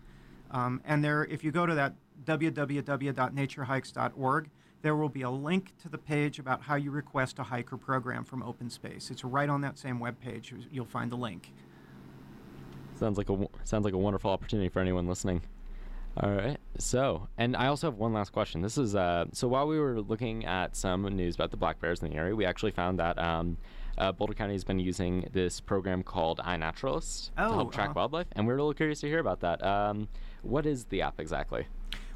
Um, 0.52 0.82
and 0.86 1.04
there, 1.04 1.26
if 1.26 1.43
you 1.43 1.52
go 1.52 1.65
to 1.65 1.76
that 1.76 1.93
www.naturehikes.org, 2.26 4.50
there 4.82 4.95
will 4.95 5.10
be 5.10 5.24
a 5.24 5.30
link 5.30 5.74
to 5.82 5.89
the 5.89 5.98
page 5.98 6.39
about 6.39 6.62
how 6.62 6.76
you 6.76 6.91
request 6.91 7.38
a 7.39 7.43
hiker 7.43 7.76
program 7.78 8.24
from 8.24 8.41
Open 8.43 8.69
Space. 8.69 9.12
It's 9.12 9.26
right 9.26 9.50
on 9.50 9.60
that 9.62 9.78
same 9.78 10.00
web 10.00 10.22
page. 10.22 10.54
You'll 10.72 10.86
find 10.86 11.12
the 11.12 11.17
link. 11.17 11.52
Sounds 13.00 13.18
like 13.18 13.30
a 13.30 13.48
sounds 13.64 13.86
like 13.86 13.94
a 13.94 13.98
wonderful 13.98 14.30
opportunity 14.30 14.68
for 14.68 14.82
anyone 14.82 15.08
listening. 15.08 15.42
All 16.18 16.32
right. 16.32 16.58
So, 16.78 17.30
and 17.38 17.56
I 17.56 17.68
also 17.68 17.88
have 17.88 17.98
one 17.98 18.12
last 18.12 18.34
question. 18.34 18.62
This 18.62 18.78
is 18.78 18.94
uh, 18.94 19.26
so 19.32 19.48
while 19.48 19.68
we 19.68 19.80
were 19.80 20.02
looking 20.02 20.46
at 20.46 20.76
some 20.76 21.04
news 21.04 21.36
about 21.36 21.52
the 21.52 21.58
black 21.58 21.80
bears 21.80 22.02
in 22.02 22.10
the 22.10 22.16
area, 22.16 22.36
we 22.36 22.46
actually 22.46 22.72
found 22.72 23.00
that 23.00 23.18
um, 23.18 23.58
uh, 23.98 24.12
Boulder 24.12 24.34
County 24.34 24.54
has 24.54 24.66
been 24.66 24.80
using 24.80 25.30
this 25.32 25.62
program 25.62 26.04
called 26.04 26.40
iNaturalist 26.40 27.32
oh, 27.38 27.48
to 27.48 27.54
help 27.54 27.74
track 27.74 27.92
uh, 27.92 27.94
wildlife, 27.96 28.28
and 28.34 28.46
we 28.46 28.54
are 28.54 28.58
a 28.58 28.60
little 28.60 28.74
curious 28.74 29.00
to 29.00 29.08
hear 29.08 29.20
about 29.20 29.40
that. 29.40 29.64
Um, 29.64 30.10
what 30.42 30.66
is 30.66 30.86
the 30.86 31.02
app 31.02 31.22
exactly? 31.22 31.68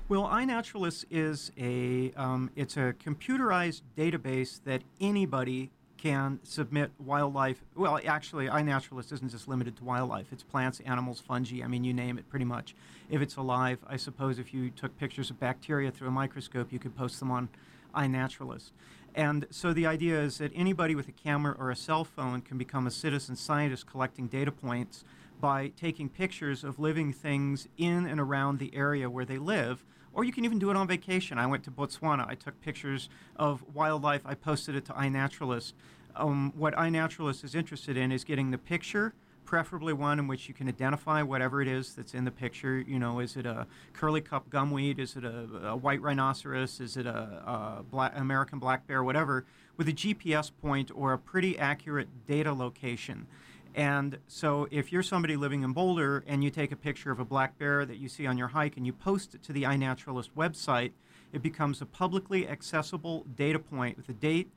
Well, 0.10 0.28
iNaturalist 0.28 1.06
is 1.10 1.54
a 1.58 2.12
um, 2.18 2.52
it's 2.58 2.76
a 2.76 2.94
computerized 2.94 3.84
database 3.98 4.60
that 4.66 4.82
anybody 5.00 5.72
can 6.04 6.38
submit 6.44 6.92
wildlife. 7.00 7.64
Well, 7.78 7.98
actually, 8.06 8.48
iNaturalist 8.48 9.14
isn't 9.14 9.32
just 9.32 9.48
limited 9.48 9.78
to 9.78 9.86
wildlife. 9.86 10.34
It's 10.34 10.44
plants, 10.44 10.82
animals, 10.82 11.22
fungi. 11.22 11.64
I 11.64 11.68
mean, 11.68 11.86
you 11.86 11.94
name 11.94 12.18
it, 12.18 12.30
pretty 12.30 12.44
much. 12.44 12.76
If 13.10 13.22
it's 13.22 13.38
alive, 13.38 13.80
I 13.88 13.96
suppose 13.96 14.38
if 14.38 14.54
you 14.54 14.70
took 14.70 14.98
pictures 15.00 15.30
of 15.30 15.40
bacteria 15.40 15.92
through 15.92 16.10
a 16.10 16.12
microscope, 16.12 16.74
you 16.74 16.80
could 16.80 16.94
post 16.94 17.22
them 17.22 17.32
on 17.32 17.48
iNaturalist. 17.96 18.72
And 19.16 19.48
so 19.50 19.72
the 19.72 19.86
idea 19.86 20.20
is 20.20 20.40
that 20.40 20.52
anybody 20.54 20.94
with 20.94 21.08
a 21.08 21.14
camera 21.14 21.56
or 21.58 21.72
a 21.72 21.76
cell 21.76 22.04
phone 22.04 22.42
can 22.42 22.58
become 22.58 22.86
a 22.86 22.92
citizen 22.92 23.38
scientist 23.38 23.88
collecting 23.88 24.28
data 24.28 24.52
points 24.52 25.06
by 25.40 25.70
taking 25.80 26.10
pictures 26.10 26.66
of 26.66 26.80
living 26.80 27.14
things 27.14 27.70
in 27.78 28.06
and 28.08 28.20
around 28.20 28.60
the 28.60 28.76
area 28.76 29.10
where 29.10 29.24
they 29.24 29.38
live. 29.38 29.86
Or 30.14 30.24
you 30.24 30.32
can 30.32 30.46
even 30.46 30.60
do 30.60 30.70
it 30.70 30.76
on 30.76 30.88
vacation. 30.88 31.38
I 31.38 31.48
went 31.48 31.64
to 31.64 31.72
Botswana. 31.72 32.28
I 32.28 32.36
took 32.36 32.60
pictures 32.62 33.10
of 33.36 33.64
wildlife. 33.74 34.22
I 34.26 34.36
posted 34.36 34.76
it 34.76 34.86
to 34.86 34.94
iNaturalist 34.94 35.74
um, 36.16 36.54
what 36.56 36.76
iNaturalist 36.76 37.44
is 37.44 37.56
interested 37.56 37.98
in 37.98 38.12
is 38.12 38.24
getting 38.24 38.52
the 38.52 38.58
picture, 38.58 39.14
preferably 39.46 39.94
one 39.94 40.20
in 40.20 40.28
which 40.28 40.48
you 40.48 40.54
can 40.54 40.68
identify 40.68 41.22
whatever 41.22 41.62
it 41.62 41.68
is 41.68 41.96
that's 41.96 42.14
in 42.14 42.26
the 42.26 42.32
picture. 42.32 42.80
You 42.80 43.00
know, 43.00 43.20
is 43.20 43.36
it 43.36 43.46
a 43.46 43.68
curly 43.94 44.22
cup 44.22 44.50
gumweed? 44.50 45.00
Is 45.00 45.16
it 45.16 45.24
a, 45.24 45.70
a 45.70 45.76
white 45.76 46.02
rhinoceros? 46.02 46.80
Is 46.80 46.98
it 46.98 47.06
a, 47.06 47.80
a 47.80 47.84
black, 47.90 48.14
American 48.16 48.60
black 48.60 48.88
bear? 48.88 49.04
Whatever, 49.04 49.46
with 49.78 49.88
a 49.88 49.94
GPS 49.94 50.52
point 50.62 50.92
or 50.94 51.14
a 51.14 51.18
pretty 51.18 51.58
accurate 51.58 52.08
data 52.28 52.54
location. 52.54 53.28
And 53.76 54.20
so, 54.28 54.68
if 54.70 54.92
you're 54.92 55.04
somebody 55.04 55.36
living 55.36 55.64
in 55.64 55.74
Boulder 55.74 56.24
and 56.28 56.44
you 56.44 56.52
take 56.52 56.72
a 56.72 56.76
picture 56.76 57.12
of 57.12 57.20
a 57.20 57.26
black 57.26 57.58
bear 57.58 57.86
that 57.86 57.98
you 57.98 58.08
see 58.08 58.28
on 58.28 58.38
your 58.38 58.50
hike 58.50 58.78
and 58.78 58.86
you 58.86 58.94
post 58.94 59.34
it 59.34 59.42
to 59.44 59.54
the 59.54 59.64
iNaturalist 59.64 60.30
website, 60.38 60.92
it 61.32 61.42
becomes 61.42 61.82
a 61.82 61.86
publicly 61.86 62.48
accessible 62.48 63.26
data 63.36 63.58
point 63.58 63.98
with 63.98 64.06
the 64.06 64.14
date, 64.14 64.52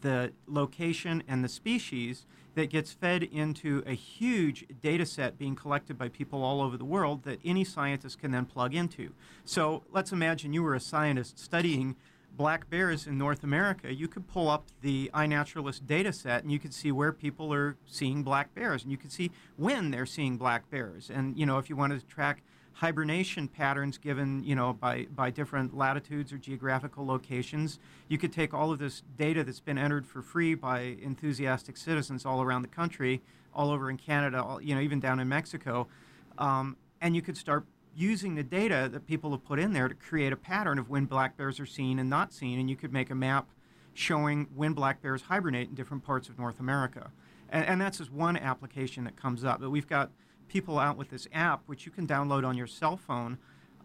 the 0.00 0.32
location 0.46 1.22
and 1.28 1.44
the 1.44 1.48
species 1.48 2.24
that 2.54 2.70
gets 2.70 2.92
fed 2.92 3.22
into 3.22 3.82
a 3.86 3.92
huge 3.92 4.64
data 4.80 5.04
set 5.04 5.38
being 5.38 5.54
collected 5.54 5.98
by 5.98 6.08
people 6.08 6.42
all 6.42 6.62
over 6.62 6.78
the 6.78 6.84
world 6.86 7.22
that 7.24 7.38
any 7.44 7.62
scientist 7.64 8.18
can 8.18 8.30
then 8.30 8.46
plug 8.46 8.74
into. 8.74 9.10
So 9.44 9.82
let's 9.92 10.10
imagine 10.10 10.54
you 10.54 10.62
were 10.62 10.74
a 10.74 10.80
scientist 10.80 11.38
studying 11.38 11.96
black 12.36 12.68
bears 12.68 13.06
in 13.06 13.16
North 13.16 13.42
America. 13.42 13.92
You 13.92 14.08
could 14.08 14.28
pull 14.28 14.48
up 14.48 14.66
the 14.82 15.10
iNaturalist 15.14 15.86
data 15.86 16.12
set 16.12 16.42
and 16.42 16.52
you 16.52 16.58
could 16.58 16.74
see 16.74 16.92
where 16.92 17.12
people 17.12 17.52
are 17.52 17.76
seeing 17.86 18.22
black 18.22 18.54
bears 18.54 18.82
and 18.82 18.90
you 18.90 18.98
could 18.98 19.12
see 19.12 19.30
when 19.56 19.90
they're 19.90 20.06
seeing 20.06 20.36
black 20.36 20.68
bears. 20.70 21.10
And, 21.10 21.36
you 21.36 21.46
know, 21.46 21.58
if 21.58 21.70
you 21.70 21.76
wanted 21.76 22.00
to 22.00 22.06
track 22.06 22.42
hibernation 22.76 23.48
patterns 23.48 23.96
given, 23.96 24.44
you 24.44 24.54
know, 24.54 24.74
by, 24.74 25.06
by 25.14 25.30
different 25.30 25.74
latitudes 25.74 26.30
or 26.30 26.36
geographical 26.36 27.06
locations. 27.06 27.78
You 28.08 28.18
could 28.18 28.32
take 28.32 28.52
all 28.52 28.70
of 28.70 28.78
this 28.78 29.02
data 29.16 29.44
that's 29.44 29.60
been 29.60 29.78
entered 29.78 30.06
for 30.06 30.20
free 30.20 30.54
by 30.54 30.96
enthusiastic 31.00 31.78
citizens 31.78 32.26
all 32.26 32.42
around 32.42 32.62
the 32.62 32.68
country, 32.68 33.22
all 33.54 33.70
over 33.70 33.88
in 33.88 33.96
Canada, 33.96 34.42
all, 34.42 34.60
you 34.60 34.74
know, 34.74 34.82
even 34.82 35.00
down 35.00 35.20
in 35.20 35.28
Mexico, 35.28 35.88
um, 36.36 36.76
and 37.00 37.16
you 37.16 37.22
could 37.22 37.36
start 37.36 37.64
using 37.96 38.34
the 38.34 38.42
data 38.42 38.88
that 38.92 39.06
people 39.06 39.30
have 39.30 39.44
put 39.44 39.58
in 39.58 39.72
there 39.72 39.88
to 39.88 39.94
create 39.94 40.32
a 40.32 40.36
pattern 40.36 40.78
of 40.78 40.90
when 40.90 41.06
black 41.06 41.36
bears 41.36 41.58
are 41.58 41.66
seen 41.66 41.98
and 41.98 42.10
not 42.10 42.32
seen, 42.32 42.58
and 42.60 42.68
you 42.68 42.76
could 42.76 42.92
make 42.92 43.10
a 43.10 43.14
map 43.14 43.48
showing 43.94 44.46
when 44.54 44.74
black 44.74 45.00
bears 45.00 45.22
hibernate 45.22 45.68
in 45.70 45.74
different 45.74 46.04
parts 46.04 46.28
of 46.28 46.38
North 46.38 46.60
America. 46.60 47.10
And, 47.48 47.64
and 47.64 47.80
that's 47.80 47.98
just 47.98 48.12
one 48.12 48.36
application 48.36 49.04
that 49.04 49.16
comes 49.16 49.44
up. 49.44 49.60
But 49.60 49.70
we've 49.70 49.86
got 49.86 50.10
people 50.48 50.78
out 50.78 50.98
with 50.98 51.08
this 51.08 51.26
app, 51.32 51.62
which 51.66 51.86
you 51.86 51.92
can 51.92 52.06
download 52.06 52.46
on 52.46 52.56
your 52.56 52.66
cell 52.66 52.98
phone, 52.98 53.38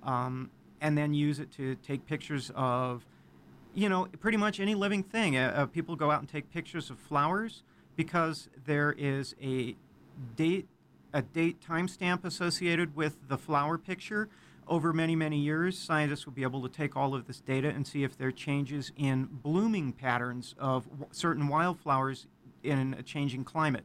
um, 0.04 0.52
and 0.82 0.98
then 0.98 1.14
use 1.14 1.40
it 1.40 1.52
to 1.54 1.76
take 1.76 2.06
pictures 2.06 2.52
of, 2.56 3.06
you 3.74 3.88
know, 3.88 4.08
pretty 4.20 4.38
much 4.38 4.60
any 4.60 4.76
living 4.76 5.04
thing. 5.04 5.38
Uh, 5.38 5.54
uh, 5.56 5.66
people 5.68 5.96
go 5.96 6.12
out 6.12 6.20
and 6.20 6.28
take 6.28 6.52
pictures 6.52 6.90
of 6.90 7.00
flowers 7.00 7.64
because 7.96 8.50
there 8.66 8.94
is 8.98 9.36
a 9.42 9.76
date, 10.36 10.68
a 11.14 11.22
date 11.22 11.62
timestamp 11.62 12.24
associated 12.24 12.96
with 12.96 13.28
the 13.28 13.38
flower 13.38 13.78
picture. 13.78 14.30
Over 14.68 14.94
many, 14.94 15.16
many 15.16 15.38
years, 15.38 15.78
scientists 15.78 16.26
will 16.26 16.34
be 16.34 16.44
able 16.44 16.62
to 16.62 16.70
take 16.70 16.96
all 16.96 17.14
of 17.14 17.28
this 17.28 17.42
data 17.42 17.70
and 17.70 17.86
see 17.86 18.04
if 18.04 18.18
there 18.18 18.30
are 18.30 18.32
changes 18.32 18.92
in 18.96 19.26
blooming 19.26 19.92
patterns 19.92 20.56
of 20.58 20.86
w- 20.86 21.08
certain 21.12 21.48
wildflowers 21.48 22.28
in 22.64 22.96
a 22.98 23.04
changing 23.04 23.44
climate. 23.44 23.84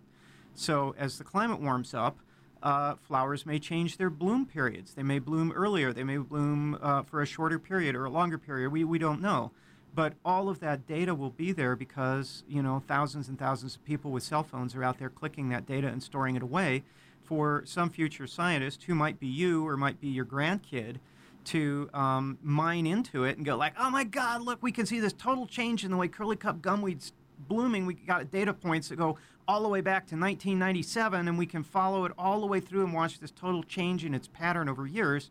So, 0.55 0.95
as 0.99 1.19
the 1.19 1.25
climate 1.25 1.61
warms 1.61 1.93
up, 1.93 2.19
uh, 2.63 2.95
flowers 2.97 3.45
may 3.45 3.59
change 3.59 3.97
their 3.97 4.11
bloom 4.11 4.47
periods. 4.47 4.95
They 4.95 5.03
may 5.03 5.19
bloom 5.19 5.53
earlier, 5.53 5.93
they 5.93 6.05
may 6.05 6.19
bloom 6.19 6.79
uh, 6.81 7.03
for 7.03 7.21
a 7.21 7.27
shorter 7.27 7.59
period 7.59 7.95
or 7.95 8.05
a 8.05 8.11
longer 8.11 8.39
period. 8.39 8.71
We, 8.71 8.85
we 8.85 8.99
don't 8.99 9.21
know. 9.21 9.53
But 9.95 10.13
all 10.25 10.49
of 10.51 10.61
that 10.61 10.87
data 10.87 11.15
will 11.15 11.31
be 11.31 11.53
there 11.53 11.75
because, 11.75 12.45
you 12.47 12.63
know, 12.63 12.83
thousands 12.87 13.29
and 13.29 13.39
thousands 13.39 13.77
of 13.77 13.85
people 13.85 14.11
with 14.11 14.23
cell 14.23 14.43
phones 14.43 14.75
are 14.75 14.85
out 14.85 14.99
there 14.99 15.09
clicking 15.09 15.49
that 15.49 15.65
data 15.67 15.89
and 15.89 16.03
storing 16.03 16.37
it 16.37 16.43
away 16.43 16.85
for 17.27 17.63
some 17.67 17.91
future 17.91 18.27
scientist 18.27 18.85
who 18.85 18.95
might 18.95 19.19
be 19.19 19.27
you 19.27 19.67
or 19.67 19.77
might 19.77 20.01
be 20.01 20.09
your 20.09 20.25
grandkid 20.25 20.97
to 21.45 21.89
um, 21.95 22.39
mine 22.43 22.87
into 22.87 23.25
it 23.25 23.37
and 23.37 23.47
go 23.47 23.57
like, 23.57 23.75
oh 23.79 23.91
my 23.91 24.05
God, 24.05 24.43
look, 24.43 24.63
we 24.63 24.73
can 24.73 24.87
see 24.87 25.01
this 25.01 25.13
total 25.13 25.47
change 25.47 25.85
in 25.85 25.91
the 25.91 25.97
way 25.97 26.09
curly 26.09 26.37
cup 26.37 26.61
gumweed's 26.61 27.13
blooming. 27.49 27.87
We 27.87 27.95
got 27.95 28.31
data 28.31 28.53
points 28.53 28.89
that 28.89 28.97
go 28.97 29.19
all 29.49 29.63
the 29.63 29.69
way 29.69 29.81
back 29.81 30.07
to 30.09 30.17
1997, 30.17 31.29
and 31.29 31.39
we 31.39 31.47
can 31.47 31.63
follow 31.63 32.05
it 32.05 32.13
all 32.19 32.41
the 32.41 32.47
way 32.47 32.61
through 32.61 32.85
and 32.85 32.93
watch 32.93 33.21
this 33.21 33.31
total 33.31 33.63
change 33.63 34.05
in 34.05 34.15
its 34.15 34.29
pattern 34.29 34.69
over 34.69 34.87
years. 34.87 35.31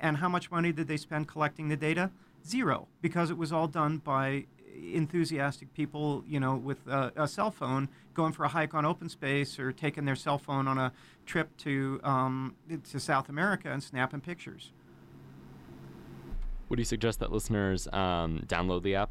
And 0.00 0.16
how 0.16 0.30
much 0.30 0.50
money 0.50 0.72
did 0.72 0.88
they 0.88 0.96
spend 0.96 1.28
collecting 1.28 1.68
the 1.68 1.76
data? 1.76 2.10
Zero, 2.46 2.88
because 3.02 3.30
it 3.30 3.36
was 3.36 3.52
all 3.52 3.68
done 3.68 3.98
by 3.98 4.46
enthusiastic 4.74 5.72
people, 5.74 6.24
you 6.26 6.40
know, 6.40 6.56
with 6.56 6.86
a, 6.86 7.12
a 7.16 7.28
cell 7.28 7.50
phone 7.50 7.88
going 8.14 8.32
for 8.32 8.44
a 8.44 8.48
hike 8.48 8.74
on 8.74 8.84
open 8.84 9.08
space 9.08 9.58
or 9.58 9.72
taking 9.72 10.04
their 10.04 10.16
cell 10.16 10.38
phone 10.38 10.66
on 10.66 10.78
a 10.78 10.92
trip 11.26 11.56
to 11.58 12.00
um, 12.02 12.54
to 12.90 13.00
South 13.00 13.28
America 13.28 13.70
and 13.70 13.82
snapping 13.82 14.20
pictures. 14.20 14.72
Would 16.68 16.78
you 16.78 16.84
suggest 16.84 17.18
that 17.18 17.32
listeners 17.32 17.88
um, 17.92 18.44
download 18.46 18.82
the 18.82 18.94
app? 18.94 19.10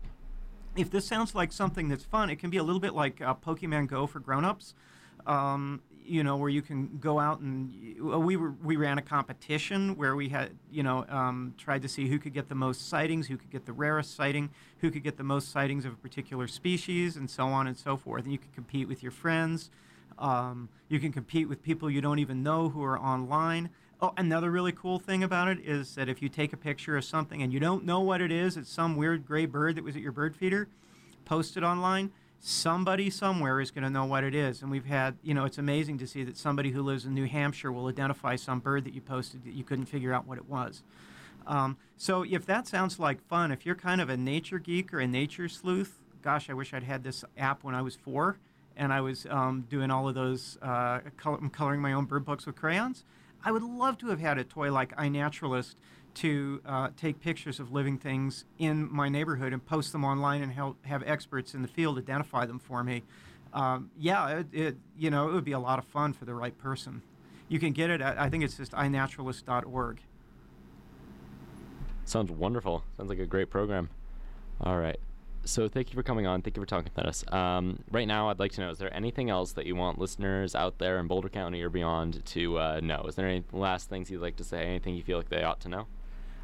if 0.75 0.89
this 0.89 1.05
sounds 1.05 1.35
like 1.35 1.51
something 1.51 1.89
that's 1.89 2.03
fun, 2.03 2.29
it 2.29 2.37
can 2.37 2.49
be 2.49 2.57
a 2.57 2.63
little 2.63 2.79
bit 2.79 2.93
like 2.93 3.21
uh, 3.21 3.33
Pokemon 3.33 3.87
Go 3.87 4.07
for 4.07 4.19
grown-ups. 4.19 4.73
Um, 5.25 5.81
you 6.09 6.23
know, 6.23 6.37
where 6.37 6.49
you 6.49 6.61
can 6.61 6.97
go 6.99 7.19
out 7.19 7.39
and 7.39 7.71
we 8.25 8.35
were 8.35 8.51
we 8.63 8.75
ran 8.75 8.97
a 8.97 9.01
competition 9.01 9.95
where 9.95 10.15
we 10.15 10.29
had 10.29 10.51
you 10.71 10.81
know 10.81 11.05
um, 11.07 11.53
tried 11.57 11.83
to 11.83 11.87
see 11.87 12.07
who 12.07 12.17
could 12.17 12.33
get 12.33 12.49
the 12.49 12.55
most 12.55 12.89
sightings, 12.89 13.27
who 13.27 13.37
could 13.37 13.51
get 13.51 13.65
the 13.65 13.73
rarest 13.73 14.15
sighting, 14.15 14.49
who 14.79 14.89
could 14.89 15.03
get 15.03 15.17
the 15.17 15.23
most 15.23 15.51
sightings 15.51 15.85
of 15.85 15.93
a 15.93 15.97
particular 15.97 16.47
species, 16.47 17.15
and 17.15 17.29
so 17.29 17.47
on 17.47 17.67
and 17.67 17.77
so 17.77 17.95
forth. 17.95 18.23
And 18.23 18.31
you 18.31 18.39
can 18.39 18.49
compete 18.55 18.87
with 18.87 19.03
your 19.03 19.11
friends. 19.11 19.69
Um, 20.17 20.67
you 20.89 20.99
can 20.99 21.13
compete 21.13 21.47
with 21.47 21.61
people 21.61 21.89
you 21.89 22.01
don't 22.01 22.19
even 22.19 22.43
know 22.43 22.69
who 22.69 22.83
are 22.83 22.99
online. 22.99 23.69
Oh, 24.01 24.13
another 24.17 24.49
really 24.49 24.71
cool 24.71 24.97
thing 24.97 25.23
about 25.23 25.47
it 25.47 25.59
is 25.59 25.95
that 25.95 26.09
if 26.09 26.21
you 26.21 26.29
take 26.29 26.53
a 26.53 26.57
picture 26.57 26.97
of 26.97 27.05
something 27.05 27.41
and 27.41 27.53
you 27.53 27.59
don't 27.59 27.85
know 27.85 27.99
what 27.99 28.21
it 28.21 28.31
is, 28.31 28.57
it's 28.57 28.71
some 28.71 28.95
weird 28.95 29.25
gray 29.25 29.45
bird 29.45 29.75
that 29.75 29.83
was 29.83 29.95
at 29.95 30.01
your 30.01 30.11
bird 30.11 30.35
feeder, 30.35 30.67
post 31.25 31.55
it 31.55 31.63
online 31.63 32.11
somebody 32.39 33.09
somewhere 33.09 33.59
is 33.59 33.71
going 33.71 33.83
to 33.83 33.89
know 33.89 34.05
what 34.05 34.23
it 34.23 34.33
is. 34.33 34.61
And 34.61 34.71
we've 34.71 34.85
had, 34.85 35.17
you 35.21 35.33
know, 35.33 35.45
it's 35.45 35.57
amazing 35.57 35.97
to 35.99 36.07
see 36.07 36.23
that 36.23 36.37
somebody 36.37 36.71
who 36.71 36.81
lives 36.81 37.05
in 37.05 37.13
New 37.13 37.25
Hampshire 37.25 37.71
will 37.71 37.87
identify 37.87 38.35
some 38.35 38.59
bird 38.59 38.85
that 38.85 38.93
you 38.93 39.01
posted 39.01 39.43
that 39.43 39.53
you 39.53 39.63
couldn't 39.63 39.85
figure 39.85 40.13
out 40.13 40.25
what 40.25 40.37
it 40.37 40.47
was. 40.47 40.83
Um, 41.45 41.77
so 41.97 42.23
if 42.23 42.45
that 42.45 42.67
sounds 42.67 42.99
like 42.99 43.21
fun, 43.27 43.51
if 43.51 43.65
you're 43.65 43.75
kind 43.75 44.01
of 44.01 44.09
a 44.09 44.17
nature 44.17 44.59
geek 44.59 44.93
or 44.93 44.99
a 44.99 45.07
nature 45.07 45.49
sleuth, 45.49 45.99
gosh, 46.21 46.49
I 46.49 46.53
wish 46.53 46.73
I'd 46.73 46.83
had 46.83 47.03
this 47.03 47.25
app 47.37 47.63
when 47.63 47.75
I 47.75 47.81
was 47.81 47.95
four 47.95 48.37
and 48.77 48.93
I 48.93 49.01
was 49.01 49.25
um, 49.29 49.65
doing 49.69 49.91
all 49.91 50.07
of 50.07 50.15
those, 50.15 50.57
uh, 50.61 50.99
color, 51.17 51.39
coloring 51.51 51.81
my 51.81 51.93
own 51.93 52.05
bird 52.05 52.23
books 52.23 52.45
with 52.45 52.55
crayons. 52.55 53.03
I 53.43 53.51
would 53.51 53.63
love 53.63 53.97
to 53.99 54.07
have 54.09 54.19
had 54.19 54.37
a 54.37 54.43
toy 54.43 54.71
like 54.71 54.95
iNaturalist 54.95 55.75
to 56.19 56.61
uh, 56.65 56.89
take 56.97 57.21
pictures 57.21 57.59
of 57.61 57.71
living 57.71 57.97
things 57.97 58.43
in 58.57 58.91
my 58.91 59.07
neighborhood 59.07 59.53
and 59.53 59.65
post 59.65 59.93
them 59.93 60.03
online 60.03 60.41
and 60.41 60.51
help 60.51 60.85
have 60.85 61.01
experts 61.05 61.53
in 61.53 61.61
the 61.61 61.67
field 61.67 61.97
identify 61.97 62.45
them 62.45 62.59
for 62.59 62.83
me. 62.83 63.03
Um, 63.53 63.89
yeah, 63.97 64.39
it, 64.39 64.47
it, 64.51 64.77
you 64.97 65.09
know 65.09 65.29
it 65.29 65.33
would 65.33 65.45
be 65.45 65.53
a 65.53 65.59
lot 65.59 65.79
of 65.79 65.85
fun 65.85 66.13
for 66.13 66.25
the 66.25 66.33
right 66.33 66.57
person. 66.57 67.01
You 67.47 67.57
can 67.57 67.71
get 67.71 67.89
it 67.89 68.01
at 68.01 68.19
I 68.19 68.29
think 68.29 68.43
it's 68.43 68.57
just 68.57 68.73
inaturalist.org. 68.73 70.01
Sounds 72.05 72.31
wonderful. 72.31 72.83
Sounds 72.97 73.09
like 73.09 73.19
a 73.19 73.25
great 73.25 73.49
program. 73.49 73.89
All 74.61 74.77
right. 74.77 74.99
So 75.45 75.69
thank 75.69 75.89
you 75.89 75.95
for 75.95 76.03
coming 76.03 76.27
on. 76.27 76.41
Thank 76.41 76.57
you 76.57 76.61
for 76.61 76.67
talking 76.67 76.91
with 76.95 77.05
us. 77.05 77.23
Um, 77.31 77.79
right 77.91 78.07
now, 78.07 78.29
I'd 78.29 78.39
like 78.39 78.51
to 78.53 78.61
know: 78.61 78.71
Is 78.71 78.77
there 78.77 78.93
anything 78.93 79.29
else 79.29 79.53
that 79.53 79.65
you 79.65 79.75
want 79.75 79.99
listeners 79.99 80.53
out 80.53 80.79
there 80.79 80.99
in 80.99 81.07
Boulder 81.07 81.29
County 81.29 81.61
or 81.61 81.69
beyond 81.69 82.25
to 82.25 82.59
uh, 82.59 82.79
know? 82.83 83.05
Is 83.07 83.15
there 83.15 83.27
any 83.27 83.45
last 83.53 83.89
things 83.89 84.11
you'd 84.11 84.21
like 84.21 84.35
to 84.35 84.43
say? 84.43 84.65
Anything 84.65 84.95
you 84.95 85.03
feel 85.03 85.17
like 85.17 85.29
they 85.29 85.43
ought 85.43 85.61
to 85.61 85.69
know? 85.69 85.87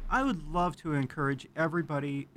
I 0.08 0.22
would 0.22 0.52
love 0.52 0.76
to 0.76 0.92
encourage 0.94 1.48
everybody 1.56 2.28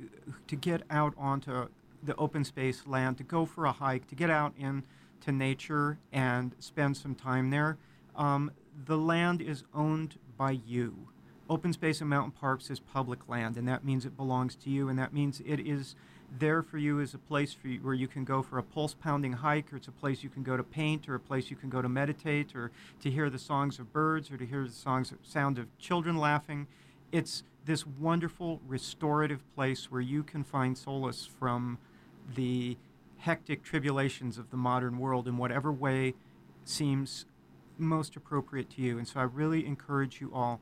to 0.47 0.55
get 0.55 0.81
out 0.89 1.13
onto 1.17 1.67
the 2.01 2.15
open 2.15 2.43
space 2.43 2.87
land, 2.87 3.17
to 3.17 3.23
go 3.23 3.45
for 3.45 3.65
a 3.65 3.71
hike, 3.71 4.07
to 4.07 4.15
get 4.15 4.29
out 4.29 4.53
into 4.57 5.31
nature 5.31 5.99
and 6.11 6.55
spend 6.59 6.97
some 6.97 7.13
time 7.13 7.51
there. 7.51 7.77
Um, 8.15 8.51
the 8.85 8.97
land 8.97 9.41
is 9.41 9.63
owned 9.73 10.17
by 10.35 10.51
you. 10.51 11.09
Open 11.47 11.71
space 11.73 12.01
and 12.01 12.09
mountain 12.09 12.31
parks 12.31 12.69
is 12.69 12.79
public 12.79 13.27
land, 13.27 13.55
and 13.55 13.67
that 13.67 13.83
means 13.83 14.05
it 14.05 14.17
belongs 14.17 14.55
to 14.55 14.69
you, 14.69 14.89
and 14.89 14.97
that 14.97 15.13
means 15.13 15.41
it 15.45 15.59
is 15.59 15.95
there 16.37 16.61
for 16.61 16.77
you 16.77 16.99
as 17.01 17.13
a 17.13 17.17
place 17.17 17.53
for 17.53 17.67
you, 17.67 17.79
where 17.79 17.93
you 17.93 18.07
can 18.07 18.23
go 18.23 18.41
for 18.41 18.57
a 18.57 18.63
pulse 18.63 18.95
pounding 18.95 19.33
hike, 19.33 19.71
or 19.71 19.75
it's 19.75 19.87
a 19.87 19.91
place 19.91 20.23
you 20.23 20.29
can 20.29 20.43
go 20.43 20.57
to 20.57 20.63
paint, 20.63 21.07
or 21.07 21.15
a 21.15 21.19
place 21.19 21.49
you 21.49 21.55
can 21.55 21.69
go 21.69 21.81
to 21.81 21.89
meditate, 21.89 22.55
or 22.55 22.71
to 23.01 23.11
hear 23.11 23.29
the 23.29 23.39
songs 23.39 23.77
of 23.77 23.91
birds, 23.91 24.31
or 24.31 24.37
to 24.37 24.45
hear 24.45 24.63
the 24.63 24.71
songs 24.71 25.13
sound 25.23 25.59
of 25.59 25.65
children 25.77 26.17
laughing. 26.17 26.67
It's 27.11 27.43
this 27.65 27.85
wonderful 27.85 28.61
restorative 28.67 29.41
place 29.55 29.91
where 29.91 30.01
you 30.01 30.23
can 30.23 30.43
find 30.43 30.77
solace 30.77 31.29
from 31.39 31.77
the 32.35 32.77
hectic 33.17 33.63
tribulations 33.63 34.37
of 34.37 34.49
the 34.49 34.57
modern 34.57 34.97
world 34.97 35.27
in 35.27 35.37
whatever 35.37 35.71
way 35.71 36.13
seems 36.63 37.25
most 37.77 38.15
appropriate 38.15 38.69
to 38.71 38.81
you. 38.81 38.97
And 38.97 39.07
so 39.07 39.19
I 39.19 39.23
really 39.23 39.65
encourage 39.65 40.21
you 40.21 40.31
all 40.33 40.61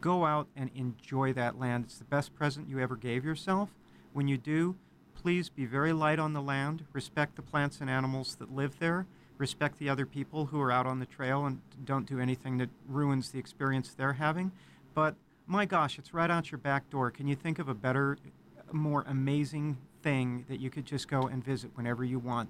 go 0.00 0.24
out 0.24 0.46
and 0.56 0.70
enjoy 0.74 1.32
that 1.34 1.58
land. 1.58 1.84
It's 1.84 1.98
the 1.98 2.04
best 2.04 2.34
present 2.34 2.68
you 2.68 2.80
ever 2.80 2.96
gave 2.96 3.24
yourself. 3.24 3.70
When 4.12 4.28
you 4.28 4.38
do, 4.38 4.76
please 5.14 5.48
be 5.48 5.66
very 5.66 5.92
light 5.92 6.18
on 6.18 6.32
the 6.32 6.40
land, 6.40 6.84
respect 6.92 7.36
the 7.36 7.42
plants 7.42 7.80
and 7.80 7.90
animals 7.90 8.36
that 8.36 8.54
live 8.54 8.78
there, 8.78 9.06
respect 9.36 9.78
the 9.78 9.88
other 9.88 10.06
people 10.06 10.46
who 10.46 10.60
are 10.60 10.72
out 10.72 10.86
on 10.86 10.98
the 10.98 11.06
trail 11.06 11.44
and 11.44 11.60
don't 11.84 12.06
do 12.06 12.18
anything 12.18 12.58
that 12.58 12.70
ruins 12.88 13.30
the 13.30 13.38
experience 13.38 13.94
they're 13.94 14.14
having. 14.14 14.52
But 14.94 15.14
my 15.50 15.64
gosh, 15.64 15.98
it's 15.98 16.14
right 16.14 16.30
out 16.30 16.52
your 16.52 16.58
back 16.58 16.88
door. 16.90 17.10
Can 17.10 17.26
you 17.26 17.34
think 17.34 17.58
of 17.58 17.68
a 17.68 17.74
better, 17.74 18.16
more 18.70 19.04
amazing 19.08 19.76
thing 20.00 20.44
that 20.48 20.60
you 20.60 20.70
could 20.70 20.86
just 20.86 21.08
go 21.08 21.22
and 21.22 21.44
visit 21.44 21.72
whenever 21.74 22.04
you 22.04 22.20
want? 22.20 22.48